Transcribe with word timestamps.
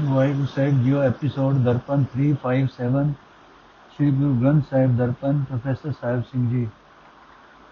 ਵਾਹਿਗੁਰੂ 0.00 0.46
ਸਾਹਿਬ, 0.46 0.82
ਜੀਓ 0.82 1.00
episode 1.00 1.54
Darpan 1.56 2.04
357 2.14 3.12
Shri 3.90 4.10
Guru 4.10 4.34
Granth 4.40 4.64
Sahib 4.70 4.96
Darpan, 4.96 5.44
professor 5.48 5.92
Sahib 6.00 6.22
Singh 6.22 6.50
ਜੀ। 6.50 6.68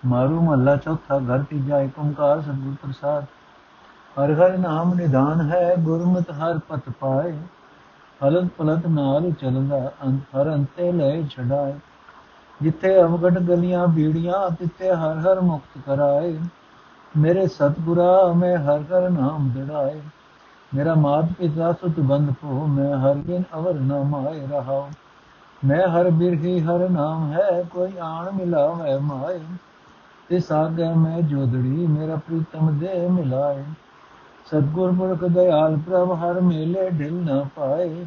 ਮਾਰੂ 0.06 0.40
ਮਹੱਲਾ 0.40 0.76
ਚੌਥਾ, 0.76 1.18
ਘਰ 1.18 1.42
ਤੀਜਾ 1.42 1.80
ਏਕ 1.80 1.98
ਓੰਕਾਰ 1.98 2.40
ਸਤਿਗੁਰ 2.40 2.74
ਪ੍ਰਸਾਦ। 2.82 3.24
ਹਰ 4.16 4.32
ਹਰ 4.32 4.58
ਨਾਮ 4.58 4.94
ਨਿਦਾਨ 4.94 5.40
ਹੈ, 5.40 5.74
ਗੁਰਮਤਿ 5.78 6.32
ਹਰ 6.32 6.58
ਪਤ 6.58 6.90
ਪਾਏ। 7.00 7.32
ਹਲਤ 8.26 8.50
ਪਲਤ 8.58 8.86
ਨਾਲ 8.86 9.32
ਚੱਲਦਾ, 9.32 9.92
ਅੰਤ 10.06 10.36
ਹਰ 10.36 10.54
ਅੰਤੇ 10.54 10.92
ਲੈ 10.92 11.22
ਛਡਾਏ। 11.22 11.74
ਜਿੱਥੇ 12.62 13.02
ਅਵਗੜ 13.02 13.38
ਗਲੀਆਂ 13.38 13.86
ਬੀੜੀਆਂ, 13.86 14.50
ਤਿੱਥੇ 14.50 14.90
ਹਰ 14.90 15.18
ਹਰ 15.18 15.40
ਮੁਕਤ 15.40 15.80
ਕਰਾਏ। 15.86 16.38
ਮੇਰੇ 17.16 17.46
ਸਤਿਗੁਰਾ, 17.46 18.32
ਮੈਂ 18.32 18.56
ਹਰ 18.58 18.80
ਹਰ 18.80 19.10
ਨਾਮ 19.10 19.50
ਦਿੜਾਏ 19.50 20.00
ਮੇਰਾ 20.74 20.94
ਮਾਤ 20.94 21.24
ਪਿਤਾ 21.38 21.72
ਸੁਤ 21.72 22.00
ਬੰਦ 22.00 22.30
ਭੋ 22.30 22.66
ਮੈਂ 22.66 22.96
ਹਰ 22.96 23.14
ਬਿਨ 23.14 23.42
ਅਵਰ 23.54 23.74
ਨ 23.74 24.02
ਮਾਏ 24.02 24.46
ਰਹਾਉ। 24.46 24.88
ਮੈਂ 25.64 25.88
ਹਰ 25.88 26.10
ਬਿਰਹੀ 26.10 26.60
ਹਰ 26.60 26.88
ਨਾਮ 26.88 27.32
ਹੈ, 27.32 27.62
ਕੋਈ 27.70 27.92
ਆਣ 28.00 28.30
ਮਿਲਾਵੇ 28.32 28.98
ਮਾਏ। 28.98 29.40
ਤੇ 30.28 30.38
ਸਾਗੇ 30.38 30.94
ਮੈਂ 30.94 31.22
ਜੋਦੜੀ, 31.22 31.86
ਮੇਰਾ 31.86 32.16
ਪ੍ਰੀਤਮ 32.16 32.78
ਦੇ 32.78 33.08
ਮਿਲਾਏ। 33.08 33.64
ਸਤਗੁਰ 34.46 34.92
ਪੁਰਖ 34.92 35.24
ਦਇਆਲ 35.24 35.76
ਪ੍ਰਭ, 35.76 36.12
ਹਰ 36.12 36.40
ਮੇਲੇ 36.40 36.90
ਢਿਲ 36.90 37.14
ਨਾ 37.14 37.44
ਪਾਏ। 37.56 38.04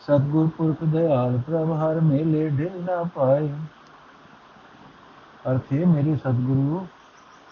ਸਤਗੁਰ 0.00 0.48
ਪੁਰਖ 0.48 0.84
ਦਇਆਲ 0.84 1.38
ਪ੍ਰਭ, 1.38 1.72
ਹਰ 1.72 2.00
ਮੇਲੇ 2.00 2.48
ਢਿਲ 2.48 2.70
ਨਾ 2.74 3.04
ਪਾਏ। 3.14 3.48
ਅਰਥੇ 5.50 5.84
ਮੇਰੇ 5.84 6.16
ਸਤਗੁਰੂ, 6.16 6.86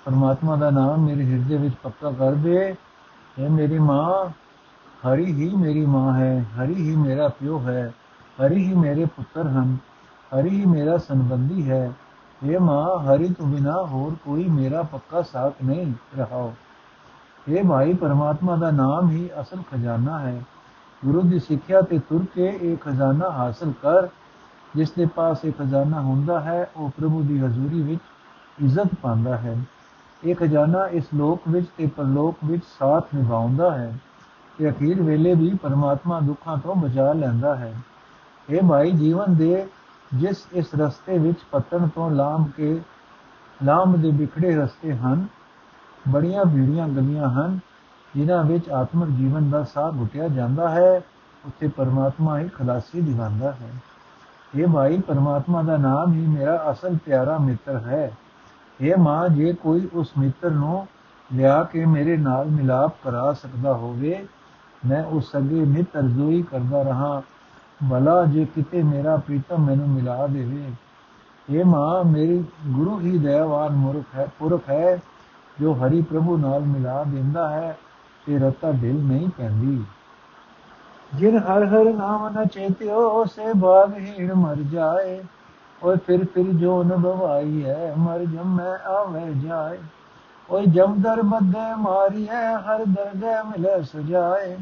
ਪਰਮਾਤਮਾ 0.04 0.56
ਦਾ 0.56 0.70
ਨਾਮ 0.70 0.98
ਮੇਰੇ 0.98 1.24
ਹਿਰਦੇ 1.24 1.56
ਵਿੱਚ 1.56 1.74
ਪੱਕਾ 1.82 2.10
ਕਰ 2.10 2.32
ਦੇ। 2.32 2.76
ਇਹ 3.38 3.50
ਮੇਰੀ 3.50 3.78
ਮਾਂ, 3.78 4.30
ਹਰੀ 5.06 5.32
ਹੀ 5.32 5.56
ਮੇਰੀ 5.56 5.86
ਮਾਂ 5.86 6.14
ਹੈ, 6.14 6.46
ਹਰੀ 6.56 6.74
ਹੀ 6.74 6.96
ਮੇਰਾ 6.96 7.28
ਪਿਓ 7.28 7.60
ਹੈ, 7.60 7.92
ਹਰੀ 8.40 8.64
ਹੀ 8.64 8.74
ਮੇਰੇ 8.74 9.04
ਪੁੱਤਰ 9.04 9.48
ਹਨ, 9.48 9.76
ਹਰੀ 10.34 10.48
ਹੀ 10.48 10.66
ਮੇਰਾ 10.66 10.98
ਸੰਬੰਧੀ 10.98 11.70
ਹੈ। 11.70 11.92
ਇਹ 12.42 12.58
ਮਾਂ, 12.58 13.02
ਹਰੀ 13.02 13.28
ਤੋਂ 13.28 13.46
ਬਿਨਾ 13.46 13.82
ਹੋਰ 13.82 14.16
ਕੋਈ 14.24 14.48
ਮੇਰਾ 14.48 14.82
ਪੱਕਾ 14.82 15.22
ਸਾਥ 15.22 15.54
ਨਹੀਂ 15.64 15.92
ਰਹਾਓ। 16.18 16.54
ਇਹ 17.48 17.64
ਭਾਈ, 17.64 17.94
ਪਰਮਾਤਮਾ 17.94 18.56
ਦਾ 18.56 18.70
ਨਾਮ 18.70 19.10
ਹੀ 19.10 19.30
ਅਸਲ 19.40 19.62
ਖਜ਼ਾਨਾ 19.72 20.18
ਹੈ। 20.18 20.42
ਗੁਰੂ 21.04 21.20
ਦੀ 21.20 21.38
ਸਿੱਖਿਆ 21.38 21.80
ਤੇ 21.80 21.98
ਤੁਰ 21.98 22.24
ਕੇ 22.34 22.58
ਇਹ 22.62 22.76
ਖਜ਼ਾਨਾ 22.76 23.30
ਹਾਸਲ 23.30 23.72
ਕਰ। 23.82 24.08
ਜਿਸ 24.76 24.90
ਦੇ 24.90 25.06
ਪਾਸ 25.06 25.44
ਇਹ 25.44 25.52
ਖਜ਼ਾਨਾ 25.52 26.00
ਹੁੰਦਾ 26.00 26.40
ਹੈ, 26.40 26.70
ਉਹ 26.76 26.90
ਪ੍ਰਭੂ 26.90 27.22
ਦੀ 27.22 27.40
ਹਜ਼ੂਰੀ 27.40 27.82
ਵਿੱਚ 27.82 28.00
ਇੱਜ਼ਤ 28.62 28.88
ਪਾਉਂਦਾ 29.02 29.36
ਹੈ। 29.36 29.58
ਇਹ 30.26 30.34
ਖਜ਼ਾਨਾ 30.34 30.86
ਇਸ 30.86 31.04
ਲੋਕ 31.14 31.40
ਵਿੱਚ 31.48 31.66
ਤੇ 31.76 31.86
ਪਰਲੋਕ 31.86 32.36
ਵਿੱਚ 32.44 32.62
ਸਾਥ 32.78 33.04
ਨਿਭਾਉਂਦਾ 33.14 33.78
ਹੈ 33.78 33.98
ਤੇ 34.58 34.70
ਅਖੀਰ 34.70 35.02
ਵੇਲੇ 35.02 35.34
ਵੀ 35.34 35.54
ਪਰਮਾਤਮਾ 35.62 36.20
ਦੁੱਖਾਂ 36.20 36.56
ਤੋਂ 36.56 36.74
ਬਚਾ 36.74 37.12
ਲੈਂਦਾ 37.12 37.56
ਹੈ। 37.56 37.74
ਇਹ 38.50 38.62
ਭਾਈ 38.68 38.90
ਜੀਵਨ 38.90 39.34
ਦੇ 39.34 39.66
ਜਿਸ 40.14 40.46
ਇਸ 40.52 40.66
ਰਸਤੇ 40.74 41.18
ਵਿੱਚ 41.18 41.38
ਪਤਨ 41.52 41.88
ਤੋਂ 41.88 42.10
ਲਾਂਭ 42.10 42.50
ਕੇ 42.56 42.80
ਲਾਂਭ 43.64 43.96
ਦੇ 43.96 44.10
ਵਿਖੜੇ 44.10 44.56
ਰਸਤੇ 44.56 44.96
ਹਨ, 44.96 45.26
ਬੜੀਆਂ 46.08 46.44
ਭੀੜੀਆਂ 46.44 46.88
ਗਲੀਆਂ 46.88 47.30
ਹਨ, 47.30 47.58
ਜਿਨ੍ਹਾਂ 48.14 48.44
ਵਿੱਚ 48.44 48.70
ਆਤਮਿਕ 48.70 49.08
ਜੀਵਨ 49.08 49.50
ਦਾ 49.50 49.64
ਸਾਹ 49.64 49.92
ਘੁਟਿਆ 49.92 50.28
ਜਾਂਦਾ 50.28 50.68
ਹੈ, 50.68 51.00
ਉੱਥੇ 51.44 51.68
ਪਰਮਾਤਮਾ 51.68 52.38
ਹੀ 52.38 52.48
ਖਲਾਸੀ 52.48 53.00
ਦਿਵਾਉਂਦਾ 53.00 53.52
ਹੈ। 53.52 53.70
ਇਹ 54.54 54.66
ਭਾਈ, 54.66 55.00
ਪਰਮਾਤਮਾ 55.00 55.62
ਦਾ 55.62 55.76
ਨਾਮ 55.76 56.12
ਹੀ 56.12 56.26
ਮੇਰਾ 56.26 56.70
ਅਸਲ 56.70 56.96
ਪਿਆਰਾ 57.04 57.38
ਮਿੱਤਰ 57.38 57.76
ਹੈ। 57.76 58.12
ਇਹ 58.80 58.96
ਮਾਂ 58.96 59.28
ਜੇ 59.28 59.52
ਕੋਈ 59.52 59.88
ਉਸ 59.94 60.12
ਮਿੱਤਰ 60.18 60.50
ਨੂੰ 60.50 60.86
ਲਿਆ 61.34 61.62
ਕੇ 61.64 61.84
ਮੇਰੇ 61.84 62.16
ਨਾਲ 62.16 62.46
ਮਿਲਾਪ 62.46 62.94
ਕਰਾ 63.04 63.32
ਸਕਦਾ 63.32 63.74
ਹੋਵੇ, 63.74 64.26
ਮੈਂ 64.86 65.04
ਉਸ 65.04 65.30
ਸਗੇ 65.30 65.64
ਨਿਤ 65.64 65.96
ਅਰਜ਼ੋਈ 65.96 66.42
ਕਰਦਾ 66.42 66.82
ਰਹਾ। 66.82 67.22
ਭਲਾ 67.90 68.24
ਜੇ 68.24 68.44
ਕਿਤੇ 68.44 68.82
ਮੇਰਾ 68.82 69.16
ਪ੍ਰੀਤਮ 69.16 69.66
ਮੈਨੂੰ 69.66 69.88
ਮਿਲਾ 69.88 70.26
ਦੇਵੇ। 70.26 70.70
ਇਹ 71.50 71.64
ਮਾਂ 71.64 72.04
ਮੇਰੀ 72.04 72.44
ਗੁਰੂ 72.66 73.00
ਹੀ 73.00 73.18
ਦਇਆਵਾਨ 73.18 73.72
ਮੁਰਖ 73.72 74.14
ਹੈ, 74.14 74.26
ਪੁਰਖ 74.38 74.70
ਹੈ, 74.70 74.98
ਜੋ 75.60 75.72
ਹਰੀ 75.74 76.02
ਪ੍ਰਭੂ 76.02 76.36
ਨਾਲ 76.36 76.60
ਮਿਲਾ 76.60 77.04
ਦਿੰਦਾ 77.04 77.50
ਹੈ 77.50 77.78
ਤੇ 78.26 78.38
ਰਤਾ 78.38 78.72
ਦਿਲ 78.72 78.96
ਨਹੀਂ 78.96 79.28
ਪੈਂਦੀ। 79.38 79.84
ਜਿਨ 81.14 81.38
ਹਰ 81.38 81.66
ਹਰ 81.66 81.84
ਨਾਮ 81.84 82.28
ਨ 82.28 82.46
ਚੇਤਿਓ 82.46 83.24
ਸੇ 83.24 83.52
ਭਾਗਹੀਣ 83.60 84.34
ਮਰ 84.34 84.56
ਜਾਏ। 84.56 85.22
ਓਏ 85.82 85.96
ਫਿਰ 85.96 86.24
ਫਿਰ 86.24 86.44
ਜੋ 86.44 86.82
ਨਭਵਾਈ 86.82 87.64
ਹੈ, 87.64 87.94
ਮਰ 87.98 88.24
ਜਮੈ 88.24 88.76
ਆਵੇ 88.86 89.32
ਜਾਏ। 89.34 89.78
ਓਏ 90.50 90.66
ਜਮਦਰ 90.66 91.22
ਬੱਦੇ 91.22 91.74
ਮਾਰੀ 91.78 92.28
ਹੈ, 92.28 92.56
ਹਰ 92.56 92.84
ਦਰਗਹਿ 92.84 93.42
ਮਿਲੇ 93.42 93.82
ਸਜਾਏ। 93.82 94.56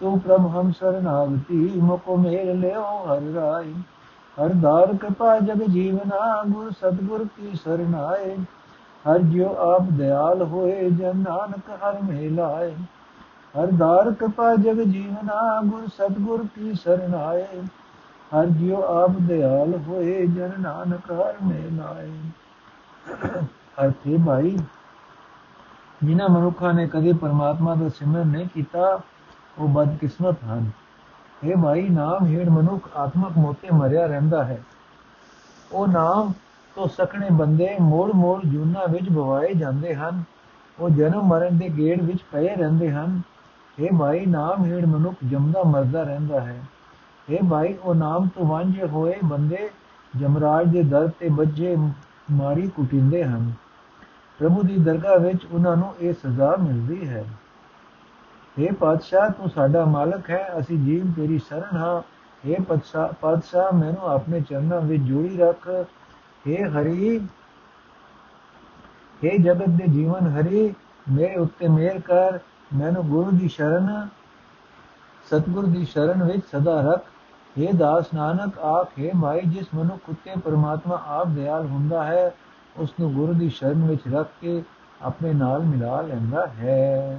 ਤੂੰ 0.00 0.20
ਪ੍ਰਭ 0.20 0.46
ਹਮ 0.46 0.70
ਸਰਨਾਗਤੀ 0.70 1.72
ਮੁਕੋ 1.76 2.16
ਮੇਲ 2.16 2.60
ਲਿਓ 2.60 2.82
ਹਰ 2.82 3.20
ਰਾਈ 3.34 3.74
ਹਰ 4.36 4.48
ਦਾਰ 4.48 4.94
ਕਿਰਪਾ 4.94 5.38
ਜਗ 5.38 5.62
ਜੀਵਨਾ 5.62 6.42
ਗੁਰ 6.46 6.70
ਸਤਗੁਰ 6.70 7.24
ਕੀ 7.24 7.54
ਸਰਨਾਏ। 7.54 8.36
ਹਰ 9.04 9.18
ਜਿਉ 9.18 9.54
ਆਪ 9.54 9.82
ਦਿਆਲ 9.82 10.42
ਹੋਏ, 10.42 10.90
ਜਨ 10.90 11.16
ਨਾਨਕ 11.16 11.70
ਹਰ 11.70 12.02
ਮੇਲਾਏ। 12.02 12.74
ਹਰ 13.54 13.66
ਦਾਰ 13.66 14.12
ਕਿਰਪਾ 14.12 14.54
ਜਗ 14.54 14.82
ਜੀਵਨਾ 14.82 15.60
ਗੁਰ 15.64 15.86
ਸਤਗੁਰ 15.86 16.46
ਕੀ 16.54 16.74
ਸਰਨਾਏ। 16.74 17.46
ਹਰ 18.34 18.46
ਜਿਉ 18.46 18.82
ਆਪ 18.82 19.10
ਦਿਆਲ 19.10 19.74
ਹੋਏ, 19.88 20.26
ਜਨ 20.26 20.50
ਨਾਨਕ 20.60 21.12
ਹਰ 21.12 21.34
ਮੇਲਾਏ 21.42 22.12
ਅਰਥੇ 23.84 24.18
ਭਾਈ, 24.26 24.58
ਜਿਨ੍ਹਾਂ 26.04 26.28
ਮਨੁੱਖਾਂ 26.28 26.74
ਨੇ 26.74 26.86
ਕਦੇ 26.86 27.12
ਪਰਮਾਤਮਾ 27.12 27.74
ਦਾ 27.74 27.88
ਸਿਮਰਨ 27.88 28.26
ਨਹੀਂ 28.26 28.48
ਕੀਤਾ, 28.54 29.00
ਉਹ 29.58 29.68
ਬਦਕਿਸਮਤ 29.68 30.36
ਹਨ। 30.44 30.70
ਇਹ 31.44 31.56
ਭਾਈ, 31.56 31.88
ਨਾਮ 31.88 32.26
ਹੀਣ 32.26 32.50
ਮਨੁੱਖ 32.50 32.88
ਆਤਮਕ 32.96 33.38
ਮੋਤੇ 33.38 33.68
ਮਰਿਆ 33.72 34.06
ਰਹਿੰਦਾ 34.06 34.44
ਹੈ। 34.44 34.62
ਉਹ 35.72 35.88
ਨਾਮ 35.88 36.32
ਤੋਂ 36.76 36.88
ਸਖਣੇ 36.88 37.28
ਬੰਦੇ 37.30 37.76
ਮੋੜ 37.80 38.12
ਮੋੜ 38.12 38.42
ਜੂਨਾ 38.46 38.86
ਵਿੱਚ 38.86 39.10
ਬਵਾਏ 39.10 39.54
ਜਾਂਦੇ 39.54 39.94
ਹਨ। 39.94 40.22
ਉਹ 40.78 40.90
ਜਨਮ 40.90 41.22
ਮਰਨ 41.22 41.58
ਦੇ 41.58 41.68
ਗੇੜ 41.68 42.02
ਵਿੱਚ 42.02 42.18
ਪਏ 42.32 42.56
ਰਹਿੰਦੇ 42.56 42.92
ਹਨ। 42.92 43.20
ਇਹ 43.78 43.98
ਭਾਈ, 43.98 44.26
ਨਾਮ 44.26 44.64
ਹੀਣ 44.64 44.86
ਮਨੁੱਖ 44.86 45.16
ਜਮਦਾ 45.30 45.62
ਮਰਦਾ 45.62 46.02
ਰਹਿੰਦਾ 46.02 46.40
ਹੈ। 46.40 46.62
ਇਹ 47.27 47.49
ਭਾਈ 47.49 47.73
ਉਹ 47.75 47.95
ਨਾਮ 47.95 48.27
ਤੋਂ 48.27 48.45
ਵਾਂਝੇ 48.45 48.87
ਹੋਏ 48.87 49.15
ਬੰਦੇ 49.23 49.69
ਜਮਰਾਜ 50.13 50.67
ਦੇ 50.67 50.83
ਦਰ 50.83 51.07
ਤੇ 51.19 51.29
ਬੱਜੇ 51.29 51.75
ਮਾਰੀ 52.31 52.67
ਕੁਟਿੰਦੇ 52.67 53.23
ਹਨ 53.23 53.51
ਪ੍ਰਭੂ 54.39 54.61
ਦੀ 54.63 54.77
ਦਰਗਾਹ 54.77 55.17
ਵਿੱਚ 55.19 55.45
ਉਹਨਾਂ 55.45 55.75
ਨੂੰ 55.77 55.93
ਇਹ 55.99 56.13
ਸਜ਼ਾ 56.13 56.55
ਮਿਲਦੀ 56.55 57.07
ਹੈ 57.07 57.23
हे 58.57 58.73
ਪਾਤਸ਼ਾਹ 58.75 59.29
ਤੂੰ 59.29 59.49
ਸਾਡਾ 59.49 59.83
ਮਾਲਕ 59.85 60.29
ਹੈ 60.29 60.47
ਅਸੀਂ 60.59 60.77
ਜੀਵ 60.79 61.13
ਤੇਰੀ 61.15 61.37
ਸ਼ਰਨ 61.39 61.77
ਹਾਂ 61.77 62.01
हे 62.43 62.63
ਪਾਤਸ਼ਾਹ 62.63 63.13
ਪਾਤਸ਼ਾਹ 63.21 63.71
ਮੈਨੂੰ 63.73 64.09
ਆਪਣੇ 64.09 64.41
ਚਰਨਾਂ 64.41 64.81
ਵਿੱਚ 64.81 65.03
ਜੋੜੀ 65.03 65.37
ਰੱਖ 65.37 65.67
हे 66.45 66.63
ਹਰੀ 66.69 67.19
हे 69.21 69.37
ਜਗਤ 69.37 69.69
ਦੇ 69.69 69.87
ਜੀਵਨ 69.87 70.27
ਹਰੀ 70.29 70.73
ਮੇਰੇ 71.09 71.35
ਉੱਤੇ 71.35 71.67
ਮਿਹਰ 71.67 71.99
ਕਰ 71.99 72.39
ਮੈਨੂੰ 72.73 73.03
ਗੁਰੂ 73.03 73.31
ਦੀ 73.31 73.47
ਸ਼ਰਨ 73.47 74.07
ਸਤਗੁਰ 75.27 75.65
ਦੀ 75.65 75.85
ਸ਼ਰਨ 75.85 76.23
ਵਿੱਚ 76.23 76.45
ਸਦਾ 76.45 76.79
ਰੱਖ 76.81 77.05
हे 77.56 77.76
ਦਾਸ 77.76 78.14
ਨਾਨਕ, 78.14 78.58
ਆਖੇ 78.58 79.10
ਮਾਈ, 79.14 79.40
ਜਿਸ 79.40 79.66
ਮਨੁੱਖ 79.74 80.08
ਉਤੇ 80.08 80.40
ਪਰਮਾਤਮਾ 80.44 81.02
ਆਪ 81.06 81.26
ਦਿਆਲ 81.26 81.66
ਹੁੰਦਾ 81.66 82.04
ਹੈ 82.04 82.34
ਉਸ 82.76 82.92
ਨੂੰ 83.00 83.12
ਗੁਰੂ 83.12 83.32
ਦੀ 83.32 83.48
ਸ਼ਰਨ 83.48 83.86
ਵਿੱਚ 83.86 84.02
ਰੱਖ 84.12 84.28
ਕੇ 84.40 84.62
ਆਪਣੇ 85.02 85.32
ਨਾਲ 85.32 85.62
ਮਿਲਾ 85.62 86.00
ਲੈਂਦਾ 86.00 86.46
ਹੈ। 86.46 87.18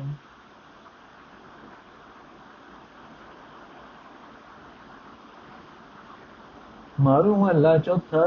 ਮਾਰੂ 7.00 7.36
ਮਹੱਲਾ 7.36 7.78
ਚੌਥਾ, 7.78 8.24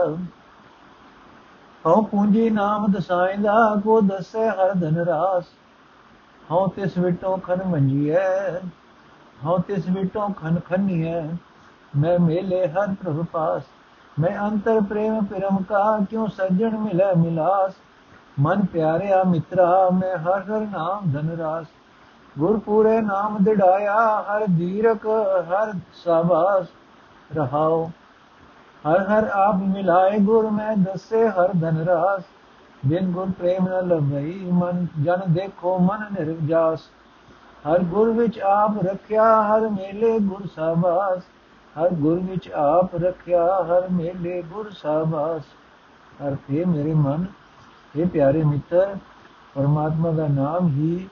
ਹਉ 1.87 2.03
ਪੂੰਜੀ 2.03 2.51
ਨਾਮ 2.51 2.93
ਦਸਾਇਂਦਾ, 2.93 3.55
ਕੋ 3.85 4.01
ਦਸੇ 4.01 4.49
ਹਰ 4.49 4.75
ਧਨ 4.75 4.97
ਰਾਸ। 4.97 5.45
ਹਉ 6.51 6.67
ਤਿਸ 6.69 6.99
ਵਿਟੋ 6.99 7.37
ਖਨ 7.37 7.63
ਮੰਜੀਐ 7.65 8.59
ਹਉ 9.45 9.59
ਤਿਸ 9.59 9.89
ਵਿਟੋ 9.91 10.29
ਖਨ 10.29 10.61
ਖਨੀਐ। 10.61 11.23
ਮੈਂ 11.93 12.19
ਮੇਲੇ 12.19 12.67
ਹਰ 12.67 12.95
ਪ੍ਰਭ 12.95 13.25
ਪਾਸ 13.33 13.63
ਮੈਂ 14.17 14.31
ਅੰਤਰ 14.41 14.81
ਪ੍ਰੇਮ 14.81 15.25
ਪਿਰਮ 15.25 15.63
ਕਾ 15.63 15.99
ਕਿਉ 16.11 16.27
ਸੱਜਣ 16.29 16.77
ਮਿਲੇ 16.79 17.13
ਮਿਲਾਸ 17.17 17.73
ਮਨ 18.41 18.65
ਪਿਆਰਿਆ 18.65 19.23
ਮਿੱਤਰਾ 19.25 19.89
ਮੈਂ 19.91 20.17
ਹਰ 20.19 20.43
ਹਰ 20.43 20.61
ਨਾਮ 20.63 21.11
ਧਨ 21.13 21.31
ਰਾਸ 21.39 21.67
ਗੁਰ 22.37 22.59
ਪੂਰੇ 22.59 23.01
ਨਾਮ 23.01 23.37
ਦਿੜਾਇਆ 23.45 23.97
ਹਰ 24.29 24.47
ਦੀਰਕ 24.49 25.07
ਹਰ 25.51 25.73
ਸਾਬਾਸ 26.05 26.67
ਰਹਾਓ 27.31 27.85
ਹਰ 28.85 29.05
ਹਰ 29.09 29.29
ਆਪ 29.35 29.57
ਮਿਲਾਏ 29.65 30.19
ਗੁਰ 30.21 30.51
ਮੈਂ 30.51 30.77
ਦੱਸੇ 30.77 31.29
ਹਰ 31.29 31.53
ਧਨ 31.61 31.85
ਰਾਸ 31.87 32.23
ਬਿਨ 32.87 33.13
ਗੁਰ 33.13 33.31
ਪ੍ਰੇਮ 33.39 33.69
ਨ 33.69 33.87
ਲਭਈ 33.89 34.51
ਮਨ 34.53 34.87
ਜਨ 35.05 35.33
ਦੇਖੋ 35.33 35.79
ਮਨ 35.81 36.07
ਨਿਰਜਾਸ 36.13 36.89
ਹਰ 37.67 37.83
ਗੁਰ 37.91 38.11
ਵਿੱਚ 38.11 38.41
ਆਪ 38.47 38.83
ਰੱਖਿਆ 38.85 39.31
ਹਰ 39.45 39.69
ਮੇਲੇ 39.69 40.19
ਗੁਰ 40.21 40.47
ਸਾਬਾਸ 40.57 41.23
ਹਰ 41.79 41.89
ਗੁਰ 41.89 42.19
ਵਿੱਚ 42.19 42.51
ਆਪ 42.51 42.97
ਰੱਖਿਆ, 42.97 43.47
ਹਰ 43.47 43.89
ਮੇਲੇ 43.89 44.43
ਗੁਰ 44.43 44.71
ਸਾਬਾਸ। 44.71 45.43
ਅਰਥੇ 46.29 46.65
ਮੇਰੇ 46.65 46.95
ਮਨ 46.95 47.25
ਇਹ 47.97 48.07
ਪਿਆਰੇ 48.07 48.45
ਮਿੱਤਰ, 48.45 48.97
ਪਰਮਾਤਮਾ 49.55 50.11
ਦਾ 50.11 50.29
ਨਾਮ 50.29 50.69
ਹੀ 50.69 51.09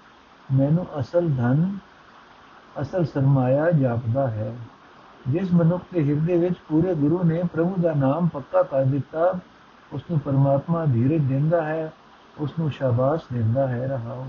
ਮੈਨੂੰ 0.52 0.86
ਅਸਲ 1.00 1.28
ਧਨ, 1.28 1.78
ਅਸਲ 2.80 3.04
ਸਰਮਾਇਆ 3.04 3.70
ਜਾਪਦਾ 3.70 4.30
ਹੈ। 4.30 4.56
ਜਿਸ 5.28 5.52
ਮਨੁੱਖ 5.52 5.84
ਦੇ 5.94 6.04
ਹਿਰਦੇ 6.04 6.36
ਵਿੱਚ 6.36 6.54
ਪੂਰੇ 6.68 6.94
ਗੁਰੂ 6.94 7.22
ਨੇ 7.24 7.42
ਪ੍ਰਭੂ 7.52 7.74
ਦਾ 7.80 7.92
ਨਾਮ 7.92 8.28
ਪੱਕਾ 8.28 8.62
ਕਰ 8.62 8.84
ਦਿੱਤਾ 8.84 9.38
ਉਸ 9.92 10.02
ਨੂੰ 10.10 10.20
ਪਰਮਾਤਮਾ 10.20 10.84
ਧੀਰਜ 10.84 11.22
ਦਿੰਦਾ 11.22 11.62
ਹੈ 11.62 11.92
ਉਸ 12.38 12.52
ਨੂੰ 12.58 12.70
ਸ਼ਾਬਾਸ਼ 12.70 13.22
ਦਿੰਦਾ 13.32 13.68
ਹੈ। 13.68 13.86
ਰਹਾਉ 13.86 14.24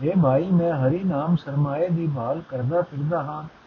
ਇਹ 0.00 0.22
ਭਾਈ, 0.22 0.50
ਮੈਂ 0.50 0.72
ਹਰੀ 0.72 1.04
ਨਾਮ 1.04 1.36
ਸਰਮਾਏ 1.36 1.88
ਦੀ 1.88 2.10
ਭਾਲ 2.16 2.42
ਕਰਦਾ 2.48 2.82
ਫਿਰਦਾ 2.82 3.22
ਹਾਂ। 3.22 3.57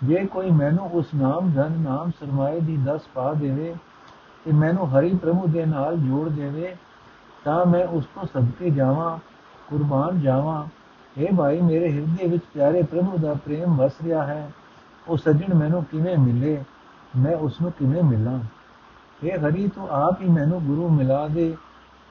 ਜੇ 0.00 0.24
ਕੋਈ 0.26 0.50
ਮੈਨੂੰ 0.50 0.90
ਉਸ 0.90 1.14
ਨਾਮ 1.14 1.50
ਧਨ 1.52 1.72
ਨਾਮ 1.78 2.10
ਸਰਮਾਏ 2.10 2.60
ਦੀ 2.60 2.76
ਦਸ 2.76 3.00
ਪਾ 3.14 3.32
ਦੇਵੇ 3.32 3.74
ਤੇ 4.44 4.52
ਮੈਨੂੰ 4.52 4.88
ਹਰੀ 4.90 5.14
ਪ੍ਰਭੂ 5.14 5.46
ਦੇ 5.46 5.64
ਨਾਲ 5.66 5.96
ਜੋੜ 5.96 6.28
ਦੇਵੇ 6.28 6.74
ਤਾਂ 7.44 7.64
ਮੈਂ 7.66 7.84
ਉਸ 7.86 8.06
ਤੋਂ 8.14 8.26
ਸਦਕੇ 8.26 8.70
ਜਾਵਾਂ 8.70 9.18
ਕੁਰਬਾਨ 9.68 10.20
ਜਾਵਾਂ 10.20 10.64
اے 11.20 11.36
ਭਾਈ 11.36 11.60
ਮੇਰੇ 11.60 11.90
ਹਿਰਦੇ 11.92 12.26
ਵਿੱਚ 12.26 12.42
ਪਿਆਰੇ 12.54 12.82
ਪ੍ਰਭੂ 12.82 13.18
ਦਾ 13.18 13.34
ਪ੍ਰੇਮ 13.34 13.76
ਵਸ 13.76 14.02
ਰਿਹਾ 14.04 14.24
ਹੈ 14.26 14.50
ਉਹ 15.06 15.16
ਸੱਜਣ 15.16 15.54
ਮੈਨੂੰ 15.54 15.84
ਕਿਵੇਂ 15.84 16.16
ਮਿਲੇ 16.18 16.58
ਮੈਂ 17.16 17.36
ਉਸ 17.36 17.60
ਨੂੰ 17.60 17.72
ਕਿਵੇਂ 17.72 18.02
ਮਿਲਾਂ 18.02 18.38
اے 19.24 19.38
ਹਰੀ 19.40 19.68
ਤੂੰ 19.68 19.88
ਆਪ 19.90 20.20
ਹੀ 20.22 20.28
ਮੈਨੂੰ 20.28 20.60
ਗੁਰੂ 20.64 20.88
ਮਿਲਾ 20.88 21.26
ਦੇ 21.28 21.54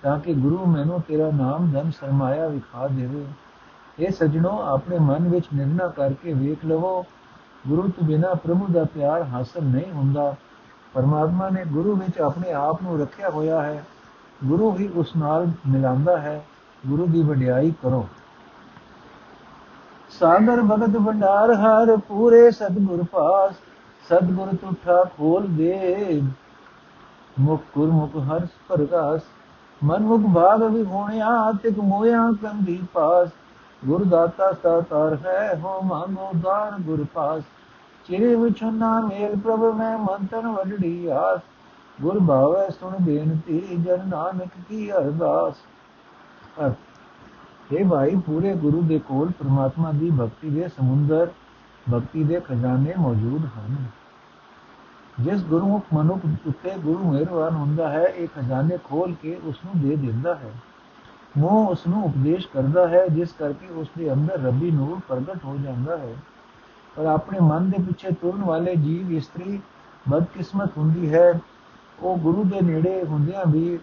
ਤਾਂ 0.04 0.18
ਕਿ 0.20 0.34
ਗੁਰੂ 0.34 0.66
ਮੈਨੂੰ 0.66 1.02
ਤੇਰਾ 1.02 1.30
ਨਾਮ 1.32 1.72
ਧਨ 1.72 1.92
ਸਰਮਾਇਆ 1.92 2.48
ਵਿਖਾ 2.48 2.88
ਦੇਵੇ 2.88 3.26
ਇਹ 4.00 4.12
ਸਜਣੋ 4.12 4.58
ਆਪਣੇ 4.66 5.00
ਮਨ 5.00 5.28
ਵਿੱਚ 5.30 5.48
ਨਿਰਣਾ 5.56 5.88
ਕਰਕੇ 5.88 6.34
ਵੇਖ 6.34 6.66
ਲਵੋ 6.66 7.04
ਗੁਰੂ 7.69 7.83
ਤੋਂ 7.83 8.07
ਬਿਨਾ 8.07 8.35
ਪ੍ਰਭੂ 8.35 8.67
ਦਾ 8.73 8.85
ਪਿਆਰ 8.85 9.23
ਹਾਸਲ 9.23 9.63
ਨਹੀਂ 9.63 9.93
ਹੁੰਦਾ। 9.93 10.35
ਪਰਮਾਤਮਾ 10.95 11.49
ਨੇ 11.49 11.65
ਗੁਰੂ 11.65 11.97
ਵਿੱਚ 11.97 12.21
ਆਪਣੇ 12.21 12.53
ਆਪ 12.53 12.83
ਨੂੰ 12.83 13.01
ਰੱਖਿਆ 13.01 13.31
ਹੋਇਆ 13.31 13.63
ਹੈ। 13.63 13.85
ਗੁਰੂ 14.45 14.77
ਹੀ 14.77 14.89
ਉਸ 14.89 15.17
ਨਾਲ 15.17 15.47
ਮਿਲਾਉਂਦਾ 15.69 16.19
ਹੈ। 16.19 16.47
ਗੁਰੂ 16.87 17.07
ਦੀ 17.07 17.23
ਵਡਿਆਈ 17.23 17.71
ਕਰੋ। 17.71 18.09
ਸਾਗਰ 20.21 20.63
ਭਗਤ 20.63 20.99
ਭੰਡਾਰ 20.99 21.51
ਹਰ 21.51 21.97
ਪੂਰੇ 21.97 22.51
ਸਤਗੁਰ 22.51 23.05
ਪਾਸ, 23.05 23.55
ਸਤਗੁਰ 24.07 24.49
ਤੁਠਾ 24.57 25.05
ਖੋਲ 25.19 25.47
ਦੇ। 25.47 26.23
ਮੁਖ 27.41 27.63
ਗੁਰਮੁਖ 27.75 28.17
ਹਰ 28.17 28.47
ਪ੍ਰਗਾਸ 28.69 29.21
ਮਨ 29.85 30.01
ਮੁਖ 30.01 30.35
ਭਾਗ 30.35 30.63
ਵੀ 30.63 30.85
ਹੋਣਿਆ 30.85 31.53
ਤਿਕ 31.63 31.79
ਮੋਇਆ 31.79 32.33
ਕੰਦੀ 32.43 32.83
ਪਾਸ। 32.93 33.29
ਗੁਰ 33.85 34.05
ਦਾਤਾ 34.05 34.53
ਸਤਾਰ 34.53 35.17
ਹੈ, 35.27 35.59
ਹੋ 35.59 35.81
ਮੰਗੋ 35.81 36.31
ਦਾਨ 36.41 36.83
ਗੁਰ 36.83 37.05
ਪਾਸ। 37.15 37.43
ਚਿਰੇ 38.07 38.35
ਵਿਚੋਂ 38.35 38.73
ਨਾ 38.73 39.01
ਮੇਲ 39.01 39.39
ਪ੍ਰਭ, 39.39 39.65
ਮੈਂ 39.75 39.99
ਮੰਤਨ 39.99 40.47
ਵਡੜੀ 40.47 41.07
ਆਸ। 41.07 41.41
ਗੁਰ 42.01 42.19
ਭਾਵੈ 42.29 42.69
ਸੁਣ 42.69 42.97
ਬੇਨਤੀ, 43.01 43.61
ਜਨ 43.61 44.09
ਨਾਨਕ 44.09 44.51
ਕੀ 44.69 44.91
ਅਰਦਾਸ। 44.93 45.55
ਇਹ 47.73 47.85
ਭਾਈ, 47.87 48.17
ਪੂਰੇ 48.17 48.55
ਗੁਰੂ 48.55 48.83
ਦੇ 48.83 48.99
ਕੋਲ 48.99 49.31
ਪ੍ਰਮਾਤਮਾ 49.31 49.93
ਦੀ 49.93 50.11
ਭਗਤੀ 50.11 50.51
ਦੇ 50.51 50.69
ਸਮੁੰਦਰ, 50.69 51.31
ਭਗਤੀ 51.93 52.25
ਦੇ 52.25 52.41
ਖਜ਼ਾਨੇ 52.41 52.95
ਮੌਜੂਦ 52.99 53.45
ਹਨ। 53.59 53.77
ਜਿਸ 55.21 55.45
ਗੁਰਮੁਖ 55.45 55.85
ਮਨੁੱਖ 55.95 56.21
ਉੱਤੇ 56.47 56.71
ਗੁਰੂ 56.79 57.11
ਮਿਹਰਬਾਨ 57.13 57.55
ਹੁੰਦਾ 57.55 57.89
ਹੈ, 57.89 58.05
ਇਹ 58.05 58.29
ਖਜ਼ਾਨੇ 58.37 58.79
ਖੋਲ 58.85 59.15
ਕੇ 59.23 59.41
ਉਸ 59.45 59.57
ਨੂੰ 59.65 59.89
ਦੇ 59.89 59.97
ਦਿੰਦਾ 59.97 60.35
ਹੈ। 60.35 60.53
ਉਹ 61.43 61.67
ਉਸ 61.67 61.87
ਨੂੰ 61.87 62.05
ਉਪਦੇਸ਼ 62.05 62.49
ਕਰਦਾ 62.49 62.89
ਹੈ, 62.89 63.07
ਜਿਸ 63.07 63.33
ਕਰਕੇ 63.33 63.67
ਉਸ 63.67 63.89
ਦੇ 63.99 64.13
ਅੰਦਰ 64.13 64.41
ਰੱਬੀ 64.41 64.71
ਨੂਰ 64.71 65.01
ਪ੍ਰਗਟ 65.09 65.45
ਹੋ 65.45 65.57
ਜਾਂਦਾ 65.57 65.97
ਹੈ। 65.97 66.15
ਪਰ 66.97 67.05
ਆਪਣੇ 67.05 67.39
ਮਨ 67.43 67.71
ਦੇ 67.71 67.83
ਪਿੱਛੇ 67.83 68.11
ਤੁਰਨ 68.11 68.43
ਵਾਲੇ 68.43 68.77
ਜੀਵ 68.77 69.13
ਇਸਤਰੀ 69.13 69.61
ਬਦਕਿਸਮਤ 70.09 70.71
ਹੁੰਦੀ 70.79 71.15
ਹੈ। 71.15 71.41
ਉਹ 72.01 72.17
ਗੁਰੂ 72.17 72.45
ਦੇ 72.45 72.61
ਨੇੜੇ 72.61 73.05
ਹੁੰਦਿਆਂ 73.05 73.51
ਵੀ 73.51 73.79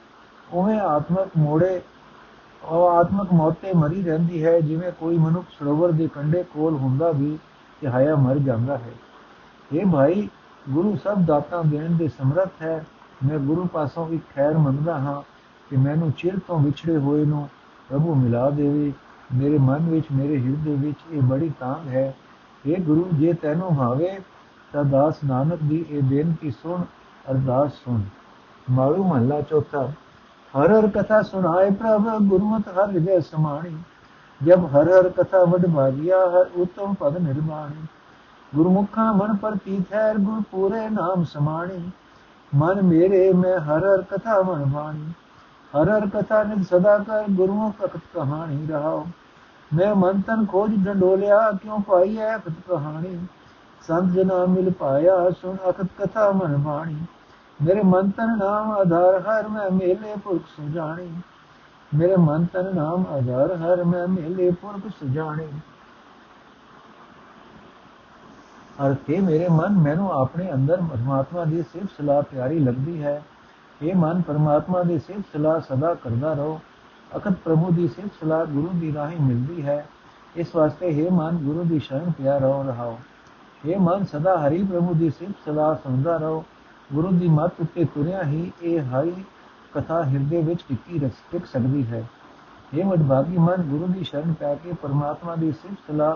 ਉਵੇਂ 0.53 0.79
ਆਤਮਕ 0.79 1.27
ਮੋੜੇ, 1.37 1.81
ਉਹ 2.63 2.87
ਆਤਮਕ 2.89 3.33
ਮੌਤ 3.33 3.55
ਤੇ 3.61 3.73
ਮਰੀ 3.73 4.03
ਰਹਿੰਦੀ 4.03 4.45
ਹੈ। 4.45 4.59
ਜਿਵੇਂ 4.59 4.91
ਕੋਈ 4.91 5.17
ਮਨੁੱਖ 5.17 5.47
ਸਰੋਵਰ 5.59 5.91
ਦੇ 5.91 6.07
ਕੰਢੇ 6.07 6.43
ਕੋਲ 6.43 6.75
ਹੁੰਦਾ 6.75 7.11
ਵੀ 7.11 7.39
ਤੇ 7.81 7.89
ਹਾਇਆ 7.89 8.15
ਮਰ 8.15 8.37
ਜਾਂਦਾ 8.37 8.77
ਹੈ। 8.77 8.91
ਇਹ 9.73 9.85
ਭਾਈ, 9.85 10.29
ਗੁਰੂ 10.69 10.97
ਸਭ 11.03 11.17
ਦਾਤਾਂ 11.17 11.63
ਦੇਣ 11.63 11.91
ਦੇ 11.91 12.07
ਸਮਰੱਥ 12.07 12.51
ਹੈ। 12.61 12.85
ਮੈਂ 13.25 13.39
ਗੁਰੂ 13.39 13.67
ਪਾਸੋਂ 13.67 14.09
ਇੱਕ 14.09 14.23
ਖੈਰ 14.35 14.57
ਮੰਗਦਾ 14.57 14.99
ਹਾਂ। 14.99 15.32
ਕਿ 15.73 15.77
ਮੈਨੂੰ 15.77 16.11
ਚਿਰ 16.11 16.33
ਤੋਂ 16.47 16.59
ਵਿਛੜੇ 16.59 16.97
ਹੋਏ 16.97 17.25
ਨੂੰ 17.25 17.49
ਪ੍ਰਭੂ 17.89 18.15
ਮਿਲਾ 18.15 18.49
ਦੇਵੇ, 18.49 18.91
ਮੇਰੇ 19.35 19.57
ਮਨ 19.57 19.89
ਵਿੱਚ, 19.89 20.05
ਮੇਰੇ 20.11 20.37
ਹਿਰਦੇ 20.37 20.75
ਵਿੱਚ 20.75 20.99
ਇਹ 21.11 21.21
ਬੜੀ 21.21 21.51
ਤਾਂਗ 21.59 21.87
ਹੈ। 21.87 22.15
ਇਹ 22.65 22.81
ਗੁਰੂ, 22.81 23.07
ਜੇ 23.13 23.33
ਤੈਨੂੰ 23.33 23.75
ਭਾਵੇ 23.75 24.19
ਤਾਂ 24.73 24.83
ਦਾਸ 24.83 25.23
ਨਾਨਕ 25.25 25.59
ਦੀ 25.63 25.85
ਇਹ 25.89 26.03
ਬੇਨਤੀ 26.03 26.51
ਸੁਣ, 26.51 26.83
ਅਰਦਾਸ 27.31 27.71
ਸੁਣ। 27.73 28.01
ਮਾਰੂ 28.71 29.03
ਮਹੱਲਾ 29.03 29.41
ਚੌਥਾ, 29.41 29.85
ਹਰ 30.53 30.73
ਹਰ 30.73 30.87
ਕਥਾ 30.87 31.21
ਸੁਣਾਏ 31.21 31.69
ਪ੍ਰਭ, 31.69 32.07
ਗੁਰਮਤਿ 32.21 32.71
ਹਰ 32.71 32.91
ਹਿਰਦੇ 32.91 33.19
ਸਮਾਣੀ। 33.21 33.77
ਜਬ 34.41 34.65
ਹਰ 34.65 34.89
ਹਰ 34.89 35.09
ਕਥਾ 35.09 35.43
ਵਡ 35.43 35.65
ਭਾਗਿਆ 35.75 36.17
ਹਰ 36.29 36.45
ਉਤਮ 36.55 36.93
ਪਦ 36.93 37.17
ਨਿਰਮਾਣੀ 37.17 37.85
ਗੁਰਮੁਖਾਂ 38.55 39.13
ਮਨ 39.13 39.35
ਪਰ 39.35 39.55
ਪੀਥੈਰ 39.55 40.17
ਗੁਰ 40.17 40.41
ਪੂਰੇ 40.51 40.89
ਨਾਮ 40.89 41.23
ਸਮਾਣੀ। 41.23 41.89
ਮਨ 42.55 42.81
ਮੇਰੇ, 42.81 43.33
ਮੈਂ 43.33 43.59
ਹਰ 43.59 43.83
ਹਰ 43.83 44.01
ਕਥਾ 44.01 44.41
ਮਨ 44.41 44.65
ਬਾਣੀ 44.65 45.11
ਹਰ 45.77 45.89
ਹਰ 45.89 46.07
ਕਥਾ 46.07 46.43
ਨਿਤ 46.43 46.67
ਸਦਾ 46.67 46.97
ਕਰ 46.97 47.23
ਗੁਰਮੁਖ 47.29 47.85
ਅਕਤ 47.85 48.01
ਕਹਾਣੀ 48.13 48.67
ਰਹਾਓ। 48.67 49.07
ਮੈਂ 49.75 49.95
ਮਨ 49.95 50.21
ਤਨ 50.21 50.45
ਖੋਜ 50.45 50.71
ਡੰਡੋਲਿਆ, 50.85 51.51
ਕਿਉ 51.51 51.79
ਪਾਈ 51.79 52.17
ਹੈ 52.17 52.35
ਅਕਤ 52.35 52.53
ਕਹਾਣੀ? 52.67 53.19
ਸੰਤ 53.81 54.11
ਜਨਾ 54.11 54.45
ਮਿਲ 54.45 54.71
ਪਾਇਆ, 54.71 55.29
ਸੁਣ 55.29 55.57
ਅਕਤ 55.69 55.87
ਕਥਾ 55.99 56.31
ਮਨ 56.31 56.57
ਬਾਣੀ। 56.57 56.97
ਮੇਰੇ 57.61 57.81
ਮਨ 57.83 58.09
ਤਨ 58.09 58.37
ਨਾਮ 58.37 58.71
ਆਧਾਰ 58.71 59.21
ਹਰ 59.21 59.47
ਮੈਂ 59.47 59.71
ਮੇਲੇ 59.71 60.15
ਪੁਰਖ 60.23 60.41
ਸੁਜਾਣੀ। 60.41 61.13
ਮੇਰੇ 61.95 62.15
ਮਨ 62.15 62.45
ਤਨ 62.45 62.75
ਨਾਮ 62.75 63.05
ਆਧਾਰ 63.07 63.55
ਹਰ 63.55 63.83
ਮੈਂ 63.83 64.07
ਮੇਲੇ 64.07 64.51
ਪੁਰਖ 64.51 64.87
ਸੁਜਾਣੀ। 64.87 65.47
ਅਰਥੇ 68.87 69.19
ਮੇਰੇ 69.19 69.47
ਮਨ, 69.49 69.77
ਮੈਨੂੰ 69.77 70.11
ਆਪਣੇ 70.11 70.53
ਅੰਦਰ 70.53 70.75
ਪਰਮਾਤਮਾ 70.75 71.45
ਦੀ 71.45 71.63
ਸਿਫਤ 71.63 71.89
ਸਲਾਹ 71.97 72.21
ਪਿਆਰੀ 72.21 72.59
ਲੱਗਦੀ 72.59 73.03
ਹੈ। 73.03 73.23
ਇਹ 73.83 73.95
ਮਨ 73.95 74.21
ਪਰਮਾਤਮਾ 74.21 74.83
ਦੀ 74.83 74.99
ਸਿਫਤ 74.99 75.25
ਸਲਾਹ 75.33 75.59
ਸਦਾ 75.59 75.93
ਕਰਦਾ 75.93 76.33
ਰਹੋ। 76.33 76.59
ਅਕਤ 77.15 77.31
ਪ੍ਰਭੂ 77.31 77.71
ਦੀ 77.71 77.87
ਸਿਫਤ 77.87 78.11
ਸਲਾਹ 78.21 78.45
ਗੁਰੂ 78.45 78.69
ਦੀ 78.73 78.93
ਰਾਹੀਂ 78.93 79.19
ਮਿਲਦੀ 79.21 79.65
ਹੈ। 79.65 79.87
ਇਸ 80.35 80.55
ਵਾਸਤੇ 80.55 80.87
ਇਹ 80.87 81.11
ਮਨ 81.11 81.37
ਗੁਰੂ 81.37 81.63
ਦੀ 81.63 81.79
ਸ਼ਰਨ 81.79 82.11
ਪਿਆ 82.11 82.37
ਰਹੋ 82.37 82.63
ਰਹਾਓ। 82.63 82.97
ਇਹ 83.65 83.77
ਮਨ 83.77 84.05
ਸਦਾ 84.05 84.47
ਹਰੀ 84.47 84.63
ਪ੍ਰਭੂ 84.63 84.93
ਦੀ 84.93 85.09
ਸਿਫਤ 85.09 85.35
ਸਲਾਹ 85.45 85.75
ਸੁਣਦਾ 85.75 86.17
ਰਹੋ। 86.17 86.45
ਗੁਰੂ 86.93 87.07
ਦੀ 87.07 87.27
ਮੱਤ 87.27 87.53
ਉੱਤੇ 87.61 87.85
ਤੁਰਿਆ 87.85 88.23
ਹੀ 88.23 88.51
ਇਹ 88.61 88.81
ਹਰੀ 88.81 89.25
ਕਥਾ 89.73 90.03
ਹਿਰਦੇ 90.03 90.41
ਵਿੱਚ 90.41 90.63
ਟਿੱਕੀ 90.69 90.99
ਰਖ 90.99 91.45
ਸਕਦੀ 91.45 91.85
ਹੈ। 91.85 92.03
ਇਹ 92.73 92.85
ਮਦਭਾਗੀ 92.85 93.37
ਮਨ 93.37 93.61
ਗੁਰੂ 93.61 93.87
ਦੀ 93.87 94.03
ਸ਼ਰਨ 94.03 94.33
ਪੈ 94.33 94.55
ਕੇ 94.55 94.73
ਪਰਮਾਤਮਾ 94.73 95.35
ਦੀ 95.35 95.51
ਸਿਫਤ 95.51 95.77
ਸਲਾਹ 95.87 96.15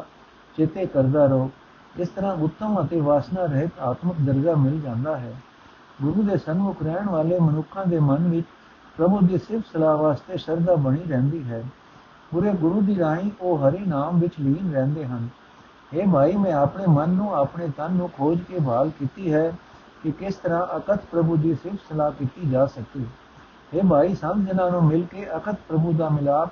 ਚੇਤੇ 0.58 0.86
ਕਰਦਾ 0.86 1.26
ਰਹੋ। 1.26 1.52
ਇਸ 2.00 2.10
ਤਰ੍ਹਾਂ 2.10 2.34
ਉੱਤਮ 2.34 2.82
ਅਤੇ 2.82 3.02
ਵਾਸਨਾ 3.02 3.46
ਰਹਿਤ 3.46 3.80
ਆਤਮਿਕ 3.80 4.22
ਦਰਜਾ 4.26 4.56
ਮਿਲ 4.56 4.82
ਜਾਂਦਾ 4.82 5.18
ਹੈ। 5.18 5.36
ਗੁਰੂ 6.02 6.24
ਦੇ 6.24 6.38
ਸਨਮੁਖ 6.38 6.84
ਰਹਿਣ 6.84 7.10
ਵਾਲੇ 7.10 7.40
ਮਨੁੱਖਾਂ 7.40 7.86
ਦੇ 7.86 8.00
ਮਨ 8.00 8.28
ਵਿੱਚ 8.30 8.48
ਪ੍ਰਭੂ 8.98 9.20
ਦੀ 9.22 9.38
ਸਿਫਤ 9.38 9.66
ਸਲਾਹ 9.74 9.98
ਵਾਸਤੇ 9.98 10.38
ਸ਼ਰਧਾ 10.38 10.76
ਬਣੀ 10.76 11.04
ਰਹਿੰਦੀ 11.08 11.44
ਹੈ। 11.44 11.64
ਪੂਰੇ 12.32 12.52
ਗੁਰੂ 12.52 12.82
ਦੀ 12.82 12.98
ਰਾਹੀਂ 13.00 13.32
ਉਹ 13.42 13.58
ਹਰੀ 13.58 13.86
ਨਾਮ 13.88 14.20
ਵਿੱਚ 14.20 14.34
ਲੀਨ 14.40 14.72
ਰਹਿੰਦੇ 14.74 15.06
ਹਨ। 15.06 15.28
ਇਹ 15.94 16.08
ਭਾਈ, 16.08 16.36
ਮੈਂ 16.36 16.54
ਆਪਣੇ 16.54 16.86
ਮਨ 16.88 17.10
ਨੂੰ, 17.10 17.36
ਆਪਣੇ 17.36 17.68
ਤਨ 17.78 17.94
ਨੂੰ 17.94 18.10
ਖੋਜ 18.10 18.40
ਕੇ 18.42 18.60
ਭਾਲ 18.68 18.90
ਕੀਤੀ 18.90 19.34
ਹੈ 19.34 19.54
ਕਿ 20.04 20.12
ਕਿਸ 20.12 20.36
ਤਰ੍ਹਾਂ 20.36 20.78
ਅਕਤ 20.78 21.06
ਪ੍ਰਭੂ 21.12 21.36
ਦੀ 21.36 21.56
ਸਿਫਤ 21.56 21.80
ਸਲਾਹ 21.90 22.12
ਕੀਤੀ 22.12 22.50
ਜਾ 22.50 22.66
ਸਕਦੀ 22.66 23.06
ਇਹ 23.74 23.84
ਭਾਈ, 23.84 24.16
ਸੰਤ 24.16 24.48
ਜਨਾਂ 24.48 24.72
ਨੂੰ 24.72 24.84
ਮਿਲ 24.84 25.06
ਕੇ 25.06 25.28
ਅਕਤ 25.36 25.58
ਪ੍ਰਭੂ 25.68 25.94
ਦਾ 25.94 26.10
ਮਿਲਾਪ 26.10 26.52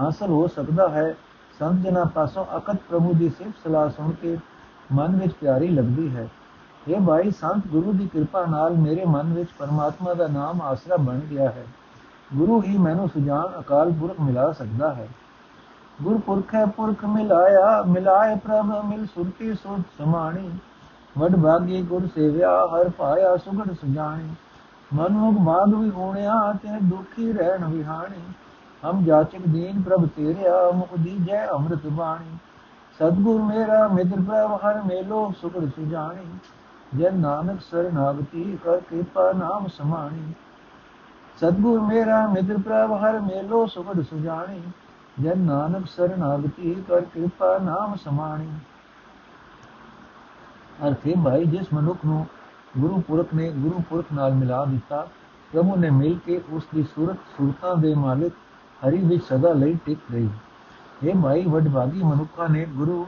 ਹਾਸਲ 0.00 0.30
ਹੋ 0.30 0.46
ਸਕਦਾ 0.46 0.88
ਹੈ। 0.88 1.14
ਸੰਤ 1.58 1.80
ਜਨਾਂ 1.80 2.04
ਪਾਸੋਂ 2.04 2.44
ਅਕਤ 2.56 2.76
ਪ੍ਰਭੂ 2.88 3.12
ਦੀ 3.12 3.28
ਸਿਫਤ 3.28 3.54
ਸਲਾਹ 3.64 3.88
ਸੁਣ 3.88 4.10
ਕੇ 4.10 4.38
ਮਨ 4.92 5.16
ਵਿੱਚ 5.16 5.32
ਪਿਆਰੀ 5.32 5.68
ਲੱਗਦੀ 5.68 6.16
ਹੈ। 6.16 6.28
ਇਹ 6.88 7.00
ਭਾਈ 7.00 7.30
ਸੰਤ 7.30 7.66
ਗੁਰੂ 7.66 7.92
ਦੀ 7.92 8.08
ਕਿਰਪਾ 8.08 8.44
ਨਾਲ 8.46 8.74
ਮੇਰੇ 8.74 9.04
ਮਨ 9.04 9.32
ਵਿੱਚ 9.32 9.50
ਪਰਮਾਤਮਾ 9.58 10.14
ਦਾ 10.14 10.26
ਨਾਮ 10.26 10.62
ਆਸਰਾ 10.62 10.96
ਬਣ 10.96 11.18
ਗਿਆ 11.18 11.50
ਹੈ। 11.50 11.66
ਗੁਰੂ 12.34 12.62
ਹੀ 12.62 12.78
ਮੈਨੂੰ 12.78 13.08
ਸੁਜਾਨ 13.08 13.60
ਅਕਾਲ 13.60 13.92
ਪੁਰਖ 13.92 14.20
ਮਿਲਾ 14.20 14.52
ਸਕਦਾ 14.52 14.94
ਹੈ। 14.94 15.08
ਗੁਰ 16.02 16.20
ਪੁਰਖ 16.20 16.54
ਹੈ 16.54 16.66
ਪੁਰਖ, 16.66 17.04
ਮਿਲਾਇਆ, 17.04 17.82
ਮਿਲਾਏ 17.82 18.36
ਪ੍ਰਭ, 18.36 18.84
ਮਿਲ 18.84 19.06
ਸੁਰਤੀ 19.06 19.54
ਸੁਧ 19.54 19.82
ਸਮਾਣੀ। 19.98 20.50
ਵਡ 21.18 21.36
ਭਾਗੀ 21.36 21.82
ਗੁਰ 21.82 22.06
ਸੇਵਿਆ, 22.06 22.66
ਹਰ 22.66 22.88
ਪਾਇਆ 22.88 23.36
ਸੁਗੜ 23.36 23.72
ਸੁਜਾਣੀ। 23.72 24.34
ਮਨੁਖ 24.94 25.34
ਬਾਗ 25.38 25.74
ਵੀ 25.74 25.90
ਹੋਣਿਆ 25.90 26.52
ਤੇ 26.52 26.68
ਦੁਖੀ 26.82 27.32
ਰਹਿਣ 27.32 27.64
ਵਿਹਾਣੀ 27.64 28.32
ਹਮ 28.90 29.04
ਜਾਚਕ 29.04 29.40
ਦੀਨ 29.48 29.82
ਪ੍ਰਭ 29.82 30.06
ਤੇਰਿਆ, 30.06 30.70
ਮੁਖ 30.70 30.88
ਦੀਜੈ 30.98 31.46
ਅੰਮ੍ਰਿਤ 31.46 31.86
ਬਾਣੀ। 31.86 32.36
ਸਤਗੁਰ 32.94 33.42
ਮੇਰਾ 33.42 33.88
ਮਿੱਤਰ 33.88 34.20
ਪ੍ਰਭ, 34.28 34.60
ਹਰ 34.66 34.82
ਮੇਲੋ 34.82 35.32
ਸੁਗੜ 35.42 35.68
ਸੁਜਾਣੀ। 35.68 36.26
ਜਨ 36.98 37.14
ਨਾਨਕ 37.14 37.60
ਸਰਨਾਗਤੀ 37.60 38.58
ਕਰ 38.64 38.80
ਕਿਰਪਾ 38.80 39.32
ਨਾਮ 39.32 39.66
ਸਮਾਣੀ। 39.66 40.32
ਸਤਗੁਰ 41.36 41.80
ਮੇਰਾ 41.80 42.26
ਮਿੱਤਰ 42.28 42.58
ਪ੍ਰਭ, 42.58 42.92
ਹਰ 42.92 43.20
ਮੇਲੋ 43.20 43.66
ਸੁਗੜ 43.66 44.02
ਸੁਜਾਣੀ। 44.02 44.62
ਜਨ 45.20 45.38
ਨਾਨਕ 45.38 45.86
ਸਰਨਾਗਤੀ 45.86 46.74
ਕਰ 46.88 47.00
ਕਿਰਪਾ 47.00 47.58
ਨਾਮ 47.58 47.96
ਸਮਾਣੀ। 47.96 48.48
ਅਰਥੇ 50.88 51.14
ਭਾਈ, 51.24 51.44
ਜਿਸ 51.44 51.66
ਮਨੁੱਖ 51.74 51.98
ਨੂੰ 52.06 52.26
ਗੁਰੂ 52.78 53.00
ਪੁਰਖ 53.00 53.34
ਨੇ 53.34 53.50
ਗੁਰੂ 53.50 53.82
ਪੁਰਖ 53.90 54.06
ਨਾਲ 54.14 54.34
ਮਿਲਾ 54.34 54.64
ਦਿੱਤਾ, 54.64 55.08
ਪ੍ਰਭੂ 55.52 55.76
ਨੇ 55.76 55.90
ਮਿਲ 55.90 56.18
ਕੇ 56.26 56.40
ਉਸ 56.50 56.62
ਦੀ 56.74 56.82
ਸੂਰਤ 56.82 57.16
ਸੁਰਤਾਂ 57.36 57.76
ਦੇ 57.76 57.94
ਮਾਲਕ 57.94 58.32
ਹਰੀ 58.86 58.98
ਵਿੱਚ 58.98 59.24
ਸਦਾ 59.24 59.52
ਲਈ 59.52 59.78
ਟਿਕ 59.86 59.98
ਗਈ 60.12 60.28
ਇਹ 61.02 61.14
ਮਾਈ 61.14 61.46
ਵਡਭਾਗੀ 61.46 62.02
ਮਨੁੱਖਾਂ 62.02 62.48
ਨੇ 62.48 62.64
ਗੁਰੂ 62.64 63.06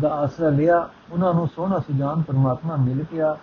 ਦਾ 0.00 0.08
ਆਸਰਾ 0.14 0.48
ਲਿਆ 0.48 0.88
ਉਹਨਾਂ 1.12 1.32
ਨੂੰ 1.34 1.48
ਸੋਹਣਾ 1.48 1.78
ਸੁਜਾਨ 1.78 2.22
ਪਰਮਾਤਮਾ 2.22 2.76
ਮਿਲ 2.76 3.04
ਗਿਆ 3.12 3.36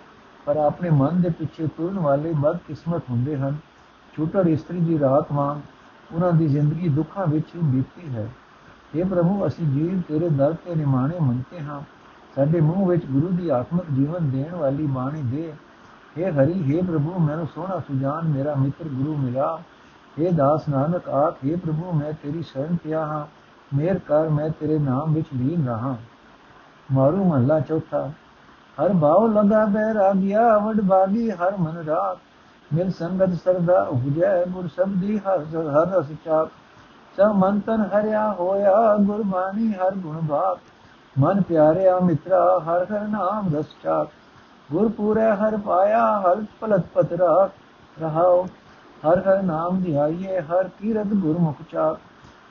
ਪਰ 0.46 0.56
ਆਪਣੇ 0.56 0.90
ਮਨ 0.90 1.20
ਦੇ 1.20 1.30
ਪਿੱਛੇ 1.30 1.66
ਤੁਰਨ 1.76 1.98
ਵਾਲੇ 1.98 2.32
ਬਦਕਿਸਮਤ 2.32 3.10
ਹੁੰਦੇ 3.10 3.36
ਹਨ 3.36 3.56
ਛੋਟਰ 4.14 4.46
ਇਸਤਰੀ 4.46 4.80
ਦੀ 4.80 4.98
ਰਾਤ 4.98 5.32
ਵਾਂਗ 5.32 5.58
ਉਹਨਾਂ 6.10 6.32
ਦੀ 6.32 6.46
ਜ਼ਿੰਦਗੀ 6.48 6.88
ਦੁੱਖਾਂ 6.88 7.26
ਵਿੱਚ 7.26 7.54
ਹੀ 7.54 7.60
ਬੀਤੀ 7.62 8.14
ਹੈ 8.14 8.28
ਇਹ 8.94 9.04
ਪ੍ਰਭੂ 9.04 9.46
ਅਸੀਂ 9.46 9.66
ਜੀਵ 9.66 10.00
ਤੇਰੇ 10.08 10.28
ਦਰ 10.28 10.54
ਤੇ 10.64 10.74
ਨਿਮਾਣੇ 10.74 11.18
ਮੰਗਤੇ 11.20 11.60
ਹਾਂ 11.60 11.80
ਸਾਡੇ 12.36 12.60
ਮੂੰਹ 12.60 12.86
ਵਿੱਚ 12.86 13.04
ਗੁਰੂ 13.06 13.28
ਦੀ 13.28 13.48
ਆਤਮਿਕ 13.48 13.90
ਜੀਵਨ 13.90 14.30
ਦੇਣ 14.30 14.54
ਵਾਲੀ 14.54 14.86
ਬਾਣੀ 14.86 15.22
ਦੇ 15.22 15.52
हे 16.16 16.32
ਹਰੀ 16.32 16.62
हे 16.62 16.84
ਪ੍ਰਭੂ 16.86 17.18
ਮੈਨੂੰ 17.18 17.46
ਸੋਹਣਾ 17.46 17.78
ਸੁਜਾਨ 17.78 18.28
ਮੇਰਾ 18.28 18.54
ਮਿੱਤਰ 18.54 18.88
ਗੁਰੂ 18.88 19.16
ਮਿਲਾ 19.16 19.58
हे 20.16 20.32
ਦਾਸ 20.34 20.68
ਨਾਨਕ 20.68 21.08
ਆਖ 21.08 21.44
हे 21.44 21.58
ਪ੍ਰਭੂ 21.58 21.92
ਮੈਂ 21.92 22.12
ਤੇਰੀ 22.22 22.42
ਸ਼ਰਨ 22.42 22.76
ਪਿਆ 22.76 23.04
ਹਾਂ 23.06 23.26
ਮੇਰ 23.72 23.98
ਕਰ 23.98 24.28
ਮੈਂ 24.28 24.48
ਤੇਰੇ 24.50 24.78
ਨਾਮ 24.78 25.12
ਵਿੱਚ 25.14 25.26
ਲੀਨ 25.34 25.66
ਰਹਾ 25.66 25.96
ਮਾਰੂ 26.89 27.23
ਮਹਲਾ 27.23 27.59
ਚੌਥਾ। 27.59 28.09
ਹਰ 28.77 28.93
ਭਾਉ 28.93 29.27
ਲਗਾ 29.27 29.65
ਬੈਰਾਗਿਆ 29.65 30.57
ਵਡ 30.57 30.81
ਬਾਗੀ 30.81 31.29
ਹਰ 31.31 31.55
ਮਨ 31.57 31.77
ਰਾਗ 31.87 32.17
ਮਿਲ 32.71 32.91
ਸੰਗਤ 32.91 33.33
ਸਰਦਾ 33.43 33.81
ਉਪਜੈ 33.83 34.43
ਗੁਰ 34.45 34.67
ਸਬਦੀ 34.67 35.17
ਹਰ 35.17 35.43
ਹਰ 35.55 35.87
ਰਸ 35.89 36.11
ਚਾਪ 36.25 36.49
ਸਭ 37.17 37.35
ਮਨ 37.35 37.59
ਤਨ 37.59 37.81
ਹਰਿਆ 37.93 38.31
ਹੋਇਆ, 38.39 38.95
ਗੁਰਬਾਣੀ 38.97 39.73
ਹਰ 39.73 39.95
ਗੁਣ 39.95 40.19
ਬਾਤ। 40.21 40.57
ਮਨ 41.15 41.41
ਪਿਆਰਿਆ 41.41 41.99
ਮਿੱਤਰਾ, 41.99 42.59
ਹਰ 42.59 42.85
ਹਰ 42.85 43.07
ਨਾਮ 43.07 43.55
ਰਸ 43.55 43.65
ਚਾਪ 43.83 44.09
ਗੁਰ 44.69 44.89
ਪੂਰੇ 44.89 45.29
ਹਰ 45.31 45.57
ਪਾਇਆ, 45.57 46.03
ਹਰ 46.21 46.43
ਪਲਤ 46.61 46.85
ਪਤਰਾ 46.93 47.49
ਰਹਾਓ 47.97 48.43
ਹਰ 49.03 49.19
ਹਰ 49.19 49.41
ਨਾਮ 49.43 49.81
ਧਿਆਈਏ 49.81 50.39
ਹਰ 50.41 50.67
ਕੀਰਤ 50.79 51.13
ਗੁਰਮੁਖ 51.15 51.61
ਚਾਪ 51.71 51.99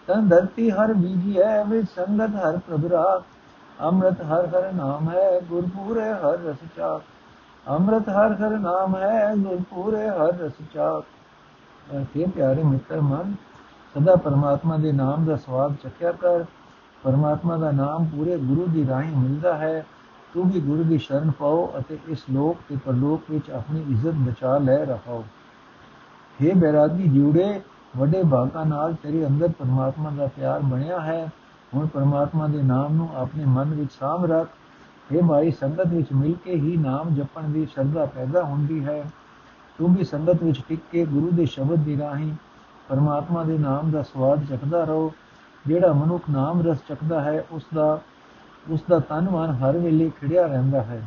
ਤਨ 0.09 0.29
ਧਰਤੀ 0.29 0.71
ਹਰ 0.71 0.93
ਬੀਜੀ 0.95 1.39
ਹੈ 1.39 1.65
ਵਿੱਚ 1.65 1.89
ਸੰਗਤ 1.97 2.37
ਹਰ 2.37 2.59
ਪ੍ਰਭ 2.59 2.87
ਅੰਮ੍ਰਿਤ 3.83 4.21
ਹਰ 4.23 4.47
ਹਰ 4.47 4.73
ਨਾਮ 4.73 5.09
ਹੈ 5.09 5.41
ਗੁਰ 5.41 5.67
ਪੂਰੇ 5.67 6.13
ਹਰ 6.13 6.39
ਰਸ 6.39 6.57
ਚਾਕ। 6.77 7.03
ਅੰਮ੍ਰਿਤ 7.67 8.09
ਹਰ 8.09 8.35
ਹਰ 8.35 8.51
ਨਾਮ 8.51 8.97
ਹੈ 8.97 9.35
ਗੁਰ 9.37 9.63
ਪੂਰੇ 9.71 10.09
ਹਰ 10.09 10.39
ਰਸ 10.39 10.53
ਚਾਪ 10.75 11.05
ਅਰਥੇ 11.97 12.27
ਪਿਆਰੇ 12.27 12.63
ਮਿੱਤਰ 12.63 13.01
ਮਨ, 13.01 13.35
ਸਦਾ 13.95 14.15
ਪਰਮਾਤਮਾ 14.17 14.77
ਦੇ 14.77 14.93
ਨਾਮ 14.93 15.25
ਦਾ 15.25 15.37
ਸਵਾਦ 15.37 15.75
ਚੱਕਿਆ 15.83 16.13
ਕਰ। 16.13 16.45
ਪਰਮਾਤਮਾ 17.05 17.57
ਦਾ 17.57 17.71
ਨਾਮ 17.71 18.05
ਪੂਰੇ 18.05 18.37
ਗੁਰੂ 18.39 18.67
ਦੀ 18.67 18.87
ਰਾਹੀਂ 18.87 19.17
ਮਿਲਦਾ 19.17 19.55
ਹੈ। 19.55 19.85
ਤੂੰ 20.35 20.51
ਵੀ 20.51 20.61
ਗੁਰੂ 20.61 20.85
ਦੀ 20.85 20.99
ਸ਼ਰਨ 20.99 21.31
ਪਾਓ 21.31 21.73
ਅਤੇ 21.79 21.99
ਇਸ 22.09 22.25
ਲੋਕ 22.31 22.59
ਤੇ 22.69 22.77
ਪਰਲੋਕ 22.77 23.31
ਵਿੱਚ 23.31 23.51
ਆਪਣੀ 23.51 23.85
ਇੱਜ਼ਤ 23.91 24.15
ਬਚਾ 24.15 24.59
ਲੈ 24.59 24.85
ਰਹਾਓ। 24.85 25.25
हे 26.39 26.57
ਬੈਰਾਗੀ 26.57 27.09
ਜੀਉੜੇ 27.09 27.61
ਵੱਡੇ 27.97 28.23
ਭਾਗਾਂ 28.31 28.67
ਨਾਲ 28.67 28.95
ਤੇਰੇ 28.95 29.27
ਅੰਦਰ 29.27 29.49
ਪਰਮਾਤਮਾ 29.49 30.11
ਦਾ 30.11 30.27
ਪਿਆਰ 30.27 30.61
ਬਣਿਆ 30.61 31.01
ਹੈ। 31.01 31.31
ਹੁਣ 31.75 31.87
ਪਰਮਾਤਮਾ 31.87 32.47
ਦੇ 32.47 32.63
ਨਾਮ 32.63 32.95
ਨੂੰ 32.95 33.09
ਆਪਣੇ 33.17 33.45
ਮਨ 33.45 33.75
ਵਿੱਚ 33.75 33.93
ਸਾਮ 33.93 34.25
ਰੱਖ। 34.25 34.49
ਇਹ 35.13 35.23
ਭਾਈ 35.23 35.51
ਸੰਗਤ 35.51 35.87
ਵਿੱਚ 35.87 36.13
ਮਿਲ 36.13 36.35
ਕੇ 36.45 36.55
ਹੀ 36.55 36.77
ਨਾਮ 36.77 37.15
ਜਪਣ 37.15 37.49
ਦੀ 37.49 37.67
ਸ਼ਰਧਾ 37.67 38.05
ਪੈਦਾ 38.07 38.43
ਹੁੰਦੀ 38.45 38.85
ਹੈ। 38.85 39.03
ਤੂੰ 39.79 39.95
ਵੀ 39.95 40.05
ਸੰਗਤ 40.05 40.43
ਵਿੱਚ 40.43 40.61
ਟਿਕ 40.69 40.81
ਕੇ 40.93 41.05
ਗੁਰੂ 41.05 41.31
ਦੇ 41.31 41.47
ਸ਼ਬਦ 41.47 41.79
ਦੀ 41.79 41.97
ਰਾਹੀਂ 41.99 42.33
ਪਰਮਾਤਮਾ 42.89 43.43
ਦੇ 43.45 43.59
ਨਾਮ 43.59 43.91
ਦਾ 43.91 44.03
ਸਵਾਦ 44.03 44.45
ਚੱਕਦਾ 44.45 44.85
ਰਹੋ। 44.85 45.13
ਜਿਹੜਾ 45.67 45.93
ਮਨੁੱਖ 45.93 46.31
ਨਾਮ 46.31 46.61
ਰਸ 46.63 46.79
ਚੱਕਦਾ 46.89 47.21
ਹੈ 47.21 47.45
ਉਸ 47.51 47.67
ਦਾ 47.75 48.01
ਉਸ 48.71 48.81
ਦਾ 48.89 48.99
ਤਨ 48.99 49.29
ਮਨ 49.31 49.51
ਹਰ 49.51 49.79
ਵੇਲੇ 49.79 50.11
ਖਿੜਿਆ 50.21 50.47
ਰਹਿੰਦਾ 50.47 50.83
ਹੈ। 50.83 51.03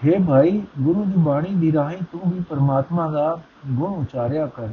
हे 0.00 0.22
ਭਾਈ 0.28 0.62
ਗੁਰੂ 0.80 1.04
ਦੀ 1.04 1.12
ਬਾਣੀ 1.16 1.54
ਦੀ 1.54 1.72
ਰਾਹੀਂ 1.72 1.98
ਤੂੰ 2.12 2.30
ਵੀ 2.30 2.40
ਪਰਮਾਤਮਾ 2.40 3.08
ਦਾ 3.10 3.40
ਗੁਣ 3.66 3.92
ਉਚਾਰਿਆ 3.92 4.46
ਕਰ। 4.46 4.68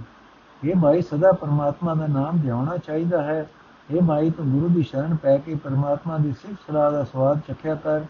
हे 0.66 0.80
ਭਾਈ 0.82 1.02
ਸਦਾ 1.02 1.32
ਪਰਮਾਤਮਾ 1.32 1.94
ਦਾ 1.96 2.08
ਨਾਮ 2.08 2.38
ਧਿਆਉਣਾ 2.38 2.78
ਚਾਹੀਦਾ 2.78 3.22
ਹੈ। 3.24 3.50
हे 3.94 4.06
ਭਾਈ 4.06 4.30
ਤੂੰ 4.30 4.52
ਗੁਰੂ 4.52 4.68
ਦੀ 4.68 4.84
ਸ਼ਰਨ 4.84 5.16
ਪੈ 5.16 5.38
ਕੇ 5.38 5.56
ਪਰਮਾਤਮਾ 5.56 6.18
ਦੀ 6.18 6.32
ਸਿੱਖ 6.32 6.54
ਸਲਾਹ 6.68 6.92
ਦਾ 6.92 7.04
ਸਵਾਦ 7.04 7.40
ਚੱਖਿਆ 7.48 7.76
ਕਰ। 7.76 8.02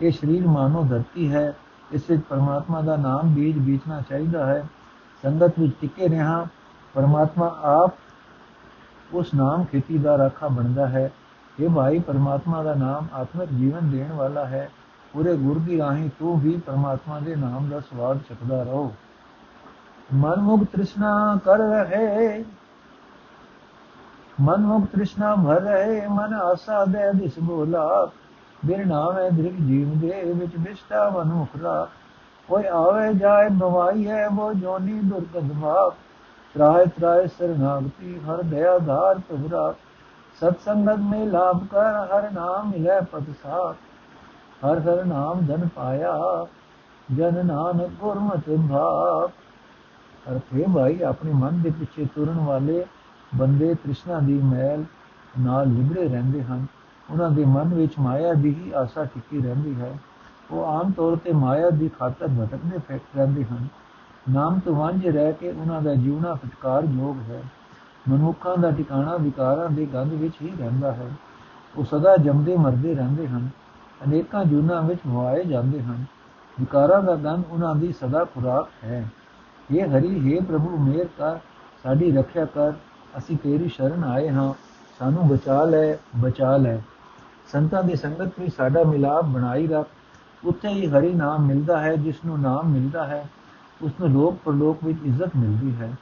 ਇਹ 0.00 0.12
ਸਰੀਰ 0.12 0.46
ਮਾਨੋ 0.46 0.82
ਧਰਤੀ 0.82 1.32
ਹੈ। 1.32 1.54
ਇਸ 1.92 2.10
ਵਿੱਚ 2.10 2.22
ਪਰਮਾਤਮਾ 2.28 2.80
ਦਾ 2.80 2.96
ਨਾਮ 2.96 3.34
ਬੀਜ 3.34 3.58
ਬੀਜਣਾ 3.58 4.00
ਚਾਹੀਦਾ 4.00 4.46
ਹੈ। 4.46 4.68
ਸੰਗਤ 5.22 5.58
ਵਿੱਚ 5.58 5.72
ਟਿਕੇ 5.80 6.08
ਰਹਾ, 6.08 6.46
ਪਰਮਾਤਮਾ 6.94 7.46
ਆਪ 7.62 7.94
ਉਸ 9.12 9.34
ਨਾਮ 9.34 9.64
ਖੇਤੀ 9.64 9.98
ਦਾ 9.98 10.18
ਰਾਖਾ 10.18 10.48
ਬਣਦਾ 10.48 10.88
ਹੈ। 10.88 11.12
ਇਹ 11.60 11.68
ਭਾਈ 11.68 11.98
ਪਰਮਾਤਮਾ 11.98 12.62
ਦਾ 12.62 12.74
ਨਾਮ 12.74 13.06
ਆਤਮਿਕ 13.12 13.48
ਜੀਵਨ 13.52 13.90
ਦੇਣ 13.90 14.12
ਵਾਲਾ 14.12 14.46
ਹੈ। 14.46 14.70
ਪੂਰੇ 15.12 15.36
ਗੁਰ 15.36 15.58
ਦੀ 15.58 15.78
ਰਾਹੀਂ 15.78 16.10
ਤੂੰ 16.18 16.40
ਵੀ 16.40 16.56
ਪਰਮਾਤਮਾ 16.56 17.20
ਦੇ 17.20 17.36
ਨਾਮ 17.36 17.68
ਦਾ 17.68 17.80
ਸਵਾਦ 17.80 18.18
ਚੱਕਦਾ 18.28 18.62
ਰਹੋ। 18.62 18.92
ਮਨ 20.08 20.40
ਮੁਖ 20.40 20.62
ਤ੍ਰਿਸ਼ਨਾ 20.72 21.38
ਕਰ 21.44 21.58
ਰਹੇ 21.58 22.44
ਮਨ 24.40 24.60
ਮੁਖ 24.60 24.84
ਤ੍ਰਿਸ਼ਨਾ 24.86 25.34
ਭਰ 25.36 25.60
ਰਹੇ 25.60 26.06
ਮਨ 26.08 26.34
ਆਸਾ 26.34 26.84
ਦੇ 26.84 27.12
ਦਿਸ 27.12 27.38
ਬੋਲਾ 27.38 27.86
ਬਿਨ 28.62 28.86
ਨਾਮ 28.88 29.16
ਹੈ 29.16 29.28
ਦ੍ਰਿਗ 29.30 29.56
ਜੀਵ 29.60 29.94
ਦੇ 30.00 30.22
ਵਿੱਚ 30.32 30.56
ਵਿਸ਼ਟਾ 30.58 31.08
ਮਨ 31.10 31.32
ਮੁਖਰਾ 31.32 31.86
ਕੋਈ 32.48 32.64
ਆਵੇ 32.72 33.12
ਜਾਏ 33.14 33.48
ਬਵਾਈ 33.54 34.06
ਹੈ 34.06 34.26
ਉਹ 34.28 34.52
ਜੋਨੀ 34.54 35.00
ਦੁਰਗੰਧ 35.00 35.52
ਭਾਵ 35.60 35.90
ਤਰਾਏ 36.54 36.84
ਤਰਾਏ 36.96 37.26
ਸਰਨਾਗਤੀ 37.28 38.18
ਹਰ 38.20 38.42
ਦਇਆ 38.42 38.78
ਧਾਰ 38.78 39.18
ਤੁਬਰਾ 39.28 39.72
ਸਤ 40.40 40.60
ਸੰਗਤ 40.60 40.98
ਮੇ 41.02 41.24
ਲਾਭ 41.26 41.66
ਕਰ 41.66 41.94
ਹਰ 42.06 42.30
ਨਾਮ 42.32 42.70
ਮਿਲੇ 42.70 43.00
ਪਦ 43.12 43.32
ਸਾਥ 43.42 44.64
ਹਰ 44.64 44.80
ਹਰ 44.80 45.04
ਨਾਮ 45.04 45.46
ਧਨ 45.46 45.68
ਪਾਇਆ 45.76 46.16
ਜਨ 47.08 47.44
ਨਾਨਕ 47.46 47.90
ਗੁਰਮਤਿ 48.00 48.56
ਭਾਵ 50.26 50.34
ਅਰਥੇ 50.34 50.64
ਭਾਈ, 50.74 51.02
ਆਪਣੇ 51.02 51.32
ਮਨ 51.32 51.62
ਦੇ 51.62 51.70
ਪਿੱਛੇ 51.70 52.04
ਤੁਰਨ 52.04 52.38
ਵਾਲੇ 52.38 52.84
ਬੰਦੇ 53.34 53.74
ਤ੍ਰਿਸ਼ਨਾ 53.74 54.18
ਦੀ 54.18 54.40
ਮੈਲ 54.42 54.84
ਨਾਲ 55.40 55.68
ਲਿਬੜੇ 55.68 56.08
ਰਹਿੰਦੇ 56.08 56.42
ਹਨ। 56.42 56.66
ਉਹਨਾਂ 57.10 57.30
ਦੇ 57.30 57.44
ਮਨ 57.44 57.74
ਵਿੱਚ 57.74 57.92
ਮਾਇਆ 57.98 58.32
ਦੀ 58.32 58.54
ਹੀ 58.54 58.72
ਆਸਾ 58.72 59.04
ਟਿੱਕੀ 59.04 59.40
ਰਹਿੰਦੀ 59.40 59.74
ਹੈ। 59.80 59.98
ਉਹ 60.50 60.64
ਆਮ 60.64 60.92
ਤੌਰ 60.92 61.16
ਤੇ 61.16 61.32
ਮਾਇਆ 61.32 61.70
ਦੀ 61.70 61.88
ਖਾਤਰ 61.88 62.26
ਭਟਕਦੇ 62.26 62.78
ਫਿਰਦੇ 62.78 63.16
ਰਹਿੰਦੇ 63.16 63.44
ਹਨ। 63.44 63.68
ਨਾਮ 64.30 64.58
ਤੋਂ 64.58 64.74
ਵਾਂਝੇ 64.74 65.10
ਰਹਿ 65.10 65.32
ਕੇ 65.32 65.50
ਉਹਨਾਂ 65.50 65.82
ਦਾ 65.82 65.94
ਜੀਵਨਾ 65.94 66.34
ਫਟਕਾਰ 66.34 66.84
ਯੋਗ 66.84 67.30
ਹੈ। 67.30 67.42
ਮਨੁੱਖਾਂ 68.08 68.56
ਦਾ 68.56 68.70
ਟਿਕਾਣਾ 68.70 69.16
ਵਿਕਾਰਾਂ 69.16 69.68
ਦੇ 69.68 69.86
ਗੰਧ 69.86 70.12
ਵਿੱਚ 70.12 70.34
ਹੀ 70.42 70.52
ਰਹਿੰਦਾ 70.58 70.92
ਹੈ। 70.92 71.10
ਉਹ 71.76 71.84
ਸਦਾ 71.84 72.16
ਜੰਮਦੇ 72.16 72.56
ਮਰਦੇ 72.56 72.94
ਰਹਿੰਦੇ 72.94 73.28
ਹਨ। 73.28 73.48
ਅਨੇਕਾਂ 74.06 74.44
ਜੁਨਾ 74.44 74.80
ਵਿੱਚ 74.80 75.00
ਹੋਏ 75.06 75.44
ਜਾਂਦੇ 75.44 75.82
ਹਨ। 75.82 76.04
ਵਿਕਾਰਾਂ 76.60 77.02
ਦਾ 77.02 77.16
ਗੰਧ 77.16 77.44
ਉਹਨਾਂ 77.50 77.74
ਦੀ 77.74 77.92
ਸਦਾ 77.92 78.24
ਖੁਰਾਕ 78.24 78.84
ਹੈ। 78.84 79.08
ਇਹ 79.70 79.86
ਹਰੀ, 79.86 80.36
ਹੈ 80.36 80.40
ਪ੍ਰਭੂ, 80.40 80.76
ਮੇਰ 80.76 81.06
ਕਰ, 81.18 81.38
ਸਾਡੀ 81.82 82.10
ਰੱਖਿਆ 82.12 82.44
ਕਰ, 82.44 82.72
ਅਸੀਂ 83.18 83.36
ਤੇਰੀ 83.36 83.68
ਸ਼ਰਨ 83.68 84.04
ਆਏ 84.04 84.28
ਹਾਂ, 84.28 84.52
ਸਾਨੂੰ 84.98 85.28
ਬਚਾ 85.28 85.64
ਲੈ 85.64 85.96
ਬਚਾ 86.16 86.56
ਲੈ। 86.56 86.78
ਸੰਤਾਂ 87.52 87.82
ਦੀ 87.82 87.96
ਸੰਗਤ 87.96 88.40
ਵਿੱਚ 88.40 88.54
ਸਾਡਾ 88.54 88.82
ਮਿਲਾਪ 88.84 89.24
ਬਣਾਈ 89.24 89.66
ਰੱਖ। 89.66 89.88
ਉੱਥੇ 90.44 90.68
ਹੀ 90.68 90.86
ਹਰੀ 90.86 91.12
ਨਾਮ 91.14 91.46
ਮਿਲਦਾ 91.46 91.80
ਹੈ 91.80 91.94
ਜਿਸ 91.96 92.24
ਨੂੰ 92.26 92.40
ਨਾਮ 92.40 92.68
ਮਿਲਦਾ 92.68 93.06
ਹੈ 93.06 93.28
ਉਸ 93.82 93.92
ਨੂੰ 94.00 94.08
ਲੋਕ 94.08 94.36
ਪਰਲੋਕ 94.44 94.84
ਵਿੱਚ 94.84 94.98
ਇੱਜ਼ਤ 95.04 95.36
ਮਿਲਦੀ 95.36 95.74
ਹੈ। 95.76 95.92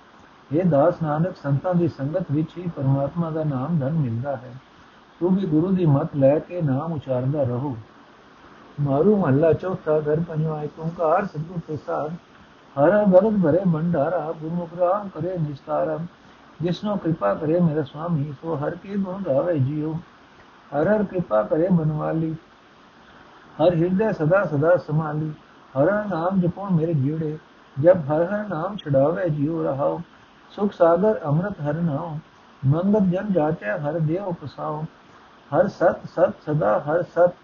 ਇਹ 0.52 0.64
ਦਾਸ 0.64 1.02
ਨਾਨਕ, 1.02 1.36
ਸੰਤਾਂ 1.36 1.74
ਦੀ 1.74 1.88
ਸੰਗਤ 1.88 2.24
ਵਿੱਚ 2.32 2.50
ਹੀ 2.58 2.70
ਪਰਮਾਤਮਾ 2.76 3.30
ਦਾ 3.30 3.44
ਨਾਮ 3.44 3.78
ਧਨ 3.78 3.92
ਮਿਲਦਾ 3.92 4.36
ਹੈ। 4.36 4.52
ਤੂੰ 5.20 5.34
ਵੀ 5.36 5.46
ਗੁਰੂ 5.46 5.66
ਦੀ 5.66 5.86
ਮਤ 5.86 6.16
ਲੈ 6.16 6.38
ਕੇ 6.38 6.62
ਨਾਮ 6.62 6.92
ਉਚਾਰਦਾ 6.92 7.42
ਰਹੋ। 7.42 7.76
ਮਾਰੂ 8.80 9.16
ਮਹੱਲਾ 9.16 9.52
ਚੌਥਾ, 9.52 9.98
ਘਰ 9.98 10.20
ਪੰਜਵਾਂ 10.20 10.62
ਏਕ 10.64 10.80
ਓੰਕਾਰ 10.80 11.26
ਸਤਿਗੁਰ 11.26 11.58
ਪ੍ਰਸਾਦ। 11.58 12.12
ਹਰ 12.76 13.04
ਭਗਤ 13.06 13.38
ਭਰੇ 13.42 13.58
ਭੰਡਾਰਾ 13.72 14.32
ਗੁਰਮੁਖ 14.40 14.74
ਰਾਮ 14.78 15.08
ਕਰੇ 15.08 15.36
ਨਿਸਤਾਰਾ 15.38 15.98
ਜਿਸਨੋ 16.60 16.96
ਕਿਰਪਾ 16.96 17.34
ਕਰੇ 17.34 17.60
ਮੇਰਾ 17.60 17.82
ਸੁਆਮੀ 17.82 18.32
ਸੋ 18.42 18.56
ਹਰ 18.56 18.74
ਕੇ 18.74 18.96
ਗੁਣ 18.96 19.22
ਗਾਵੇ 19.22 19.58
ਜੀਓ 19.58 19.92
ਹਰ 20.72 20.88
ਹਰ 20.88 21.04
ਕਿਰਪਾ 21.04 21.42
ਕਰੇ 21.42 21.68
ਬਨਵਾਲੀ 21.70 22.34
ਹਰ 23.56 23.74
ਹਿਰਦੇ 23.74 24.12
ਸਦਾ 24.12 24.44
ਸਦਾ 24.44 24.76
ਸਮਾਲੀ 24.86 25.32
ਹਰ 25.74 25.92
ਨਾਮ 26.06 26.40
ਜਪੋ 26.40 26.66
ਮੇਰੇ 26.70 26.94
ਜੀੜੇ 26.94 27.36
ਜਬ 27.76 28.04
ਹਰ 28.04 28.24
ਹਰ 28.24 28.46
ਨਾਮ 28.48 28.76
ਛਡਾਵੇ 28.76 29.28
ਜਿਉ 29.30 29.62
ਰਹਾਓ 29.62 30.00
ਸੁਖ 30.52 30.72
ਸਾਗਰ 30.72 31.20
ਅੰਮ੍ਰਿਤ 31.26 31.60
ਹਰ 31.60 31.74
ਨਾਮ 31.74 32.18
ਮੰਗਤ 32.62 33.08
ਜਨ 33.10 33.32
ਜਾਚੈ 33.32 33.78
ਹਰ 33.78 33.98
ਦੇਵ 34.00 34.32
ਪਸਾਓ 34.40 34.84
ਹਰ 35.50 35.68
ਸਤ 35.70 36.06
ਸਤ 36.06 36.42
ਸਦਾ 36.46 36.78
ਹਰ 36.88 37.02
ਸਤ 37.14 37.34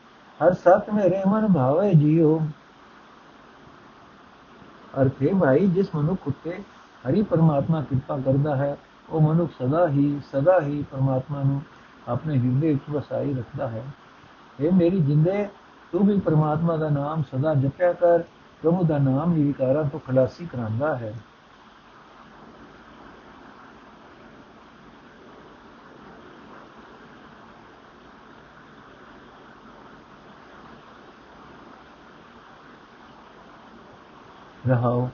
ਹਰ 0.40 0.52
ਸਤ 0.56 0.90
ਮੇਰੇ 0.90 1.22
ਮਨ 1.26 1.52
ਭਾਵੇ 1.52 1.92
ਜਿਉ 1.94 2.38
ਅਰਥੇ 5.02 5.35
ਭਾਈ 5.40 5.66
ਜਿਸ 5.66 5.94
ਮਨੁੱਖ 5.94 6.20
ਉੱਤੇ 6.26 6.62
ਹਰੀ 7.09 7.23
ਪਰਮਾਤਮਾ 7.23 7.82
ਕਿਰਪਾ 7.82 8.18
ਕਰਦਾ 8.18 8.56
ਹੈ, 8.56 8.76
ਉਹ 9.11 9.20
ਮਨੁੱਖ 9.20 9.52
ਸਦਾ 9.62 9.88
ਹੀ 9.88 10.20
ਸਦਾ 10.32 10.61
ਹੀ 10.61 10.85
ਪਰਮਾਤਮਾ 10.92 11.42
ਨੂੰ 11.42 11.62
ਆਪਣੇ 12.09 12.38
ਹਿਰਦੇ 12.38 12.73
ਵਿੱਚ 12.73 12.90
ਵਸਾਈ 12.90 13.35
ਰੱਖਦਾ 13.35 13.68
ਹੈ। 13.68 13.85
ਇਹ 14.61 14.73
ਮੇਰੀ 14.73 15.00
ਜਿੰਦੇ, 15.00 15.49
ਤੂੰ 15.92 16.06
ਵੀ 16.06 16.20
ਪਰਮਾਤਮਾ 16.20 16.76
ਦਾ 16.76 16.88
ਨਾਮ 16.88 17.23
ਸਦਾ 17.23 17.54
ਜਪਿਆ 17.54 17.92
ਕਰ, 17.92 18.18
ਪ੍ਰਭੂ 18.62 18.85
ਦਾ 18.85 18.99
ਨਾਮ 18.99 19.35
ਹੀ 19.35 19.44
ਵਿਕਾਰਾਂ 19.44 19.85
ਤੋਂ 19.85 20.00
ਖਲਾਸੀ 20.00 20.47
ਕਰਾਂਦਾ 20.47 20.97
ਹੈ। 20.97 21.14
ਰਹਾਓ 34.69 35.09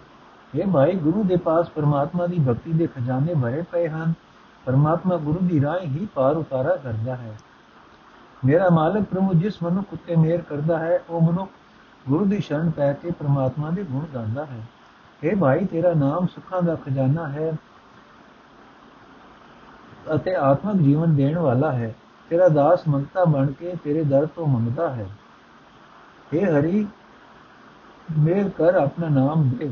ਇਹ 0.53 0.67
ਭਾਈ 0.67 0.95
ਗੁਰੂ 0.95 1.24
ਦੇ 1.24 1.36
ਪਾਸ 1.38 1.69
ਪਰਮਾਤਮਾ 1.69 2.27
ਦੀ 2.27 2.39
ਭਗਤੀ 2.39 2.74
ਦੇ 2.74 2.88
ਖਜ਼ਾਨੇ 2.88 3.33
ਭਰੇ 3.33 3.62
ਪਏ 3.71 3.88
ਹਨ 3.88 4.13
ਪਰਮਾਤਮਾ 4.65 5.17
ਗੁਰੂ 5.17 5.39
ਦੀ 5.41 5.62
ਰਾਹ 5.62 5.79
ਹੀ 5.79 6.07
ਪਾਰ 6.15 6.36
ਉਤਾਰਾ 6.36 6.75
ਕਰਦਾ 6.75 7.15
ਹੈ 7.15 7.36
ਮੇਰਾ 8.43 8.69
ਮਾਲਕ 8.69 9.03
ਪ੍ਰਭੂ 9.03 9.33
ਜਿਸ 9.33 9.62
ਮਨੁੱਖ 9.63 9.93
ਉੱਤੇ 9.93 10.15
ਮਿਹਰ 10.15 10.41
ਕਰਦਾ 10.41 10.77
ਹੈ 10.79 11.00
ਉਹ 11.10 11.21
ਮਨੁੱਖ 11.21 11.50
ਗੁਰੂ 12.05 12.25
ਦੀ 12.25 12.39
ਸ਼ਰਨ 12.39 12.69
ਪੈ 12.69 12.91
ਕੇ 12.93 13.12
ਪ੍ਰਮਾਤਮਾ 13.12 13.69
ਦੇ 13.69 13.83
ਗੁਣ 13.83 14.05
ਗਾਉਂਦਾ 14.13 14.45
ਹੈ 14.45 14.62
اے 15.21 15.38
ਭਾਈ 15.39 15.65
ਤੇਰਾ 15.65 15.93
ਨਾਮ 15.93 16.27
ਸੁੱਖਾਂ 16.27 16.62
ਦਾ 16.62 16.75
ਖਜ਼ਾਨਾ 16.75 17.27
ਹੈ 17.27 17.51
ਅਤੇ 20.15 20.36
ਆਤਮਿਕ 20.36 20.81
ਜੀਵਨ 20.81 21.15
ਦੇਣ 21.15 21.38
ਵਾਲਾ 21.38 21.71
ਹੈ 21.71 21.93
ਤੇਰਾ 22.31 22.48
ਦਾਸ 22.48 22.88
ਮੰਗਤਾ 22.88 23.25
ਬਣ 23.25 23.51
ਕੇ 23.51 23.75
ਤੇਰੇ 23.83 24.03
ਦਰ 24.03 24.25
ਤੋਂ 24.25 24.48
ਮੰਗਦਾ 24.48 24.89
ਹੈ 24.89 25.05
हे 26.31 26.43
ਹਰੀ 26.45 26.88
ਮੇਰ 28.08 28.48
ਕਰ 28.48 28.75
ਆਪਣਾ 28.75 29.08
ਨਾਮ 29.10 29.48
ਦੇ 29.50 29.70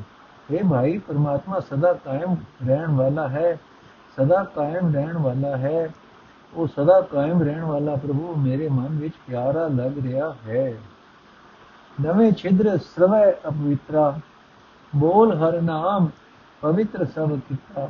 हे 0.48 0.68
ਭਾਈ 0.70 0.98
ਪਰਮਾਤਮਾ 0.98 1.58
ਸਦਾ 1.60 1.92
ਕਾਇਮ 2.04 2.36
ਰਹਿਣ 2.66 2.90
ਵਾਲਾ 2.90 3.28
ਹੈ 3.28 3.54
ਸਦਾ 4.18 4.42
ਕਾਇਮ 4.54 4.92
ਰਹਿਣ 4.94 5.16
ਵਾਲਾ 5.18 5.56
ਹੈ 5.56 5.88
ਉਹ 6.52 6.66
ਸਦਾ 6.66 7.00
ਕਾਇਮ 7.12 7.42
ਰਹਿਣ 7.42 7.64
ਵਾਲਾ 7.64 7.94
ਪ੍ਰਭੂ 7.96 8.34
ਮੇਰੇ 8.36 8.68
ਮਨ 8.68 8.98
ਵਿੱਚ 8.98 9.14
ਪਿਆਰਾ 9.26 9.66
ਲੱਗ 9.68 9.98
ਰਿਹਾ 9.98 10.34
ਹੈ 10.46 10.72
ਨਵੇਂ 11.98 12.30
ਛਿਦਰ 12.32 12.76
ਸਰਵੈ 12.78 13.30
ਅਪਵਿੱਤਰਾ 13.30 14.12
ਬੋਲ 14.92 15.36
ਹਰ 15.36 15.60
ਨਾਮ 15.62 16.08
ਪਵਿੱਤਰ 16.62 17.04
ਸਭ 17.06 17.38
ਕੀਤਾ 17.48 17.88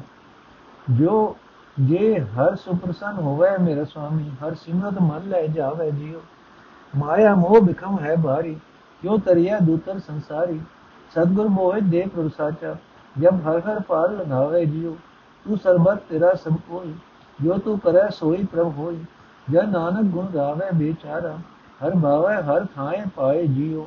ਜੋ 0.90 1.34
ਜੇ 1.76 2.18
ਹਰ 2.36 2.54
ਸੁਪ੍ਰਸੰਨ 2.56 3.18
ਹੋਵੇ 3.18 3.48
ਮੇਰੇ 3.60 3.84
ਸੁਆਮੀ 3.84 4.30
ਹਰ 4.42 4.54
ਸਿਮਰਤ 4.54 5.00
ਮਨ 5.00 5.28
ਲੈ 5.28 5.46
ਜਾਵੇ 5.46 5.90
ਜੀਓ 5.90 6.20
ਮਾਇਆ 6.94 7.34
ਮੋਹ 7.34 7.60
ਬਿਖਮ 7.60 7.98
ਹੈ 7.98 8.14
ਭਾਰੀ 8.16 8.56
ਕਿਉ 9.04 9.16
ਤਰਿਆ 9.18 9.58
ਦੂਤਰ 9.58 9.98
ਸੰਸਾਰੀ? 9.98 10.60
ਸਤਗੁਰ 11.14 11.48
ਮੋਹਿ 11.48 11.80
ਦੇ 11.80 12.04
ਪ੍ਰਭ 12.14 12.28
ਸਾਚਾ 12.36 12.74
ਜਬ 13.16 13.40
ਹਰ 13.40 13.58
ਹਰ 13.60 13.80
ਪਾਰ 13.80 14.10
ਲਗਾਵੇ 14.10 14.64
ਜੀਓ 14.66 14.96
ਤੂੰ 15.46 15.56
ਸਰਬਤ 15.56 15.98
ਤੇਰਾ 16.08 16.32
ਸਭ 16.34 16.54
ਕੋਈ 16.68 16.94
ਜੋ 17.38 17.58
ਤੂੰ 17.58 17.78
ਕਰੈ 17.78 18.08
ਸੋਈ 18.10 18.44
ਪ੍ਰਭ 18.44 18.72
ਹੋਈ। 18.78 19.04
ਜਨ 19.50 19.68
ਨਾਨਕ 19.70 20.10
ਗੁਣ 20.12 20.26
ਗਾਵੇ 20.26 20.70
ਬੇਚਾਰਾ, 20.74 21.36
ਹਰ 21.80 21.96
ਭਾਵੇ 22.02 22.34
ਹਰ 22.42 22.64
ਥਾਏ 22.76 23.02
ਪਾਏ 23.16 23.46
ਜੀਓ 23.46 23.86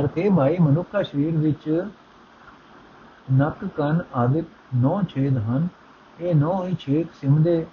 ਅਰਥੇ 0.00 0.28
ਮਾਈ 0.30 0.58
ਮਨੁੱਖਾ 0.60 1.02
ਸਰੀਰ 1.02 1.36
ਵਿੱਚ 1.36 1.84
ਨੱਕ 3.32 3.64
ਕੰਨ 3.76 4.00
ਆਦਿ 4.16 4.42
ਨੌ 4.76 5.00
ਛੇਦ 5.08 5.38
ਹਨ, 5.38 5.68
ਇਹ 6.20 6.34
ਨੌ 6.34 6.64
ਹੀ 6.64 6.76
ਛੇਦ 6.80 7.06
ਸਿਮਦੇ 7.20 7.64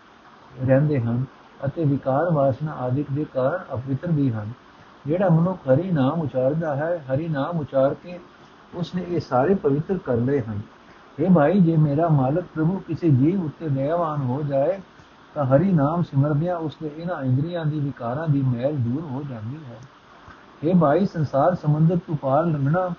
ਰਹਿੰਦੇ 0.65 0.99
ਹਨ। 0.99 1.23
ਅਤੇ 1.65 1.85
ਵਿਕਾਰ 1.85 2.29
ਵਾਸਨਾ 2.29 2.71
ਆਦਿਕ 2.71 3.05
ਦੇ 3.11 3.25
ਕਾਰਨ 3.33 3.59
ਅਪਵਿੱਤਰ 3.73 4.11
ਵੀ 4.11 4.31
ਹਨ। 4.31 4.51
ਜਿਹੜਾ 5.07 5.29
ਮਨੁੱਖ 5.29 5.59
ਹਰੀ 5.73 5.91
ਨਾਮ 5.91 6.21
ਉਚਾਰਦਾ 6.21 6.75
ਹੈ, 6.75 7.03
ਹਰੀ 7.11 7.27
ਨਾਮ 7.27 7.59
ਉਚਾਰ 7.59 7.93
ਕੇ 7.93 8.19
ਉਸਨੇ 8.75 9.05
ਇਹ 9.09 9.19
ਸਾਰੇ 9.19 9.55
ਪਵਿੱਤਰ 9.55 9.97
ਕਰ 9.97 10.15
ਲਏ 10.15 10.41
ਹਨ। 10.41 10.61
ਇਹ 11.19 11.29
ਭਾਈ, 11.29 11.59
ਜੇ 11.59 11.77
ਮੇਰਾ 11.77 12.07
ਮਾਲਕ 12.07 12.45
ਪ੍ਰਭੂ 12.55 12.81
ਕਿਸੇ 12.87 13.09
ਜੀਵ 13.09 13.45
ਉੱਤੇ 13.45 13.67
ਦਇਆਵਾਨ 13.67 14.21
ਹੋ 14.21 14.41
ਜਾਏ, 14.41 14.79
ਤਾਂ 15.33 15.45
ਹਰੀ 15.45 15.71
ਨਾਮ 15.71 16.03
ਸਿਮਰਦਿਆਂ 16.03 16.57
ਉਸਦੇ 16.57 16.91
ਇਹਨਾਂ 16.97 17.21
ਇੰਦਰੀਆਂ 17.23 17.65
ਦੀ, 17.65 17.79
ਵਿਕਾਰਾਂ 17.79 18.27
ਦੀ 18.27 18.41
ਮੈਲ 18.41 18.75
ਦੂਰ 18.75 19.01
ਹੋ 19.01 19.23
ਜਾਂਦੀ 19.29 19.57
ਹੈ। 19.57 19.79
ਇਹ 20.63 20.75
ਭਾਈ, 20.75 21.05
ਸੰਸਾਰ 21.05 21.55
ਸਮੁੰਦਰ 21.55 21.97
ਤੋਂ 21.97 22.15
ਪਾਰ 22.15 22.45
ਲੰਘਣਾ 22.45 22.89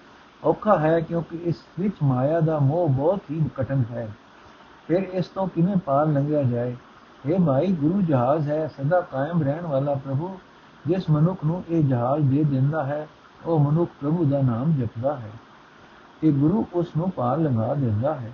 ਔਖਾ 0.44 0.78
ਹੈ, 0.78 1.00
ਕਿਉਂਕਿ 1.00 1.36
ਇਸ 1.36 1.56
ਵਿੱਚ 1.80 1.94
ਮਾਇਆ 2.02 2.40
ਦਾ 2.40 2.58
ਮੋਹ 2.58 2.88
ਬਹੁਤ 2.88 3.20
ਹੀ 3.30 3.50
ਕਠਨ 3.56 3.84
ਹੈ। 3.90 4.10
ਫਿਰ 4.88 5.02
ਇਸ 5.02 5.26
ਤੋਂ 5.26 5.48
ਕਿਵੇਂ 5.48 5.76
ਪਾਰ 5.76 6.06
ਲੰਘਿਆ 6.06 6.42
ਜਾਏ? 6.42 6.76
ਇਹ 7.26 7.40
ਭਾਈ 7.40 7.72
ਗੁਰੂ 7.72 8.02
ਜਹਾਜ਼ 8.02 8.48
ਹੈ, 8.48 8.66
ਸਦਾ 8.66 9.00
ਕਾਇਮ 9.00 9.42
ਰਹਿਣ 9.42 9.66
ਵਾਲਾ 9.66 9.94
ਪ੍ਰਭੂ। 9.94 10.38
ਜਿਸ 10.86 11.10
ਮਨੁੱਖ 11.10 11.44
ਨੂੰ 11.44 11.64
ਇਹ 11.68 11.84
ਜਹਾਜ਼ 11.84 12.30
ਦੇ 12.30 12.44
ਦਿੰਦਾ 12.44 12.84
ਹੈ, 12.84 13.08
ਉਹ 13.46 13.58
ਮਨੁੱਖ 13.58 13.90
ਪ੍ਰਭੂ 14.00 14.24
ਦਾ 14.24 14.42
ਨਾਮ 14.42 14.72
ਜਪਦਾ 14.72 15.16
ਹੈ। 15.16 15.30
ਇਹ 16.22 16.32
ਗੁਰੂ 16.32 16.66
ਉਸ 16.74 16.86
ਨੂੰ 16.96 17.10
ਪਾਰ 17.10 17.38
ਲੰਘਾ 17.38 17.74
ਦਿੰਦਾ 17.74 18.14
ਹੈ। 18.14 18.32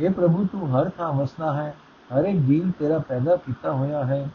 ਇਹ 0.00 0.10
ਪ੍ਰਭੂ, 0.10 0.46
ਤੂੰ 0.52 0.70
ਹਰ 0.70 0.88
ਥਾਂ 0.88 1.12
ਵਸਦਾ 1.12 1.52
ਹੈ, 1.52 1.74
ਹਰ 2.18 2.24
ਇੱਕ 2.24 2.38
ਜੀਵ 2.38 2.70
ਤੇਰਾ 2.70 2.98
ਪੈਦਾ 2.98 3.36
ਕੀਤਾ 3.36 3.72
ਹੋਇਆ 3.72 4.04
ਹੈ। 4.04 4.28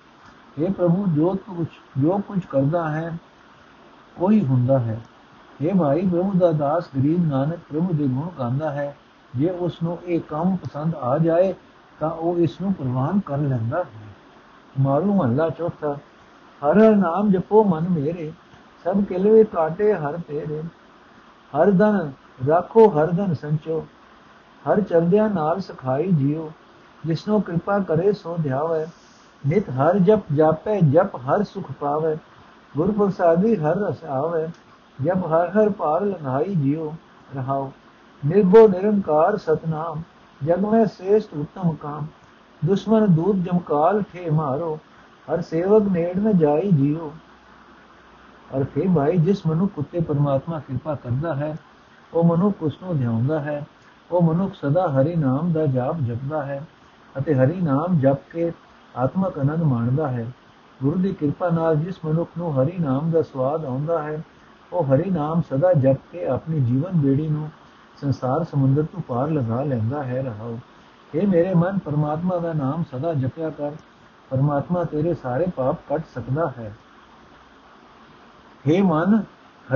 ਇਹ 0.59 0.73
ਪ੍ਰਭੂ, 0.73 1.05
ਜੋ 1.07 1.35
ਤੂੰ 1.35 1.65
ਜੋ 1.97 2.17
ਕੁਝ 2.17 2.39
ਕਰਦਾ 2.45 2.91
ਹੈ 2.91 3.17
ਕੋਈ 4.15 4.45
ਹੁੰਦਾ 4.45 4.79
ਹੈ। 4.79 4.99
ਇਹ 5.61 5.73
ਭਾਈ, 5.75 6.07
ਪ੍ਰਭੂ 6.07 6.31
ਦਾ 6.37 6.51
ਦਾਸ 6.51 6.85
ਗਰੀਬ 6.97 7.27
ਨਾਨਕ 7.27 7.59
ਪ੍ਰਭੂ 7.71 7.93
ਦੇ 7.93 8.07
ਗੁਣ 8.07 8.29
ਗਾਉਂਦਾ 8.39 8.71
ਹੈ। 8.71 8.97
ਜੇ 9.35 9.49
ਉਸ 9.49 9.83
ਨੂੰ 9.83 9.99
ਇਹ 10.05 10.19
ਕੰਮ 10.19 10.55
ਪਸੰਦ 10.55 10.95
ਆ 10.95 11.17
ਜਾਏ 11.17 11.53
ਤਾਂ 11.99 12.11
ਉਹ 12.11 12.37
ਇਸ 12.37 12.61
ਨੂੰ 12.61 12.73
ਪ੍ਰਵਾਨ 12.73 13.19
ਕਰ 13.19 13.37
ਲੈਂਦਾ 13.37 13.83
ਹੈ। 13.83 14.07
ਮਾਰੂ 14.79 15.15
ਮਹੱਲਾ 15.15 15.49
ਚੌਥਾ, 15.49 15.93
ਹਰ 16.61 16.95
ਨਾਮ 16.95 17.31
ਜਪੋ 17.31 17.63
ਮਨ 17.63 17.89
ਮੇਰੇ, 17.89 18.33
ਸਭ 18.83 19.03
ਕਿਲਵੇ 19.03 19.43
ਕਾਟੇ 19.43 19.93
ਹਰ 19.93 20.17
ਤੇਰੇ। 20.27 20.63
ਹਰ 21.53 21.71
ਦਨ 21.71 22.11
ਰੱਖੋ, 22.47 22.87
ਹਰ 22.87 23.05
ਦਨ 23.05 23.33
ਸੰਚੋ, 23.33 23.87
ਹਰ 24.65 24.81
ਚਲਦਿਆਂ 24.81 25.29
ਨਾਲ 25.29 25.59
ਸਖਾਈ 25.59 26.11
ਜਿਉ 26.11 26.49
ਜਿਸਨੋ 27.05 27.39
ਕਿਰਪਾ 27.39 27.79
ਕਰੇ 27.79 28.13
ਸੋ 28.13 28.37
ਧਿਆਵੇ। 28.43 28.85
ਨਿਤ 29.47 29.69
ਹਰ 29.69 29.99
ਜਪ 29.99 30.19
ਜਾਪੇ, 30.35 30.81
ਜਪ 30.81 31.15
ਹਰ 31.15 31.43
ਸੁਖ 31.43 31.71
ਪਾਵੇ। 31.71 32.17
ਗੁਰ 32.77 32.91
ਪ੍ਰਸਾਦੀ 32.91 33.55
ਹਰ 33.55 33.75
ਰਸ 33.75 34.03
ਆਵੇ। 34.03 34.47
ਜਬ 35.03 35.25
ਹਰ 35.25 35.49
ਹਰ 35.49 35.69
ਪਾਰ 35.69 36.01
ਲੰਘਾਈ 36.01 36.55
ਜਿਉ 36.55 36.93
ਰਹਾਓ। 37.35 37.71
ਨਿਰਭਉ 38.25 38.67
ਨਿਰੰਕਾਰ 38.67 39.37
ਸਤਨਾਮ। 39.37 40.01
ਜਗ 40.45 40.65
ਮੈਂ 40.65 40.85
ਸ੍ਰੇਸ਼ਟ 40.85 41.33
ਉਤਮ 41.33 41.73
ਕਾਮ 41.73 42.05
ਦੁਸ਼ਮਨ 42.65 43.05
ਦੂਤ 43.05 43.35
ਜਮਕਾਲ 43.35 44.01
ਠੇ 44.13 44.29
ਮਾਰੋ, 44.29 44.79
ਹਰ 45.27 45.41
ਸੇਵਕ 45.41 45.87
ਨੇੜ 45.87 46.17
ਨ 46.17 46.37
ਜਾਈ 46.37 46.71
ਜਿਉ 46.71 47.11
ਅਰ 48.57 48.63
ਫੇ 48.63 48.87
ਭਾਈ, 48.95 49.17
ਜਿਸ 49.17 49.45
ਮਨੁੱਖ 49.47 49.79
ਉਤੇ 49.79 49.99
ਪਰਮਾਤਮਾ 49.99 50.59
ਕਿਰਪਾ 50.59 50.95
ਕਰਦਾ 50.95 51.35
ਹੈ, 51.35 51.55
ਉਹ 52.13 52.23
ਮਨੁੱਖ 52.23 52.63
ਉਸ 52.63 52.77
ਨੂੰ 52.83 52.97
ਧਿਆਉਂਦਾ 52.97 53.39
ਹੈ। 53.39 53.65
ਉਹ 54.11 54.21
ਮਨੁੱਖ 54.21 54.53
ਸਦਾ 54.55 54.87
ਹਰੀ 54.91 55.15
ਨਾਮ 55.15 55.51
ਦਾ 55.53 55.65
ਜਾਪ 55.65 55.99
ਜਪਦਾ 55.99 56.45
ਹੈ 56.45 56.61
ਅਤੇ 57.15 57.35
ਹਰੀ 57.35 57.61
ਨਾਮ 57.61 57.99
ਜਪ 57.99 58.31
ਕੇ 58.31 58.51
ਆਤਮਕ 58.95 59.39
ਆਨੰਦ 59.39 59.63
ਮਾਣਦਾ 59.63 60.07
ਹੈ। 60.07 60.25
ਗੁਰੂ 60.83 60.99
ਦੀ 60.99 61.13
ਕਿਰਪਾ 61.13 61.49
ਨਾਲ 61.49 61.75
ਜਿਸ 61.75 61.99
ਮਨੁੱਖ 62.05 62.29
ਨੂੰ 62.37 62.53
ਹਰੀ 62.53 62.77
ਨਾਮ 62.79 63.11
ਦਾ 63.11 63.21
ਸਵਾਦ 63.21 63.65
ਆਉਂਦਾ 63.65 64.01
ਹੈ, 64.03 64.21
ਉਹ 64.73 64.83
ਹਰੀ 64.85 65.09
ਨਾਮ 65.09 65.41
ਸਦਾ 65.41 65.73
ਜਪ 65.73 65.97
ਕੇ 66.11 66.25
ਆਪਣੀ 66.25 66.59
ਜੀਵਨ 66.59 66.91
ਬੇੜੀ 66.95 67.27
ਨੂੰ 67.27 67.49
ਸੰਸਾਰ 68.01 68.43
ਸਮੁੰਦਰ 68.43 68.83
ਤੋਂ 68.83 69.01
ਪਾਰ 69.01 69.29
ਲਗਾ 69.29 69.63
ਲੈਂਦਾ 69.63 70.03
ਹੈ 70.03 70.21
ਰਹਾਓ। 70.21 70.59
ਇਹ 71.15 71.27
ਮੇਰੇ 71.27 71.53
ਮਨ, 71.53 71.77
ਪਰਮਾਤਮਾ 71.77 72.37
ਦਾ 72.37 72.53
ਨਾਮ 72.53 72.83
ਸਦਾ 72.83 73.13
ਜਪਿਆ 73.13 73.49
ਕਰ। 73.49 73.71
ਪਰਮਾਤਮਾ 74.29 74.83
ਤੇਰੇ 74.83 75.13
ਸਾਰੇ 75.13 75.47
ਪਾਪ 75.55 75.77
ਕੱਟ 75.89 76.03
ਸਕਦਾ 76.15 76.53
ਹੈ। 76.57 76.75
हे 78.69 78.83
ਮਨ, 78.83 79.23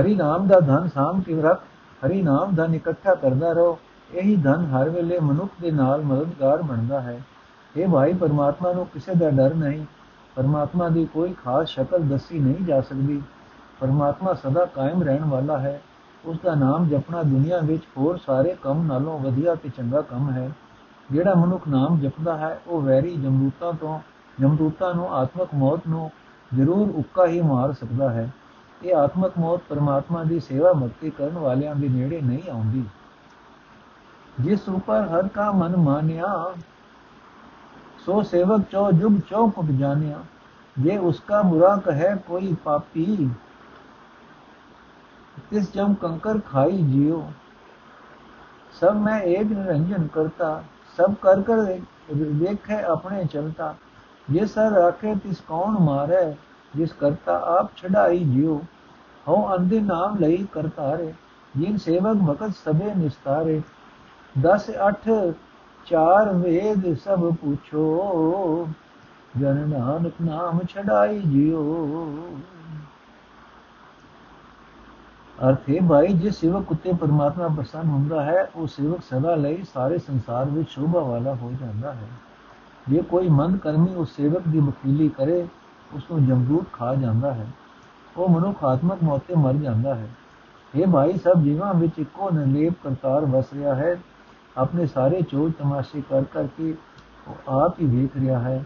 ਹਰੀ 0.00 0.14
ਨਾਮ 0.14 0.46
ਦਾ 0.46 0.60
ਧਨ 0.60 0.88
ਸਾਮ 0.88 1.20
ਕੇ 1.20 1.42
ਰੱਖ। 1.42 1.62
ਹਰੀ 2.06 2.22
ਨਾਮ 2.22 2.54
ਧਨ 2.54 2.74
ਇਕੱਠਾ 2.74 3.14
ਕਰਦਾ 3.14 3.52
ਰਹੋ। 3.52 3.78
ਇਹੀ 4.14 4.36
ਧਨ 4.36 4.66
ਹਰ 4.66 4.88
ਵੇਲੇ 4.88 5.18
ਮਨੁੱਖ 5.20 5.52
ਦੇ 5.60 5.70
ਨਾਲ 5.70 6.02
ਮਦਦਗਾਰ 6.02 6.62
ਬਣਦਾ 6.62 7.00
ਹੈ। 7.00 7.22
ਇਹ 7.76 7.88
ਭਾਈ, 7.88 8.12
ਪਰਮਾਤਮਾ 8.12 8.72
ਨੂੰ 8.72 8.86
ਕਿਸੇ 8.86 9.14
ਦਾ 9.14 9.30
ਡਰ 9.30 9.54
ਨਹੀਂ। 9.54 9.86
ਪਰਮਾਤਮਾ 10.36 10.88
ਦੀ 10.88 11.04
ਕੋਈ 11.04 11.34
ਖਾਸ 11.44 11.68
ਸ਼ਕਲ 11.68 12.02
ਦੱਸੀ 12.02 12.38
ਨਹੀਂ 12.38 12.64
ਜਾ 12.64 12.80
ਸਕਦੀ। 12.80 13.22
ਪਰਮਾਤਮਾ 13.80 14.34
ਸਦਾ 14.34 14.64
ਕਾਇਮ 14.64 15.02
ਰਹਿਣ 15.02 15.24
ਵਾਲਾ 15.24 15.58
ਹੈ। 15.58 15.82
ਉਸ 16.24 16.38
ਦਾ 16.44 16.54
ਨਾਮ 16.54 16.88
ਜਪਣਾ 16.88 17.22
ਦੁਨੀਆ 17.22 17.58
ਵਿੱਚ 17.58 17.82
ਹੋਰ 17.96 18.18
ਸਾਰੇ 18.26 18.56
ਕੰਮ 18.62 18.82
ਨਾਲੋਂ 18.86 19.18
ਵਧੀਆ 19.18 19.54
ਤੇ 19.54 19.68
ਚੰਗਾ 19.68 20.00
ਕੰਮ 20.00 20.30
ਹੈ। 20.30 20.50
ਜਿਹੜਾ 21.10 21.34
ਮਨੁੱਖ 21.34 21.68
ਨਾਮ 21.68 21.98
ਜਪਦਾ 22.00 22.36
ਹੈ, 22.36 22.60
ਉਹ 22.66 22.82
ਵੈਰੀ 22.82 23.16
ਜਮਦੂਤਾਂ 23.16 23.72
ਤੋਂ 23.72 24.00
ਜਮਦੂਤਾਂ 24.40 24.94
ਨੂੰ, 24.94 25.14
ਆਤਮਕ 25.14 25.48
ਮੌਤ 25.54 25.80
ਨੂੰ 25.88 26.10
ਜ਼ਰੂਰ 26.54 26.90
ਉੱਕਾ 26.90 27.26
ਹੀ 27.26 27.40
ਮਾਰ 27.40 27.72
ਸਕਦਾ 27.72 28.10
ਹੈ। 28.10 28.30
ਇਹ 28.82 28.94
ਆਤਮਕ 28.94 29.32
ਮੌਤ 29.38 29.60
ਪਰਮਾਤਮਾ 29.68 30.24
ਦੀ 30.24 30.40
ਸੇਵਾ 30.40 30.72
ਭਗਤੀ 30.72 31.10
ਕਰਨ 31.10 31.38
ਵਾਲਿਆਂ 31.38 31.74
ਦੇ 31.74 31.88
ਨੇੜੇ 31.88 32.20
ਨਹੀਂ 32.20 32.50
ਆਉਂਦੀ। 32.50 32.84
ਜਿਸ 34.40 34.68
ਉਪਰ 34.68 35.00
ਹਰ 35.00 35.28
ਕਾ 35.28 35.50
ਮਨ 35.52 35.76
ਮਾਨਿਆ, 35.76 36.54
ਸੋ 38.06 38.22
ਸੇਵਕ 38.22 38.62
ਚੋ 38.70 38.90
ਜੁਗ 38.92 39.12
ਚੌਪਟ 39.30 39.64
ਜਾਣਿਆ। 39.64 40.18
ਜੇ 40.78 40.98
ਉਸਕਾ 40.98 41.42
ਬੁਰਾ 41.42 41.76
ਕਹੇ 41.76 42.14
ਕੋਈ 42.26 42.56
ਪਾਪੀ 42.64 43.30
ਤਿਸ 45.52 45.72
ਜਮ 45.72 45.94
ਕੰਕਰ 45.94 46.38
ਖਾਈ 46.52 46.82
ਜਿਓ 46.82 47.22
ਸਭ 48.72 48.94
ਮੈਂ 48.96 49.20
ਏਕ 49.20 49.46
ਨਿਰੰਜਨ 49.46 50.06
ਕਰਤਾ, 50.06 50.62
ਸਭ 50.96 51.14
ਕਰ 51.22 51.40
ਕਰ 51.40 51.58
ਵੇਖੇ 52.14 52.82
ਆਪਣੇ 52.82 53.24
ਚਲਤਾ। 53.24 53.74
ਜੇ 54.30 54.46
ਸਰ 54.46 54.70
ਰਾਖੇ 54.70 55.14
ਤਿਸ 55.14 55.40
ਕੌਣ 55.40 55.78
ਮਾਰੇ, 55.78 56.34
ਜਿਸ 56.76 56.92
ਕਰਤਾ 56.92 57.38
ਆਪ 57.58 57.76
ਛਡਾਈ 57.76 58.24
ਜਿਉ। 58.24 58.60
ਹਉ 59.28 59.56
ਅੰਦੇ 59.56 59.80
ਨਾਮ 59.80 60.18
ਲਈ 60.18 60.46
ਕਰਤਾਰੇ, 60.52 61.12
ਜਿਨ 61.56 61.76
ਸੇਵਕ 61.76 62.22
ਭਗਤ 62.28 62.54
ਸਭੇ 62.54 62.94
ਨਿਸਤਾਰੇ। 62.94 63.60
10 64.42 64.70
8 64.80 65.32
ਚਾਰ 65.86 66.32
ਵੇਦ 66.32 66.92
ਸਭ 66.94 67.30
ਪੁੱਛੋ, 67.34 68.68
ਜਨ 69.40 69.68
ਨਾਨਕ 69.68 70.12
ਨਾਮ 70.22 70.60
ਛਡਾਈ 70.68 71.20
ਜਿਉ। 71.20 72.36
ਅਰਥ 75.48 75.60
ਹੈ 75.70 75.88
ਭਾਈ 75.88 76.08
ਜਿਸ 76.08 76.36
ਸੇਵਕ 76.36 76.72
ਉਤੇ 76.72 76.92
ਪਰਮਾਤਮਾ 76.92 77.48
ਪ੍ਰਸੰਨ 77.48 77.88
ਹੁੰਦਾ 77.88 78.24
ਹੈ, 78.24 78.50
ਉਹ 78.56 78.66
ਸੇਵਕ 78.66 79.02
ਸਦਾ 79.02 79.34
ਲਈ 79.34 79.62
ਸਾਰੇ 79.74 79.98
ਸੰਸਾਰ 79.98 80.44
ਵਿੱਚ 80.44 80.68
ਸ਼ੋਭਾ 80.68 81.00
ਵਾਲਾ 81.00 81.34
ਹੋ 81.34 81.52
ਜਾਂਦਾ 81.60 81.92
ਹੈ। 81.92 82.08
ਜੇ 82.88 83.02
ਕੋਈ 83.02 83.28
ਮੰਦ 83.28 83.56
ਕਰਮੀ 83.56 83.94
ਉਸ 83.94 84.16
ਸੇਵਕ 84.16 84.42
ਦੀ 84.48 84.60
ਵਕੀਲੀ 84.60 85.08
ਕਰੇ, 85.08 85.48
ਉਸ 85.94 86.02
ਨੂੰ 86.10 86.26
ਜਮਦੂਤ 86.26 86.72
ਖਾ 86.72 86.94
ਜਾਂਦਾ 86.94 87.34
ਹੈ। 87.34 87.46
ਉਹ 88.16 88.28
ਮਨੁੱਖ 88.28 88.64
ਆਤਮਕ 88.64 88.98
ਮੌਤ 89.02 89.22
ਤੇ 89.28 89.34
ਮਰ 89.34 89.54
ਜਾਂਦਾ 89.54 89.94
ਹੈ। 89.94 90.08
ਇਹ 90.74 90.86
ਭਾਈ 90.86 91.18
ਸਭ 91.18 91.42
ਜੀਵਾਂ 91.42 91.74
ਵਿੱਚ 91.74 91.92
ਇੱਕੋ 91.98 92.30
ਨਿਰਲੇਪ 92.30 92.72
ਕਰਤਾਰ 92.84 93.24
ਵਸ 93.24 93.52
ਰਿਹਾ 93.54 93.74
ਹੈ। 93.74 93.96
ਆਪਣੇ 94.56 94.86
ਸਾਰੇ 94.86 95.22
ਚੋਜ 95.22 95.52
ਤਮਾਸ਼ੇ 95.58 96.02
ਕਰ 96.10 96.24
ਕਰਕੇ 96.24 96.74
ਉਹ 97.28 97.50
ਆਪ 97.52 97.80
ਹੀ 97.80 97.86
ਵੇਖ 97.86 98.10
ਰਿਹਾ 98.16 98.38
ਹੈ। 98.38 98.64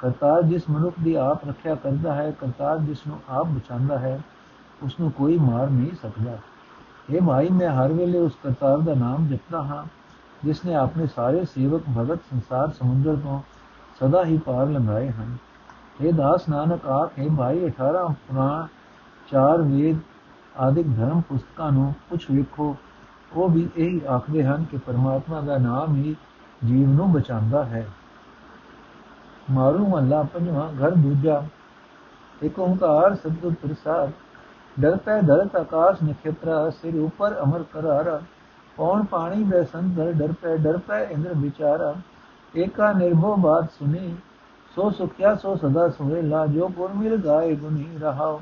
ਕਰਤਾਰ 0.00 0.42
ਜਿਸ 0.42 0.62
ਮਨੁੱਖ 0.70 0.94
ਦੀ 1.02 1.14
ਆਪ 1.14 1.48
ਰੱਖਿਆ 1.48 1.74
ਕਰਦਾ 1.74 2.14
ਹੈ, 2.14 2.30
ਕਰਤਾਰ 2.30 2.78
ਜਿਸ 2.78 3.06
ਨੂੰ 3.06 3.20
ਆਪ 3.28 3.46
ਬਚਾਉਂਦਾ 3.46 3.98
ਹੈ 3.98 4.20
ਉਸ 4.82 5.00
ਨੂੰ 5.00 5.10
ਕੋਈ 5.10 5.38
ਮਾਰ 5.38 5.70
ਨਹੀਂ 5.70 5.90
ਸਕਦਾ। 6.02 6.38
ਇਹ 7.10 7.20
ਭਾਈ, 7.20 7.48
ਮੈਂ 7.48 7.68
ਹਰ 7.68 7.92
ਵੇਲੇ 7.92 8.18
ਉਸ 8.18 8.32
ਕਰਤਾਰ 8.42 8.78
ਦਾ 8.78 8.94
ਨਾਮ 8.94 9.26
ਜਪਦਾ 9.26 9.62
ਹਾਂ, 9.62 9.84
ਜਿਸ 10.44 10.64
ਨੇ 10.64 10.74
ਆਪਣੇ 10.74 11.06
ਸਾਰੇ 11.06 11.44
ਸੇਵਕ 11.44 11.82
ਭਗਤ 11.98 12.20
ਸੰਸਾਰ 12.30 12.68
ਸਮੁੰਦਰ 12.68 13.16
ਤੋਂ 13.16 13.40
ਸਦਾ 14.00 14.24
ਹੀ 14.24 14.38
ਪਾਰ 14.38 14.66
ਲੰਘਾਏ 14.66 15.10
ਹਨ। 15.10 15.36
ਇਹ 16.00 16.12
ਦਾਸ 16.12 16.48
ਨਾਨਕ 16.48 16.86
ਆਖੇ 16.86 17.28
ਭਾਈ 17.38 17.66
18 17.66 18.12
ਪੁਰਾਣ 18.12 18.66
ਚਾਰ 19.30 19.62
ਵੇਦ 19.62 19.98
ਆਦਿਕ 20.56 20.96
ਧਰਮ 20.96 21.20
ਪੁਸਤਕਾਂ 21.20 21.72
ਨੂੰ 21.72 21.94
ਪੁੱਛ 22.10 22.30
ਵੇਖੋ 22.30 22.76
ਉਹ 23.32 23.48
ਵੀ 23.48 23.68
ਇਹੀ 23.76 24.00
ਆਖਦੇ 24.10 24.44
ਹਨ 24.44 24.64
ਕਿ 24.64 24.76
ਪਰਮਾਤਮਾ 24.76 25.40
ਦਾ 25.40 25.58
ਨਾਮ 25.58 25.96
ਹੀ 25.96 26.16
ਜੀਵ 26.64 26.88
ਨੂੰ 26.88 27.12
ਬਚਾਉਂਦਾ 27.12 27.64
ਹੈ। 27.64 27.86
ਮਾਰੂ 29.50 29.88
ਮੱਲਾ 29.88 30.22
ਪੰਜਵਾਂ, 30.22 30.68
ਘਰ 30.68 30.90
ਦੂਜਾ। 30.90 31.42
ਇੱਕ 32.42 32.58
ਓੰਕਾਰ 32.58 33.14
ਸਤਿਗੁਰ 33.14 33.54
ਪ੍ਰਸਾਦ 33.54 34.10
ਡਰਪੈ 34.76 35.20
ਧਰਤ 35.20 35.56
ਆਕਾਸ਼ 35.56 36.02
ਨਖੇਤਰਾ 36.02 36.68
ਸਿਰ 36.72 36.98
ਉਪਰ 37.00 37.36
ਅਮਰ 37.42 37.62
ਕਰਾਰਾ 37.72 38.20
ਕੌਣ 38.76 39.04
ਪਾਣੀ 39.04 39.44
ਦੇ 39.44 39.62
ਸੰਦਰ 39.64 40.12
ਡਰਪੈ 40.12 40.56
ਡਰਪੈ 40.56 41.02
ਇੰਦਰ 41.04 41.34
ਵਿਚਾਰਾ 41.34 41.94
ਏਕਾ 42.54 42.92
ਨਿਰਭਉ 42.92 43.36
ਬਾਤ 43.36 43.70
ਸੁਨੀ 43.78 44.14
ਸੋ 44.76 44.90
ਸੁਖਿਆ 44.90 45.34
ਸੋ 45.34 45.54
ਸਦਾ 45.56 45.88
ਸੁਹੇਲਾ 45.88 46.46
ਜੋ 46.46 46.68
ਗੁਰ 46.76 46.92
ਮਿਲ 46.92 47.16
ਗਾਏ 47.16 47.54
ਗੁਨੀ 47.54 47.86
ਰਹਾਓ 47.98 48.40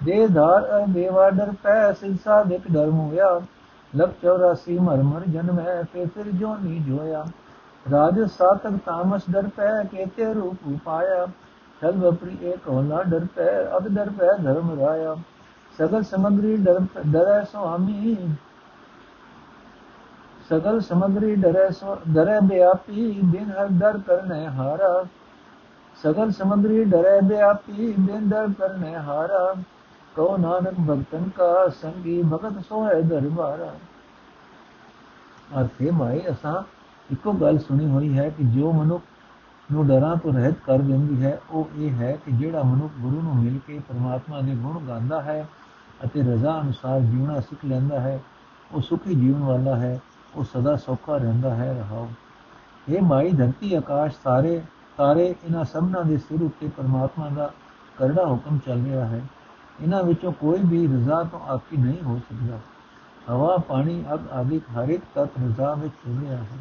ਦੇ 0.00 0.26
ਧਾਰ 0.26 0.66
ਅ 0.76 0.84
ਦੇਵਾ 0.88 1.28
ਡਰਪੈ 1.30 1.92
ਸਿਲਸਾ 1.92 2.42
ਦੇਖ 2.44 2.70
ਡਰ 2.70 2.88
ਹੋਇਆ 2.88 3.38
ਲਖ 3.92 4.24
84 4.24 4.78
ਮਰ 4.80 5.02
ਮਰ 5.02 5.24
ਜਨਮੈ 5.28 5.82
ਫੇ 5.92 6.04
ਫਿਰ 6.06 6.30
ਜੋ 6.32 6.56
ਨੀ 6.56 6.78
ਜੋਇਆ 6.88 7.24
ਰਾਜ 7.86 8.20
ਸਾਤਕ 8.30 8.78
ਤਾਮਸ 8.86 9.30
ਡਰਪੈ 9.30 9.72
ਕੇਤੇ 9.84 10.32
ਰੂਪ 10.34 10.66
ਉਪਾਇਆ 10.68 11.26
ਛਲ 11.82 11.96
ਵਪਰੀ 11.98 12.36
ਏਕ 12.42 12.68
ਹੋਲਾ 12.68 13.02
ਡਰਪੈ 13.02 13.50
ਅਬ 13.76 13.88
ਡਰਪੈ 13.88 14.36
ਧਰਮ 14.44 14.78
ਰਾਇਆ 14.80 15.14
ਸਗਲ 15.78 16.02
ਸਮਗਰੀ 16.02 16.56
ਡਰ 16.56 16.78
ਡਰੈ 17.06 17.42
ਸੁਆਮੀ 17.44 18.16
ਸਗਲ 20.50 20.80
ਸਮਗਰੀ 20.80 21.34
ਡਰੈ 21.36 21.68
ਡਰੈ 22.08 22.38
ਬਿਆਪੀ 22.40 23.10
ਬਿਨ 23.24 23.50
ਹਰ 23.50 23.68
ਡਰ 23.72 23.98
ਕਰਨੇ 23.98 24.46
ਹਾਰਾ 24.48 25.04
ਸਗਲ 25.96 26.30
ਸਮਗਰੀ 26.30 26.84
ਡਰੈ 26.84 27.20
ਬਿਆਪੀ 27.20 27.92
ਬਿਨ 27.98 28.28
ਡਰ 28.28 28.48
ਕਰਨੇ 28.58 28.94
ਹਾਰਾ 28.96 29.54
ਕੋ 30.16 30.36
ਨਾਨਕ 30.36 30.80
ਭਗਤਨ 30.88 31.28
ਕਾ 31.36 31.68
ਸੰਗੀ 31.80 32.22
ਭਗਤ 32.32 32.58
ਸੋਏ 32.64 33.02
ਦਰਬਾਰਾ 33.02 33.72
ਅਰਥੇ 35.60 35.90
ਮਾਈ 35.90 36.22
ਅਸਾਂ 36.30 36.62
ਇੱਕੋ 37.10 37.32
ਗੱਲ 37.32 37.58
ਸੁਣੀ 37.58 37.86
ਹੋਈ 37.86 38.16
ਹੈ 38.18 38.28
ਕਿ 38.30 38.44
ਜੋ 38.54 38.72
ਮਨੁੱਖ 38.72 39.02
ਨੂੰ 39.68 39.86
ਡਰਾਂ 39.88 40.16
ਤੋਂ 40.16 40.32
ਰਹਿਤ 40.32 40.54
ਕਰ 40.66 40.78
ਦਿੰਦੀ 40.80 41.22
ਹੈ 41.24 41.38
ਉਹ 41.50 41.78
ਇਹ 41.78 41.90
ਹੈ 41.92 42.12
ਕਿ 42.24 42.32
ਜਿਹੜਾ 42.32 42.62
ਮਨੁੱਖ 42.62 42.92
ਗੁਰੂ 43.00 43.20
ਨੂੰ 43.20 43.36
ਮਿਲ 43.36 43.58
ਕੇ 43.66 43.78
ਪਰਮਾਤਮਾ 43.88 44.40
ਦੇ 44.40 44.54
ਗੁਣ 44.54 44.78
ਗਾਉਂਦਾ 44.86 45.22
ਹੈ 45.22 45.46
ਅਤੇ 46.04 46.22
ਰਜ਼ਾ 46.22 46.60
ਅਨੁਸਾਰ 46.60 47.00
ਜੀਵਣਾ 47.00 47.40
ਸਿੱਖ 47.40 47.64
ਲੈਂਦਾ 47.64 48.00
ਹੈ, 48.00 48.20
ਉਹ 48.72 48.80
ਸੁਖੀ 48.80 49.14
ਜੀਵਨ 49.14 49.40
ਵਾਲਾ 49.40 49.76
ਹੈ, 49.76 50.00
ਉਹ 50.34 50.44
ਸਦਾ 50.44 50.76
ਸੌਖਾ 50.76 51.16
ਰਹਿੰਦਾ 51.16 51.54
ਹੈ, 51.54 51.72
ਰਹਾਓ। 51.72 52.08
ਇਹ 52.88 53.02
ਮਾਈ 53.02 53.32
ਧਰਤੀ, 53.32 53.74
ਆਕਾਸ਼, 53.74 54.16
ਸਾਰੇ 54.24 54.62
ਸਾਰੇ 54.96 55.34
ਇਹਨਾਂ 55.44 55.64
ਸਭਨਾਂ 55.64 56.04
ਦੇ 56.04 56.16
ਸਿਰ 56.16 56.42
ਉੱਤੇ 56.42 56.68
ਪਰਮਾਤਮਾ 56.68 57.28
ਦਾ 57.28 57.52
ਕਰੜਾ 57.98 58.26
ਹੁਕਮ 58.26 58.58
ਚੱਲ 58.66 58.84
ਰਿਹਾ 58.84 59.06
ਹੈ। 59.06 59.20
ਇਹਨਾਂ 59.80 60.02
ਵਿੱਚੋਂ 60.02 60.32
ਕੋਈ 60.32 60.58
ਵੀ 60.64 60.86
ਰਜ਼ਾ 60.86 61.22
ਤੋਂ 61.22 61.40
ਆਕੀ 61.40 61.76
ਨਹੀਂ 61.76 62.02
ਹੋ 62.04 62.18
ਸਕਦਾ। 62.18 62.58
ਹਵਾ, 63.30 63.56
ਪਾਣੀ, 63.56 64.04
ਅਗ 64.14 64.20
ਆਦਿ 64.32 64.58
ਹਰ 64.58 64.88
ਇੱਕ 64.88 65.02
ਤਤ 65.14 65.28
ਰਜ਼ਾ 65.46 65.74
ਵਿੱਚ 65.74 65.94
ਤੁਰ 65.94 66.28
ਰਿਹਾ 66.28 66.36
ਹੈ। 66.36 66.58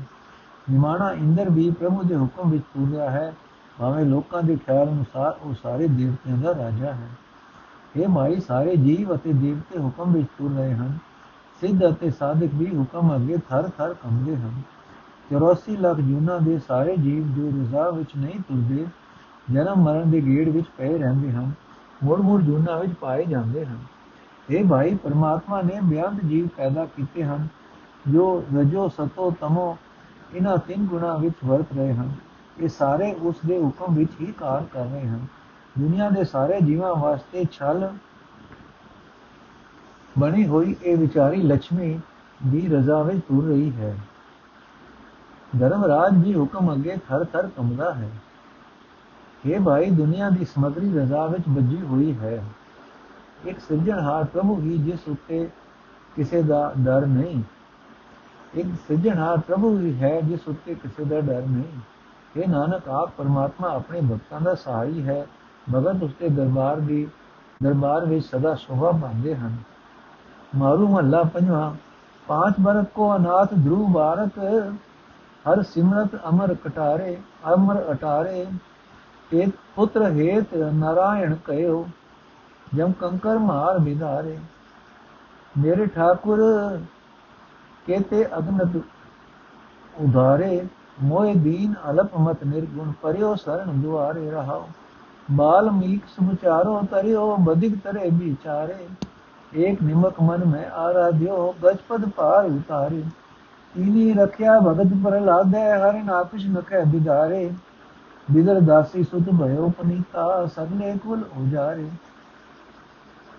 ਨਿਮਾਣਾ 0.72 1.12
ਇੰਦਰ 1.12 1.50
ਵੀ 1.50 1.72
ਪ੍ਰਭੂ 1.72 2.04
ਦੇ 2.04 2.16
ਹੁਕਮ 2.16 2.50
ਵਿੱਚ 2.50 2.64
ਤੁਰ 2.64 2.90
ਰਿਹਾ 2.92 3.10
ਹੈ। 3.10 3.34
ਭਾਵੇਂ 3.80 4.06
ਲੋਕਾਂ 4.06 4.44
ਦੇ 4.44 4.56
ਖਿਆਲ 4.56 4.90
ਅਨੁਸਾਰ 4.90 5.38
ਉਹ 5.44 5.54
ਸਾਰੇ 5.64 5.88
ਦੇਵਤਿਆਂ 5.88 6.38
ਦਾ 6.38 6.52
ਰਾਜਾ 6.52 6.94
ਹੈ। 6.94 7.08
ਇਹ 7.98 8.08
ਮਾਈ, 8.08 8.40
ਸਾਰੇ 8.40 8.76
ਜੀਵ 8.76 9.16
ਅਤੇ 9.16 9.34
ਦੇਵਤੇ 9.34 9.80
ਹੁਕਮ 9.80 10.14
ਵਿੱਚ 10.14 10.28
ਤੁਰ 10.38 10.52
ਰਹੇ 10.52 10.74
ਹਨ। 10.74 10.98
ਸਿੱਧ 11.62 11.90
ਅਤੇ 11.90 12.10
ਸਾਧਕ 12.12 12.50
ਵੀ 12.54 12.78
ਹੁਕਮ 12.78 13.16
ਅੱਗੇ 13.16 13.38
ਥਰ 13.50 13.70
ਥਰ 13.78 13.94
ਕੰਬਦੇ 13.94 14.36
ਹਨ। 14.36 14.62
84 15.32 15.78
ਲੱਖ 15.78 15.98
ਜੂਨਾ 15.98 16.38
ਦੇ 16.38 16.60
ਸਾਰੇ 16.60 16.98
ਜੀਵ 16.98 17.28
ਜੋ 17.28 17.48
ਰਜ਼ਾ 17.48 17.90
ਵਿੱਚ 17.90 18.10
ਨਹੀਂ 18.18 18.40
ਤੁਰਦੇ, 18.40 18.86
ਜਨਮ 19.52 19.76
ਮਰਨ 19.76 20.12
ਦੇ 20.12 20.22
ਗੇੜ 20.22 20.50
ਵਿੱਚ 20.50 20.66
ਪਏ 20.78 20.98
ਰਹਿੰਦੇ 20.98 21.32
ਹਨ 21.32 21.52
ਮੋੜ 22.04 22.20
ਮੋੜ 22.22 22.42
ਜੂਨਾ 22.42 22.78
ਵਿੱਚ 22.78 22.94
ਪਾਏ 22.94 23.26
ਜਾਂਦੇ 23.26 23.66
ਹਨ। 23.66 23.78
ਇਹ 24.50 24.66
ਭਾਈ, 24.66 24.96
ਪਰਮਾਤਮਾ 24.96 25.62
ਨੇ 25.62 25.80
ਬਿਆੰਤ 25.84 26.26
ਜੀਵ 26.26 26.48
ਪੈਦਾ 26.48 26.86
ਕੀਤੇ 26.86 27.24
ਹਨ, 27.24 27.48
ਜੋ 28.10 28.44
ਰਜੋ, 28.58 28.88
ਸਤੋ, 28.88 29.34
ਤਮੋ 29.42 29.78
ਇਹਨਾਂ 30.34 30.58
ਤਿੰਨ 30.58 30.86
ਗੁਣਾ 30.86 31.16
ਵਿੱਚ 31.18 31.36
ਵਰਤ 31.46 31.74
ਰਹੇ 31.76 31.94
ਹਨ। 31.94 32.12
ਇਹ 32.60 32.70
ਸਾਰੇ 32.70 33.14
ਉਸ 33.14 33.36
ਦੇ 33.46 33.64
ਹੁਕਮ 33.64 33.96
ਵਿੱਚ 33.96 34.12
ਹੀ 34.22 34.26
ਕਾਰ 34.26 34.66
ਕਰ 34.74 34.86
ਰਹੇ 34.86 35.08
ਹਨ। 35.08 35.26
ਦੁਨੀਆ 35.80 36.10
ਦੇ 36.10 36.24
ਸਾਰੇ 36.24 36.62
ਜੀਵਾਂ 36.62 36.96
ਵਾਸਤੇ 36.96 37.46
ਛਲ 37.52 37.90
ਬਣੀ 40.20 40.48
ਹੋਈ 40.48 40.76
ਇਹ 40.84 40.98
ਵਿਚਾਰੀ 40.98 41.42
ਲక్ష్ਮੀ 41.42 42.00
ਦੀ 42.48 42.68
ਰਜ਼ਾ 42.68 43.02
ਵਿੱਚ 43.02 43.20
ਤੁਰ 43.20 43.46
ਰਹੀ 43.46 43.72
ਹੈ। 43.72 43.98
ਧਰਮਰਾਜ 45.60 46.26
ਜੀ 46.26 46.36
ਹੁਕਮ 46.36 46.74
ਅੱਗੇ 46.74 46.98
ਥਰ 47.10 47.24
ਥਰ 47.24 47.48
ਕੰਬਦਾ 47.48 47.94
ਹੈ। 47.94 48.10
ਇਹ 49.46 49.60
ਭਾਈ, 49.60 49.90
ਦੁਨੀਆ 49.90 50.30
ਦੀ 50.30 50.46
ਸਮਗਰੀ 50.46 50.98
ਰਜ਼ਾ 51.00 51.26
ਵਿੱਚ 51.26 51.44
ਬੱਜੀ 51.50 51.82
ਹੋਈ 51.82 52.18
ਹੈ। 52.18 52.44
ਇੱਕ 53.46 53.60
ਸਿਰਜਣਹਾਰ 53.60 54.24
ਪ੍ਰਭੂ 54.24 54.62
ਹੀ 54.62 54.78
ਜਿਸ 54.78 55.00
ਉੱਤੇ 55.08 55.50
ਕਿਸੇ 56.16 56.44
ਦਾ 56.44 56.74
ਡਰ 56.80 57.06
ਨਹੀਂ। 57.06 57.44
ਇੱਕ 58.54 58.68
ਸਿਰਜਣਹਾਰ 58.88 59.40
ਪ੍ਰਭੂ 59.40 59.80
ਹੀ 59.80 60.00
ਹੈ 60.00 60.22
ਜਿਸ 60.22 60.40
ਉੱਤੇ 60.48 60.76
ਕਿਸੇ 60.76 61.04
ਦਾ 61.04 61.22
ਡਰ 61.22 61.42
ਨਹੀਂ। 61.42 61.80
ਇਹ 62.38 62.48
ਨਾਨਕ, 62.48 62.88
ਆਪ 62.88 63.12
ਪਰਮਾਤਮਾ 63.18 63.70
ਆਪਣੇ 63.70 64.02
ਭਗਤਾਂ 64.02 64.42
ਦਾ 64.42 64.56
ਸਹਾਈ 64.56 65.02
ਹੈ। 65.04 65.28
ਭਗਤ 65.74 66.04
ਉਸਦੇ 66.04 66.30
ਦਰਬਾਰ 66.30 66.80
ਦੀ, 66.80 67.08
ਦਰਬਾਰ 67.64 68.06
ਵਿੱਚ 68.06 68.26
ਸਦਾ 68.26 68.54
ਸ਼ੋਭਾ 68.56 68.92
ਪਾਉਂਦੇ 68.92 69.36
ਹਨ। 69.36 69.58
ਮਾਰੂ 70.56 70.88
ਮਹੱਲਾ 70.88 71.24
ਪੰਜਵਾ, 71.24 71.76
ਪਾਂਚ 72.28 72.60
ਬਰਤ 72.60 72.90
ਕੋ 72.96 73.16
ਅਨਾਥ 73.16 73.54
ਧਰੂ 73.54 73.88
ਬਾਰਕ, 73.88 74.40
ਹਰ 75.46 75.62
ਸਿਮਰਤ 75.64 76.16
ਅਮਰ 76.30 76.54
ਕਟਾਰੇ, 76.54 77.18
ਅਮਰ 77.54 77.84
ਅਟਾਰੇ 77.92 78.46
ਇੱਕ 79.32 79.56
ਪੁੱਤਰ 79.76 80.12
ਹੇਤ 80.12 80.54
ਨਾਰਾਇਣ 80.74 81.36
ਕਹਿਓ 81.36 81.86
ਜਮ 82.76 82.92
ਕੰਕਰ 82.92 83.38
ਮਾਰ 83.38 83.80
ਵਿਧਾਰੇ। 83.80 84.38
ਮੇਰੇ 85.58 85.86
ਠਾਕੁਰ, 85.86 86.40
ਕੇਤੇ 87.88 88.26
ਅਗਨਤ 88.38 88.78
ਉਧਾਰੇ, 89.94 90.68
ਮੋਏ 91.04 91.34
ਦੀਨ 91.34 91.74
ਅਲਪ 91.90 92.18
ਮਤ 92.18 92.44
ਨਿਰਗੁਣ, 92.44 92.92
ਪਰਿਓ 93.02 93.36
ਸਰਣ 93.36 93.72
مال 95.30 95.70
ملک 95.70 96.04
سمچاروں 96.16 96.80
تریو 96.90 97.36
بدک 97.46 97.74
ترے 97.84 98.10
بیچارے۔ 98.18 98.86
ایک 99.52 99.82
نمک 99.84 100.22
من 100.22 100.42
میں 100.46 100.66
آرادھیو 100.84 101.52
گج 101.64 101.78
پد 101.88 102.04
پار 102.16 102.44
اتارے۔ 102.44 103.02
تینی 103.74 104.14
رکھیا 104.14 104.58
بھگت 104.60 104.94
پر 105.04 105.20
لادے، 105.20 105.66
ہر 105.82 105.94
ناپش 106.04 106.46
نکھے 106.46 106.84
بدارے 106.92 107.48
بدر 108.30 108.60
داسی 108.60 109.04
ست 109.04 109.30
بھیو 109.40 109.68
پنیتا 109.78 110.26
سگلے 110.56 110.94
کل 111.04 111.22
اجارے۔ 111.36 111.88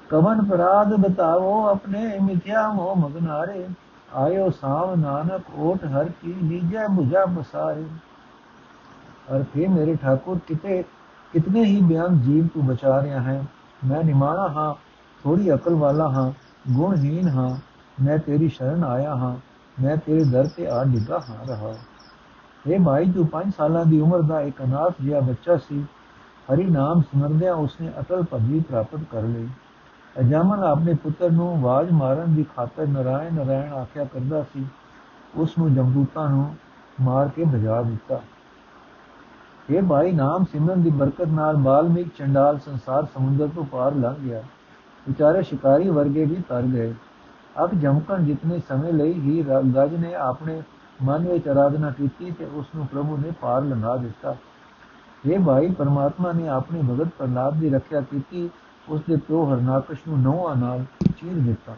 کمن 0.08 0.44
پراد 0.44 0.92
بتاو 0.98 1.68
اپنے 1.68 2.04
متھیا 2.20 2.68
مو 2.72 2.94
مگنارے۔ 2.96 3.66
آیو 4.12 4.46
سام 4.60 5.00
نانک 5.00 5.50
اوٹ 5.56 5.84
ہر 5.84 6.06
کی، 6.20 6.32
نیجے 6.42 6.86
مجھا 6.88 7.24
بسارے 7.34 7.82
ہر 9.30 9.42
کے 9.52 9.66
میرے 9.68 9.94
ٹھاکر 9.94 10.38
کتے 10.46 10.82
कितने 11.33 11.63
ही 11.65 11.77
बयान 11.81 12.17
जीव 12.21 12.47
तू 12.47 12.63
बचा 12.63 12.97
रहा 12.99 13.21
है 13.21 13.37
मैं 13.85 14.03
निमाना 14.03 14.49
हाँ 14.55 14.73
ਥੋੜੀ 15.25 15.53
ਅਕਲ 15.53 15.75
ਵਾਲਾ 15.75 16.07
ਹਾਂ 16.09 16.31
ਗੁਣਹੀਨ 16.71 17.27
ਹਾਂ 17.27 17.49
ਮੈਂ 17.97 18.17
ਤੇਰੀ 18.17 18.47
ਸ਼ਰਨ 18.49 18.83
ਆਇਆ 18.83 19.15
ਹਾਂ 19.15 19.35
ਮੈਂ 19.77 19.95
ਤੇਰੇ 19.97 20.23
ਦਰ 20.23 20.47
ਤੇ 20.47 20.67
ਆ 20.67 20.83
ਡਿੱਗਾ 20.83 21.19
ਹਾਂ 21.29 21.45
ਰਹਾ 21.47 21.73
ਇਹ 22.65 22.79
ਭਾਈ 22.79 23.11
ਤੂੰ 23.11 23.27
5 23.31 23.53
ਸਾਲਾਂ 23.57 23.85
ਦੀ 23.85 23.99
ਉਮਰ 23.99 24.21
ਦਾ 24.21 24.41
ਇੱਕ 24.41 24.61
ਅਨਾਥ 24.63 25.01
ਜਿਹਾ 25.01 25.19
ਬੱਚਾ 25.19 25.55
ਸੀ 25.57 25.81
ਹਰੀ 26.49 26.63
ਨਾਮ 26.63 27.01
ਸਿਮਰਦਿਆਂ 27.01 27.53
ਉਸਨੇ 27.55 27.91
ਅਟਲ 27.99 28.23
ਪਦਵੀ 28.23 28.59
ਪ੍ਰਾਪਤ 28.59 29.03
ਕਰ 29.11 29.23
ਲਈ 29.23 29.47
ਅਜਾਮਨ 30.15 30.63
ਆਪਣੇ 30.63 30.93
ਪੁੱਤਰ 30.93 31.31
ਨੂੰ 31.31 31.51
ਆਵਾਜ਼ 31.53 31.91
ਮਾਰਨ 31.91 32.35
ਦੀ 32.35 32.45
ਖਾਤਰ 32.55 32.87
ਨਰਾਇਣ 32.87 33.33
ਨਰਾਇਣ 33.33 33.73
ਆਖਿਆ 33.73 34.03
ਕਰਦਾ 34.03 34.43
ਸੀ 34.53 34.65
ਉਸ 35.35 35.57
ਨੂੰ 35.57 35.73
ਜਮਦੂਤਾਂ 35.73 36.29
ਨੂੰ 36.29 36.45
ਮਾਰ 37.01 37.29
ਕੇ 37.29 37.43
ਭਜਾ 37.45 37.81
ਦਿੱਤਾ 37.81 38.21
ਇਹ 39.70 39.82
ਭਾਈ 39.82 40.12
ਨਾਮ 40.12 40.44
ਸਿਮਰਨ 40.44 40.82
ਦੀ 40.82 40.90
ਬਰਕਤ 40.90 41.28
ਨਾਲ 41.28 41.56
ਬਾਲਮੀਕ 41.56 42.08
ਚੰਡਾਲ 42.18 42.58
ਸੰਸਾਰ 42.58 43.06
ਸਮੁੰਦਰ 43.14 43.48
ਤੋਂ 43.54 43.64
ਪਾਰ 43.64 43.94
ਲੰਘ 43.94 44.14
ਗਿਆ। 44.14 44.42
ਵਿਚਾਰੇ 45.06 45.42
ਸ਼ਿਕਾਰੀ 45.42 45.88
ਵਰਗੇ 45.88 46.24
ਵੀ 46.24 46.36
ਤਰ 46.48 46.62
ਗਏ। 46.62 46.94
ਅਬ 47.64 47.74
ਜਮਕਣ 47.74 48.24
ਜਿਤਨੇ 48.24 48.58
ਸਮੇਂ 48.68 48.92
ਲਈ 48.92 49.12
ਹੀ 49.12 49.42
ਗਜ 49.76 49.94
ਨੇ 49.94 50.14
ਆਪਣੇ 50.14 50.62
ਮਨ 51.02 51.26
ਵਿੱਚ 51.28 51.48
ਆਰਾਧਨਾ 51.48 51.90
ਕੀਤੀ 51.90 52.30
ਤੇ 52.30 52.44
ਉਸ 52.54 52.66
ਨੂੰ 52.76 52.86
ਪ੍ਰਭੂ 52.86 53.16
ਨੇ 53.16 53.30
ਪਾਰ 53.40 53.62
ਲੰਘਾ 53.62 53.96
ਦਿੱਤਾ। 53.96 54.34
ਇਹ 55.26 55.38
ਭਾਈ 55.38 55.70
ਪਰਮਾਤਮਾ 55.70 56.32
ਨੇ 56.32 56.48
ਆਪਣੇ 56.48 56.82
ਭਗਤ 56.82 57.08
ਪ੍ਰਲਾਦ 57.18 57.54
ਦੀ 57.54 57.70
ਰੱਖਿਆ 57.70 58.00
ਕੀਤੀ 58.00 58.50
ਉਸ 58.88 59.00
ਦੇ 59.08 59.16
ਪਿਓ 59.16 59.44
ਹਰਨਾਕਸ਼ 59.44 60.08
ਨੂੰ 60.08 60.18
ਨੌਵਾਂ 60.20 60.56
ਨਾਲ 60.56 60.84
ਚੀਰ 61.16 61.32
ਦਿੱਤਾ। 61.32 61.74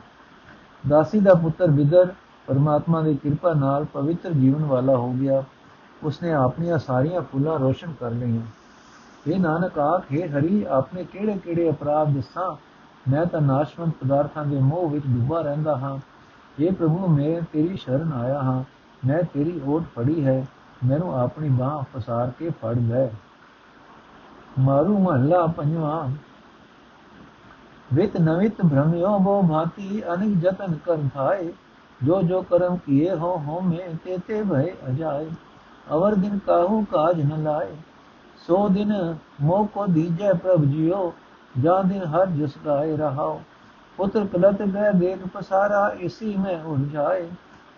ਦਾਸੀ 0.89 1.21
ਦਾ 1.21 1.35
ਪੁੱਤਰ 1.35 1.71
ਵਿਦਰ 1.71 2.13
ਪਰਮਾਤਮਾ 2.47 3.01
ਦੀ 3.01 3.15
ਕਿਰਪਾ 3.15 3.53
ਨਾਲ 3.55 3.85
ਪਵਿੱਤਰ 3.85 4.33
ਜੀਵਨ 4.33 4.65
ਵਾਲਾ 4.65 4.97
ਹੋ 4.97 5.13
ਗਿਆ। 5.13 5.43
ਉਸਨੇ 6.05 6.33
ਆਪਣੀਆਂ 6.33 6.79
ਸਾਰੀਆਂ 6.79 7.23
ਫੁੱਲਾਂ 7.23 7.59
ਰੋਸ਼ਨ 7.59 7.93
ਕਰ 8.01 8.11
ਲਈਆਂ। 8.11 8.43
ਇਹ 9.27 9.41
ਨਾਨਕ, 9.41 9.79
ਆਖੇ 9.79 10.29
ਹਰੀ, 10.29 10.67
ਆਪਣੇ 10.71 11.05
ਕਿਹੜੇ 11.05 11.39
ਕਿਹੜੇ 11.39 11.71
ਅਪਰਾਧ 11.71 12.15
ਦੱਸਾਂ? 12.15 12.57
ਮੈਂ 13.11 13.27
ਤਾਂ 13.27 13.41
ਨਾਸ਼ਵੰਤ 13.41 13.95
ਪਦਾਰਥਾਂ 14.05 14.45
ਦੇ 14.45 14.59
ਮੋਹ 14.59 14.91
ਵਿੱਚ 14.91 15.07
ਡੁੱਬਾ 15.07 15.41
ਰਹਿੰਦਾ 15.41 15.77
ਹਾਂ। 15.77 15.99
ਇਹ 16.61 16.73
ਪ੍ਰਭੂ, 16.73 17.07
ਮੈਂ 17.07 17.41
ਤੇਰੀ 17.53 17.77
ਸ਼ਰਨ 17.77 18.13
ਆਇਆ 18.13 18.43
ਹਾਂ। 18.43 18.65
ਮੈਂ 19.07 19.23
ਤੇਰੀ 19.23 19.61
ਓਟ 19.65 19.83
ਫੜੀ 19.97 20.27
ਹੈ। 20.27 20.47
ਮੈਨੂੰ 20.87 21.21
ਆਪਣੀ 21.21 21.49
ਬਾਹ 21.49 21.83
ਪਸਾਰ 21.93 22.31
ਕੇ 22.39 22.51
ਫੜ 22.51 22.79
ਲੈ। 22.79 23.09
ਮਾਰੂ 24.59 24.99
ਮਹੱਲਾ 24.99 25.47
ਪੰਜਵਾਂ। 25.47 26.11
ਵਿਤ 27.95 28.17
ਨਵਿਤ 28.17 28.57
ਭ੍ਰਮਿਓ 28.57 29.19
ਬੋ 29.19 29.43
ਭਾਤੀ, 29.43 30.03
ਅਨਿਕ 30.15 30.39
ਜਤਨ 30.39 30.75
ਕਰ 30.75 30.97
ਭਾਏ 31.15 31.53
ਜੋ 32.03 32.23
ਜੋ 32.23 32.43
ਕਰਮ 32.43 32.77
ਕੀਏ 32.77 33.11
ਹੋ 33.15 33.37
ਹੋ 33.37 33.61
ਮੈਂ 33.61 33.97
ਤੇ 34.05 34.19
ਤੇ 34.19 34.43
ਭਏ 34.43 34.73
ਅਜਾਏ। 34.89 35.31
ਅਵਰ 35.91 36.15
ਦਿਨ 36.15 36.39
ਕਾਹੂ 36.39 36.85
ਕਾਜ 36.91 37.21
ਨ 37.23 37.43
ਲਾਏ 37.43 37.75
ਸੋ 38.49 38.69
ਦਿਨ 38.69 38.93
ਮੋ 39.41 39.65
ਕੋ 39.75 39.87
ਦੀਜੈ 39.87 40.33
ਪ੍ਰਭ 40.35 40.65
ਜਿਓ 40.65 41.13
ਜਾਂ 41.55 41.83
ਦਿਨ 41.85 42.05
ਹਰ 42.07 42.27
ਜਸ 42.37 42.59
ਗਾਏ 42.67 42.97
ਰਹਾਓ 42.97 43.41
ਪੁੱਤਰ 43.99 44.27
ਕਲਤ 44.27 44.63
ਗਏ 44.65 44.93
ਦੇਖ 44.93 45.27
ਪਸਾਰਾ 45.35 45.89
ਇਸੀ 46.01 46.35
ਮੈਂ 46.37 46.59
ਉਲਝਾਏ 46.65 47.29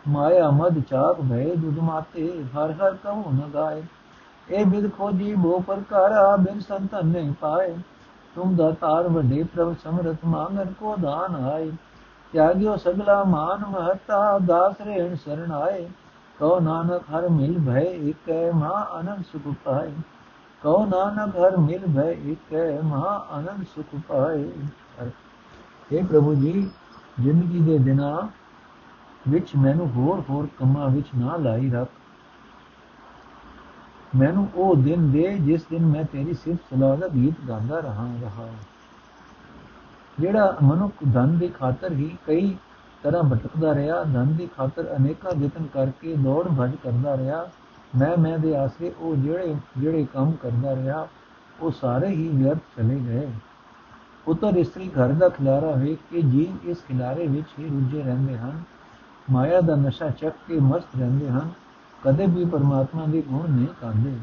ਮਾਇਆ 0.08 0.50
ਮਦ 0.50 0.78
ਚਾਕ 0.80 1.20
ਭਏ 1.20 1.54
ਦੁਦ 1.56 1.78
ਮਾਤੇ 1.78 2.28
ਹਰ 2.56 2.72
ਹਰ 2.72 2.94
ਕਹੂ 3.04 3.32
ਨ 3.32 3.50
ਗਾਏ 3.54 3.82
ਇਹ 4.48 4.66
ਬਿਦ 4.66 4.90
ਖੋਜੀ 4.92 5.34
ਬੋ 5.34 5.58
ਪ੍ਰਕਾਰਾ 5.66 6.36
ਬਿਨ 6.36 6.60
ਸੰਤਨ 6.60 7.06
ਨਹੀਂ 7.06 7.32
ਪਾਏ 7.40 7.74
ਤੁਮ 8.36 8.54
ਦਾਤਾਰ 8.56 9.08
ਵੱਡੇ 9.08 9.42
ਪ੍ਰਭ 9.44 9.74
ਸਮਰਤ 9.84 10.24
ਮੰਗਨ 10.24 10.72
ਕੋ 10.72 10.96
ਦਾਨ 10.96 11.34
ਆਏ 11.44 11.70
ਤਿਆਗਿਓ 12.32 12.76
ਸਗਲਾ 12.76 13.22
ਮਾਨ 13.24 13.64
ਮਹਤਾ 13.66 14.38
ਦਾਸ 14.38 14.80
ਰਹਿਣ 14.80 15.14
ਸਰਣ 15.16 15.52
ਆਏ 15.52 15.86
ਕਉ 16.38 16.60
ਨਾਨਕ 16.60 17.02
ਹਰ 17.10 17.28
ਮਿਲ 17.28 17.58
ਭੈ 17.66 17.80
ਇਕੈ 17.80 18.50
ਮਾ 18.52 18.88
ਅਨੰਦ 19.00 19.24
ਸੁਖ 19.24 19.54
ਪਾਏ। 19.64 19.92
ਕਉ 20.62 20.84
ਨਾਨਕ 20.86 21.36
ਹਰ 21.36 21.56
ਮਿਲ 21.56 21.86
ਭੈ 21.96 22.10
ਇਕੈ 22.10 22.80
ਮਾ 22.82 23.26
ਅਨੰਦ 23.38 23.64
ਸੁਖ 23.74 24.00
ਪਾਏ। 24.08 24.52
हे 25.92 26.06
ਪ੍ਰਭੂ 26.06 26.34
ਜੀ, 26.34 26.70
ਜ਼ਿੰਦਗੀ 27.20 27.60
ਦੇ 27.60 27.78
ਦਿਨਾਂ 27.78 28.28
ਵਿੱਚ 29.28 29.56
ਮੈਨੂੰ 29.56 29.88
ਹੋਰ 29.90 30.22
ਹੋਰ 30.30 30.48
ਕੰਮਾਂ 30.58 30.88
ਵਿੱਚ 30.88 31.08
ਨਾ 31.16 31.36
ਲਾਈ 31.36 31.70
ਰੱਖ। 31.70 31.88
ਮੈਨੂੰ 34.16 34.48
ਉਹ 34.54 34.76
ਦਿਨ 34.76 35.10
ਦੇ 35.10 35.38
ਜਿਸ 35.38 35.64
ਦਿਨ 35.70 35.86
ਮੈਂ 35.86 36.04
ਤੇਰੀ 36.04 36.34
ਸਿਫਤ 36.34 36.74
ਸਲਾਹ 36.74 36.96
ਦਾ 36.96 37.08
ਗੀਤ 37.08 37.34
ਗਾਉਂਦਾ 37.48 37.80
ਰਹਾ 37.80 38.06
ਰਹਾ। 38.22 38.48
ਜਿਹੜਾ 40.20 40.56
ਮਨੁੱਖ 40.62 40.94
ਧਨ 41.14 41.38
ਦੀ 41.38 41.48
ਖਾਤਰ 41.48 41.92
ਹੀ 41.92 42.16
ਕਈ 42.26 42.56
ਤਰ੍ਹਾਂ 43.02 43.22
ਭਟਕਦਾ 43.22 43.74
ਰਿਹਾ 43.74 44.02
ਧਨ 44.04 44.34
ਦੀ 44.36 44.48
ਖਾਤਰ 44.56 44.94
ਅਨੇਕਾਂ 44.96 45.32
ਯਤਨ 45.40 45.66
ਕਰਕੇ 45.66 46.14
ਦੌੜ 46.14 46.46
ਭੱਜ 46.48 46.74
ਕਰਦਾ 46.82 47.16
ਰਿਹਾ। 47.16 47.46
ਮੈਂ 47.98 48.16
ਮੈਂ 48.16 48.38
ਦੇ 48.38 48.56
ਆਸਰੇ 48.56 48.92
ਉਹ 48.98 49.16
ਜਿਹੜੇ 49.16 49.54
ਜਿਹੜੇ 49.78 50.06
ਕੰਮ 50.14 50.32
ਕਰਦਾ 50.32 50.74
ਰਿਹਾ, 50.76 51.06
ਉਹ 51.60 51.70
ਸਾਰੇ 51.70 52.08
ਹੀ 52.08 52.28
ਵਿਅਰਥ 52.28 52.58
ਚਲੇ 52.76 52.98
ਗਏ। 52.98 53.28
ਪੁੱਤਰ 54.26 54.56
ਇਸਤਰੀ 54.56 54.88
ਘਰ 54.88 55.12
ਦਾ 55.12 55.28
ਖਿਲਾਰਾ 55.28 55.70
ਵੇਖ 55.70 55.98
ਕੇ 56.10 56.22
ਜੀਵ 56.22 56.68
ਇਸ 56.68 56.84
ਖਿਲਾਰੇ 56.88 57.26
ਵਿੱਚ 57.26 57.58
ਹੀ 57.58 57.68
ਰੁੱਝੇ 57.68 58.02
ਰਹਿੰਦੇ 58.02 58.36
ਹਨ। 58.38 58.62
ਮਾਇਆ 59.30 59.60
ਦਾ 59.60 59.74
ਨਸ਼ਾ 59.76 60.08
ਚੱਕ 60.10 60.36
ਕੇ 60.48 60.58
ਮਸਤ 60.60 60.96
ਰਹਿੰਦੇ 60.98 61.28
ਹਨ। 61.28 61.50
ਕਦੇ 62.02 62.26
ਵੀ 62.26 62.44
ਪਰਮਾਤਮਾ 62.44 63.04
ਦੇ 63.06 63.22
ਗੁਣ 63.22 63.50
ਨਹੀਂ 63.50 63.66
ਕਰਦੇ 63.80 64.16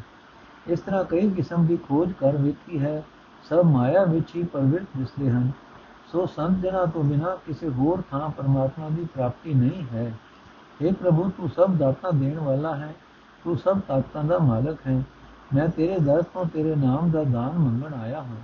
ਇਸ 0.67 0.79
ਤਰ੍ਹਾਂ 0.79 1.03
ਕਈ 1.03 1.29
ਕਿਸਮ 1.29 1.65
ਦੀ 1.65 1.77
ਖੋਜ 1.77 2.11
ਕਰ 2.11 2.35
ਵੇਖੀ 2.37 2.79
ਹੈ। 2.79 3.01
ਸਭ 3.49 3.65
ਮਾਇਆ 3.65 4.03
ਵਿੱਚ 4.03 4.35
ਹੀ 4.35 4.43
ਪ੍ਰਵਿਰਤ 4.43 4.97
ਦਿਸਦੇ 4.97 5.29
ਹਨ। 5.31 5.51
ਸੋ 6.11 6.25
ਸੰਤ 6.25 6.57
ਜਨਾਂ 6.57 6.87
ਤੋਂ 6.87 7.03
ਬਿਨਾ 7.03 7.35
ਕਿਸੇ 7.35 7.69
ਹੋਰ 7.69 8.03
ਥਾਂ 8.11 8.29
ਪਰਮਾਤਮਾ 8.29 8.89
ਦੀ 8.89 9.05
ਪ੍ਰਾਪਤੀ 9.05 9.53
ਨਹੀਂ 9.53 9.83
ਹੈ। 9.93 10.13
हे 10.83 10.95
ਪ੍ਰਭੂ, 10.95 11.29
ਤੂੰ 11.29 11.49
ਸਭ 11.49 11.71
ਦਾਤਾਂ 11.71 12.11
ਦੇਣ 12.11 12.39
ਵਾਲਾ 12.39 12.75
ਹੈ। 12.75 12.95
ਤੂੰ 13.43 13.57
ਸਭ 13.57 13.79
ਤਾਕਤਾਂ 13.87 14.23
ਦਾ 14.23 14.39
ਮਾਲਕ 14.39 14.79
ਹੈ। 14.87 15.03
ਮੈਂ 15.55 15.67
ਤੇਰੇ 15.67 15.99
ਦਰ 15.99 16.21
ਤੋਂ 16.21 16.45
ਤੇਰੇ 16.45 16.75
ਨਾਮ 16.75 17.11
ਦਾ 17.11 17.23
ਦਾਨ 17.23 17.59
ਮੰਗਣ 17.59 17.93
ਆਇਆ 17.93 18.23
ਹਾਂ। 18.23 18.35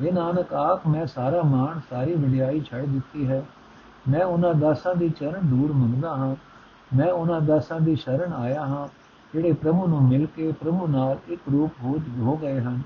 ਇਹ 0.00 0.12
ਨਾਨਕ, 0.12 0.52
ਆਖ, 0.52 0.86
ਮੈਂ 0.86 1.06
ਸਾਰਾ 1.06 1.42
ਮਾਣ, 1.42 1.80
ਸਾਰੀ 1.90 2.14
ਵਡਿਆਈ 2.14 2.60
ਛੱਡ 2.60 2.84
ਦਿੱਤੀ 2.84 3.28
ਹੈ। 3.28 3.42
ਮੈਂ 4.08 4.24
ਉਹਨਾਂ 4.24 4.54
ਦਾਸਾਂ 4.54 4.94
ਦੀ 4.94 5.08
ਚਰਨ 5.08 5.40
ਦੂਰ 5.44 5.72
ਮੰਗਦਾ 5.72 6.16
ਹਾਂ। 6.16 6.36
ਮੈਂ 6.96 7.12
ਉਹਨਾਂ 7.12 7.40
ਦਾਸਾਂ 7.40 7.80
ਦੀ 7.80 7.96
ਸ਼ਰਨ 7.96 8.32
ਆਇਆ 8.32 8.66
ਹਾਂ, 8.66 8.88
ਜਿਹੜੇ 9.32 9.52
ਪ੍ਰਭੂ 9.52 9.86
ਨੂੰ 9.86 10.02
ਮਿਲ 10.02 10.26
ਕੇ 10.26 10.52
ਪ੍ਰਭੂ 10.52 10.86
ਨਾਲ 10.86 11.18
ਇੱਕ 11.28 11.42
ਰੂਪ 11.52 11.72
ਹੋ 11.82 12.00
ਹੋ 12.18 12.36
ਗਏ 12.36 12.60
ਹਨ। 12.60 12.82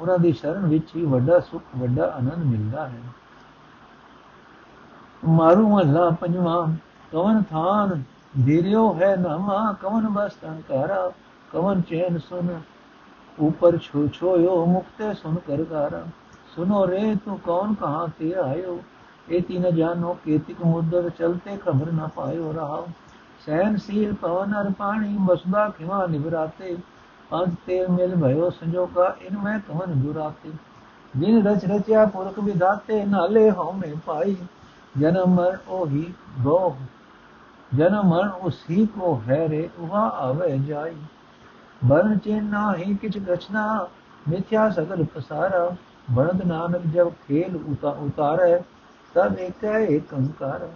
ਉਹਨਾਂ 0.00 0.18
ਦੀ 0.18 0.32
ਸ਼ਰਨ 0.32 0.66
ਵਿੱਚ 0.66 0.96
ਹੀ 0.96 1.04
ਵੱਡਾ 1.04 1.40
ਸੁਖ, 1.40 1.62
ਵੱਡਾ 1.76 2.04
ਆਨੰਦ 2.04 2.44
ਮਿਲਦਾ 2.44 2.88
ਹੈ। 2.88 3.00
ਮਾਰੂ 5.24 5.68
ਮਹਲਾ 5.68 6.10
ਪੰਜਵਾ, 6.10 6.68
ਕਵਨ 7.12 7.42
ਥਾਨ 7.42 8.02
ਧੀਰਿਓ 8.44 8.94
ਹੈ 8.94 9.16
ਨਾਮਾ, 9.16 9.74
ਕਵਨ 9.82 10.08
ਬਸਤਨ 10.08 10.62
ਕਰਾ 10.68 11.10
ਕਵਨ 11.52 11.80
ਚੈਨ 11.80 12.18
ਸੁਨ, 12.18 12.60
ਉਪਰ 13.38 13.78
ਛੋ 13.78 14.08
ਛੋਇਓ 14.08 14.66
ਮੁਕਤੇ 14.66 15.14
ਸੁਨ 15.14 15.34
ਕਰ 15.34 15.64
ਕਰ 15.64 16.02
ਸੁਨੋ 16.56 16.86
ਰੇ, 16.86 17.14
ਤੂੰ 17.14 17.38
ਕੌਣ 17.38 17.74
ਕਹਾ 17.74 18.06
ਤੇ 18.18 18.34
ਆਇਓ? 18.34 18.80
ਏਤੀ 19.30 19.58
ਨ 19.58 19.70
ਜਾਨੋ 19.70 20.18
ਕੇਤਿਕ 20.24 20.64
ਮੁਦਰ 20.64 21.10
ਚਲਤੇ 21.10 21.56
ਖਬਰ 21.56 21.92
ਨ 21.92 22.08
ਪਾਇਓ 22.16 22.52
ਰਹਾ। 22.52 22.82
ਸੈਨ 23.46 23.76
ਸੀਲ 23.76 24.14
ਪਵਨ 24.14 24.60
ਅਰ 24.60 24.70
ਪਾਣੀ 24.78 25.16
ਮਸਦਾ 25.20 25.68
ਖਿਵਾ 25.68 26.06
ਨਿਵਰਾਤੇ। 26.06 26.76
ਪੰਜ 27.30 27.54
ਤੇ 27.66 27.86
ਮਿਲ 27.86 28.14
ਭਇਓ 28.16 28.50
ਸੰਜੋਗਾ, 28.50 29.16
ਇਨ 29.20 29.38
ਮੈਂ 29.38 29.58
ਕਵਨ 29.58 30.00
ਦੁਰਾਤੇ। 30.00 30.50
ਜਿਨ 31.16 31.46
ਰਚ 31.46 31.64
ਰਚਿਆ 31.64 32.06
ਪੁਰਖ 32.06 32.38
ਵਿਦਾਤੇ 32.38 33.04
ਨਾਲੇ 33.04 33.50
ਹਉਮੈ 33.50 33.94
ਪਾਈ। 34.06 34.36
जन्म 34.95 35.35
मर 35.35 35.55
ओही 35.71 36.03
गो 36.43 36.57
जन्म 37.71 38.09
मरण 38.09 38.43
उसी 38.43 38.85
को 38.89 39.13
है 39.27 39.41
रे 39.47 39.61
वहाँ 39.79 40.09
आवे 40.21 40.53
जाई 40.67 40.95
ਬਰਨ 41.81 42.17
ਚਿੰਨਾ 42.17 42.73
ਹੀ 42.75 42.93
ਕਿਛ 42.93 43.17
ਗਛਨਾ 43.19 43.63
ਮਿਥਿਆ 44.29 44.69
ਸਗਲ 44.69 45.03
ਪਸਾਰਾ 45.15 45.69
ਬਰਦ 46.11 46.43
ਨਾਨਕ 46.43 46.85
ਜਬ 46.93 47.09
ਖੇਲ 47.27 47.55
ਉਤਾਰੈ 47.87 48.57
ਤਦ 49.15 49.39
ਇੱਕ 49.39 49.63
ਹੈ 49.63 49.79
ਇੱਕ 49.87 50.13
ਅੰਕਾਰ 50.13 50.67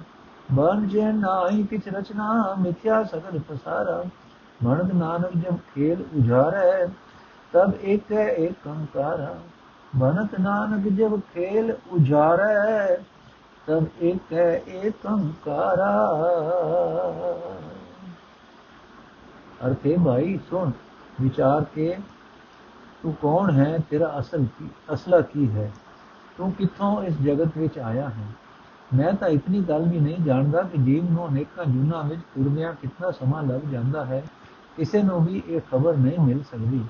ਬਰਨ 0.54 0.88
ਚਿੰਨਾ 0.88 1.36
ਹੀ 1.50 1.64
ਕਿਛ 1.64 1.88
ਰਚਨਾ 1.88 2.56
ਮਿਥਿਆ 2.60 3.04
ਸਗਲ 3.04 3.40
ਪਸਾਰਾ 3.50 4.04
ਬਰਦ 4.64 4.92
ਨਾਨਕ 4.94 5.36
ਜਬ 5.38 5.58
ਖੇਲ 5.76 6.04
ਉਜਾਰੈ 6.18 6.86
ਤਬ 7.54 7.74
ਇੱਕ 7.86 8.12
ਹੈ 8.12 8.28
ਇੱਕ 8.28 8.68
ਅੰਕਾਰ 8.68 9.28
ਬਨਤ 9.96 10.40
ਨਾਨਕ 10.40 10.88
ਜਬ 10.90 11.20
ਖੇਲ 11.34 11.76
ਉਜਾਰੈ 11.92 12.98
ਤਬ 13.67 13.87
ਇੱਕ 14.01 14.33
ਹੈ 14.33 14.63
ਇੱਕ 14.67 15.07
ਅੰਕਾਰਾ 15.07 16.09
ਅਰਥੇ 19.67 19.97
ਭਾਈ, 20.05 20.41
ਸੁਣ, 20.51 20.71
ਵਿਚਾਰ 21.21 21.65
ਕੇ 21.65 21.97
ਤੂੰ 23.03 23.15
ਕੌਣ 23.23 23.51
ਹੈ, 23.51 23.79
ਤੇਰਾ 23.91 24.15
ਅਸਲ 24.19 24.45
ਕੀ, 24.45 24.69
ਅਸਲਾ 24.93 25.21
ਕੀ 25.21 25.51
ਹੈ? 25.51 25.73
ਤੂੰ 26.39 26.53
ਕਿੱਥੋਂ 26.53 27.03
ਇਸ 27.03 27.19
ਜਗਤ 27.19 27.59
ਵਿੱਚ 27.59 27.79
ਆਇਆ 27.79 28.09
ਹੈ? 28.09 28.27
ਮੈਂ 28.95 29.13
ਤਾਂ 29.13 29.29
ਇਤਨੀ 29.29 29.61
ਗੱਲ 29.61 29.83
ਵੀ 29.83 30.01
ਨਹੀਂ 30.01 30.17
ਜਾਣਦਾ 30.17 30.63
ਕਿ 30.63 30.79
ਜੀਵ 30.79 31.11
ਨੂੰ 31.11 31.29
ਅਨੇਕਾਂ 31.29 31.65
ਜੁਨਾ 31.65 32.03
ਵਿੱਚ 32.03 32.21
ਤੁਰਦਿਆਂ 32.21 32.73
ਕਿੰਨਾ 32.73 33.11
ਸਮਾਂ 33.11 33.43
ਲੱਗ 33.43 33.61
ਜਾਂਦਾ 33.61 34.05
ਹੈ। 34.05 34.25
ਕਿਸੇ 34.77 35.03
ਨੂੰ 35.03 35.25
ਵੀ 35.25 35.43
ਇਹ 35.47 35.61
ਖਬਰ 35.73 35.97
ਨਹੀਂ 35.97 36.19
ਮਿਲ 36.21 36.43
ਸਕਦੀ। 36.43 36.85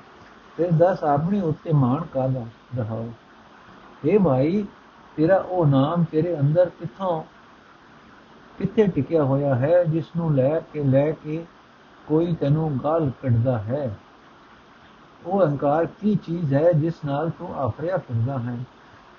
ਫਿਰ 0.57 0.73
ਦੱਸ 0.73 1.05
ਆਪਣੇ 1.05 1.41
ਉੱਤੇ 1.41 1.73
ਮਾਣ 1.73 2.03
ਕਾਦਾ 2.15 2.45
ਰਹਾਓ? 2.79 3.13
ਇਹ 4.05 4.19
ਭਾਈ 4.19 4.67
ਤੇਰਾ 5.16 5.37
ਉਹ 5.37 5.66
ਨਾਮ 5.66 6.05
ਤੇਰੇ 6.05 6.40
ਅੰਦਰ 6.40 6.68
ਕਿੱਥੋਂ, 6.68 7.22
ਕਿੱਥੇ 8.59 8.87
ਟਿਕਿਆ 8.87 9.25
ਹੋਇਆ 9.25 9.55
ਹੈ 9.55 9.85
ਜਿਸ 9.85 10.05
ਨੂੰ 10.16 10.35
ਲੈ 10.35 10.61
ਕੇ 10.61 10.83
ਲੈ 10.83 11.11
ਕੇ 11.11 11.46
ਕੋਈ 12.07 12.35
ਤੈਨੂੰ 12.35 12.79
ਗਾਲ 12.85 13.11
ਕੱਢਦਾ 13.22 13.59
ਹੈ? 13.59 13.96
ਉਹ 15.27 15.42
ਅਹੰਕਾਰ 15.42 15.87
ਕੀ 15.87 16.14
ਚੀਜ਼ 16.14 16.55
ਹੈ 16.55 16.72
ਜਿਸ 16.72 16.94
ਨਾਲ 17.05 17.31
ਤੂੰ 17.31 17.55
ਆਫਰਿਆ 17.55 17.96
ਫਿਰਦਾ 17.96 18.38
ਹੈ? 18.38 18.59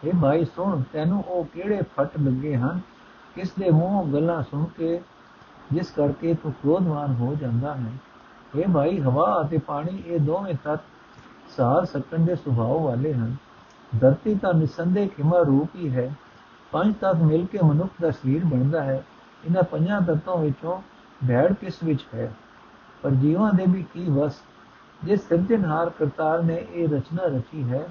ਇਹ 0.03 0.13
ਭਾਈ, 0.21 0.45
ਸੁਣ, 0.45 0.81
ਤੈਨੂੰ 0.93 1.23
ਉਹ 1.23 1.45
ਕਿਹੜੇ 1.45 1.81
ਫਟ 1.81 2.09
ਲੱਗੇ 2.21 2.57
ਹਨ? 2.57 2.79
ਕਿਸ 3.35 3.51
ਦੇ 3.59 3.69
ਮੂੰਹ 3.69 4.13
ਗੱਲਾਂ 4.13 4.43
ਸੁਣ 4.43 4.65
ਕੇ, 4.65 5.01
ਜਿਸ 5.71 5.91
ਕਰਕੇ 5.91 6.33
ਤੂੰ 6.33 6.51
ਕ੍ਰੋਧਵਾਨ 6.51 7.13
ਹੋ 7.13 7.35
ਜਾਂਦਾ 7.35 7.75
ਹੈ? 7.75 7.91
ਇਹ 8.55 8.73
ਭਾਈ, 8.73 9.01
ਹਵਾ 9.01 9.41
ਅਤੇ 9.45 9.57
ਪਾਣੀ 9.57 10.03
ਇਹ 10.07 10.19
ਦੋਵੇਂ 10.19 10.55
ਤਤ 10.63 10.79
ਸਾਰ 11.57 11.85
ਸਕਣ 11.85 12.25
ਦੇ 12.25 12.35
ਸੁਭਾਅ 12.35 12.83
ਵਾਲੇ 12.83 13.13
ਹਨ। 13.13 13.35
ਧਰਤੀ 14.01 14.35
ਤਾਂ 14.35 14.53
ਨਿਸੰਦੇ 14.53 15.07
ਖਿਮਾ 15.07 15.39
ਰੂਪ 15.39 15.69
ਹੀ 15.75 15.89
ਹੈ। 15.89 16.15
ਪੰਜ 16.71 16.95
ਤਤ 16.95 17.15
ਮਿਲ 17.15 17.45
ਕੇ 17.45 17.59
ਮਨੁੱਖ 17.63 17.91
ਦਾ 18.01 18.11
ਸਰੀਰ 18.11 18.45
ਬਣਦਾ 18.45 18.83
ਹੈ। 18.83 19.03
ਇਹਨਾਂ 19.45 19.63
ਪੰਜਾਂ 19.63 20.01
ਤੱਤਾਂ 20.01 20.37
ਵਿੱਚੋਂ 20.37 20.81
ਭੈੜ 21.27 21.53
ਕਿਸ 21.53 21.83
ਵਿੱਚ 21.83 22.05
ਹੈ? 22.13 22.33
ਪਰ 23.01 23.11
ਜੀਵਾਂ 23.11 23.53
ਦੇ 23.53 23.65
ਵੀ 23.69 23.83
ਕੀ 23.93 24.09
ਵਸ? 24.09 24.33
ਜਿਸ 25.03 25.27
ਸਿਰਜਣਹਾਰ 25.27 25.89
ਕਰਤਾਰ 25.89 26.43
ਨੇ 26.43 26.65
ਇਹ 26.73 26.87
ਰਚਨਾ 26.87 27.23
ਰਚੀ 27.23 27.63
ਹੈ 27.63 27.87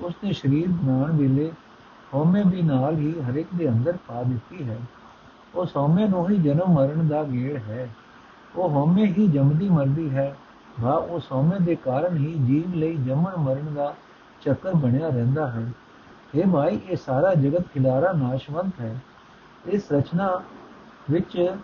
ਉਸ 0.00 0.14
ਨੇ 0.24 0.32
ਸਰੀਰ 0.32 0.68
ਬਣਾਉਣ 0.68 1.16
ਵੇਲੇ 1.16 1.52
ਹਉਮੈ 2.14 2.42
ਵੀ 2.46 2.62
ਨਾਲ 2.62 2.96
ਹੀ 2.96 3.14
ਹਰ 3.20 3.34
ਇੱਕ 3.34 3.48
ਦੇ 3.56 3.68
ਅੰਦਰ 3.68 3.96
ਪਾ 3.96 4.22
ਦਿੱਤੀ 4.22 4.68
ਹੈ। 4.70 4.78
ਉਹ 5.54 5.66
ਹਉਮੈ 5.66 6.06
ਨੂੰ 6.06 6.30
ਹੀ 6.30 6.36
ਜਨਮ 6.36 6.72
ਮਰਨ 6.72 7.08
ਦਾ 7.08 7.24
ਗੇੜ 7.24 7.56
ਹੈ। 7.56 7.88
ਉਹ 8.56 8.68
ਹਉਮੈ 8.68 9.02
ਹੀ 9.02 9.28
ਜਮਦੀ 9.28 9.68
ਮਰਦੀ 9.68 10.10
ਹੈ। 10.10 10.36
ਵਾ 10.80 10.92
ਉਹ 10.92 11.20
ਹਉਮੈ 11.32 11.58
ਦੇ 11.58 11.74
ਕਾਰਨ 11.74 12.16
ਹੀ 12.16 12.34
ਜੀਵ 12.34 12.74
ਲਈ 12.74 12.96
ਜਮਨ 12.96 13.32
ਮਰਨ 13.36 13.74
ਦਾ 13.74 13.94
ਚੱਕਰ 14.44 14.74
ਬਣਿਆ 14.74 15.08
ਰਹਿੰਦਾ 15.08 15.50
ਹੈ। 15.50 15.72
ਇਹ 16.34 16.46
ਮਾਈ, 16.46 16.80
ਇਹ 16.88 16.96
ਸਾਰਾ 16.96 17.34
ਜਗਤ 17.34 17.66
ਖਿਲਾਰਾ 17.74 18.12
ਨਾਸ਼ਵੰਤ 18.12 18.80
ਹੈ। 18.80 18.96
ਇਸ 19.66 19.92
ਰਚਨਾ 19.92 20.42
ਵਿੱਚ 21.10 21.56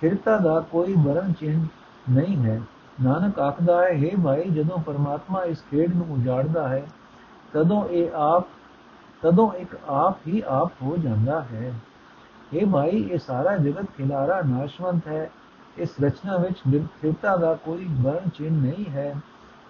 ਫਿਰਤਾ 0.00 0.36
ਦਾ 0.38 0.60
ਕੋਈ 0.60 0.94
ਬਰਨ 0.94 1.32
ਚਿੰਨ 1.32 1.66
ਨਹੀਂ 2.10 2.36
ਹੈ। 2.44 2.60
ਨਾਨਕ 3.02 3.38
ਆਖਦਾ 3.38 3.82
ਹੈ 3.82 3.90
हे 3.90 4.22
ਭਾਈ 4.22 4.44
ਜਦੋਂ 4.44 4.78
ਪਰਮਾਤਮਾ 4.78 5.44
ਇਸ 5.44 5.62
ਖੇਡ 5.70 5.94
ਨੂੰ 5.94 6.06
ਉਜਾੜਦਾ 6.10 6.68
ਹੈ, 6.68 6.82
ਤਦੋਂ 7.52 7.84
ਇਹ 7.84 8.10
ਆਪ, 8.14 8.46
ਤਦੋਂ 9.22 9.52
ਇੱਕ 9.52 9.76
ਆਪ 9.88 10.18
ਹੀ 10.26 10.42
ਆਪ 10.46 10.72
ਹੋ 10.82 10.96
ਜਾਂਦਾ 10.96 11.40
ਹੈ। 11.42 11.72
ਇਹ 12.52 12.66
ਮਾਈ, 12.66 13.02
ਇਹ 13.10 13.18
ਸਾਰਾ 13.18 13.56
ਜਗਤ 13.56 13.86
ਖਿਲਾਰਾ 13.96 14.40
ਨਾਸ਼ਵੰਤ 14.46 15.06
ਹੈ। 15.06 15.30
ਇਸ 15.78 15.90
ਰਚਨਾ 16.02 16.36
ਵਿੱਚ 16.36 16.56
ਨਿਰਥਿਰਤਾ 16.68 17.36
ਦਾ 17.36 17.54
ਕੋਈ 17.54 17.86
ਵਰਣ 17.90 18.28
ਚਿੰਨ 18.28 18.56
ਨਹੀਂ 18.56 18.84
ਹੈ। 18.90 19.14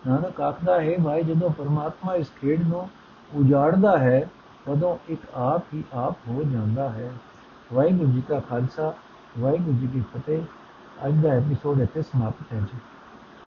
ਨਾਨਕ 0.07 0.41
ਆਖਦਾ 0.41 0.81
ਹੈ, 0.81 0.99
ਭਾਈ, 1.05 1.23
ਜਦੋਂ 1.23 1.51
ਪਰਮਾਤਮਾ 1.51 2.15
ਇਸ 2.15 2.31
ਖੇਡ 2.41 2.69
ਨੂੰ 2.69 2.91
ਉਜਾੜਦਾ 3.35 3.99
ਹੈ, 3.99 4.31
ਉਦੋਂ 4.69 4.99
ਇੱਕ 5.09 5.21
ਆਪ 5.35 5.63
ਹੀ 5.75 5.85
ਆਪ 5.95 6.17
ਹੋ 6.29 6.43
ਜਾਂਦਾ 6.43 6.89
ਹੈ। 6.89 7.13
ਵਾਹਿਗੁਰੂ 7.73 8.13
ਜੀ 8.13 8.23
ਕਾ 8.29 8.41
ਖਾਲਸਾ, 8.41 8.95
ਵਾਹਿਗੁਰੂ 9.39 9.77
ਜੀ 9.77 9.87
ਕੀ 9.87 10.01
ਫਤਿਹ। 10.01 10.43
ਅੱਜ 11.07 11.15
ਦਾ 11.15 11.29
ਐਪੀਸੋਡ 11.29 11.81
ਇੱਥੇ 11.81 12.03
ਸਮਾਪਤ 12.03 12.53
ਹੈ 12.53 12.59
ਜੀ। 12.61 12.79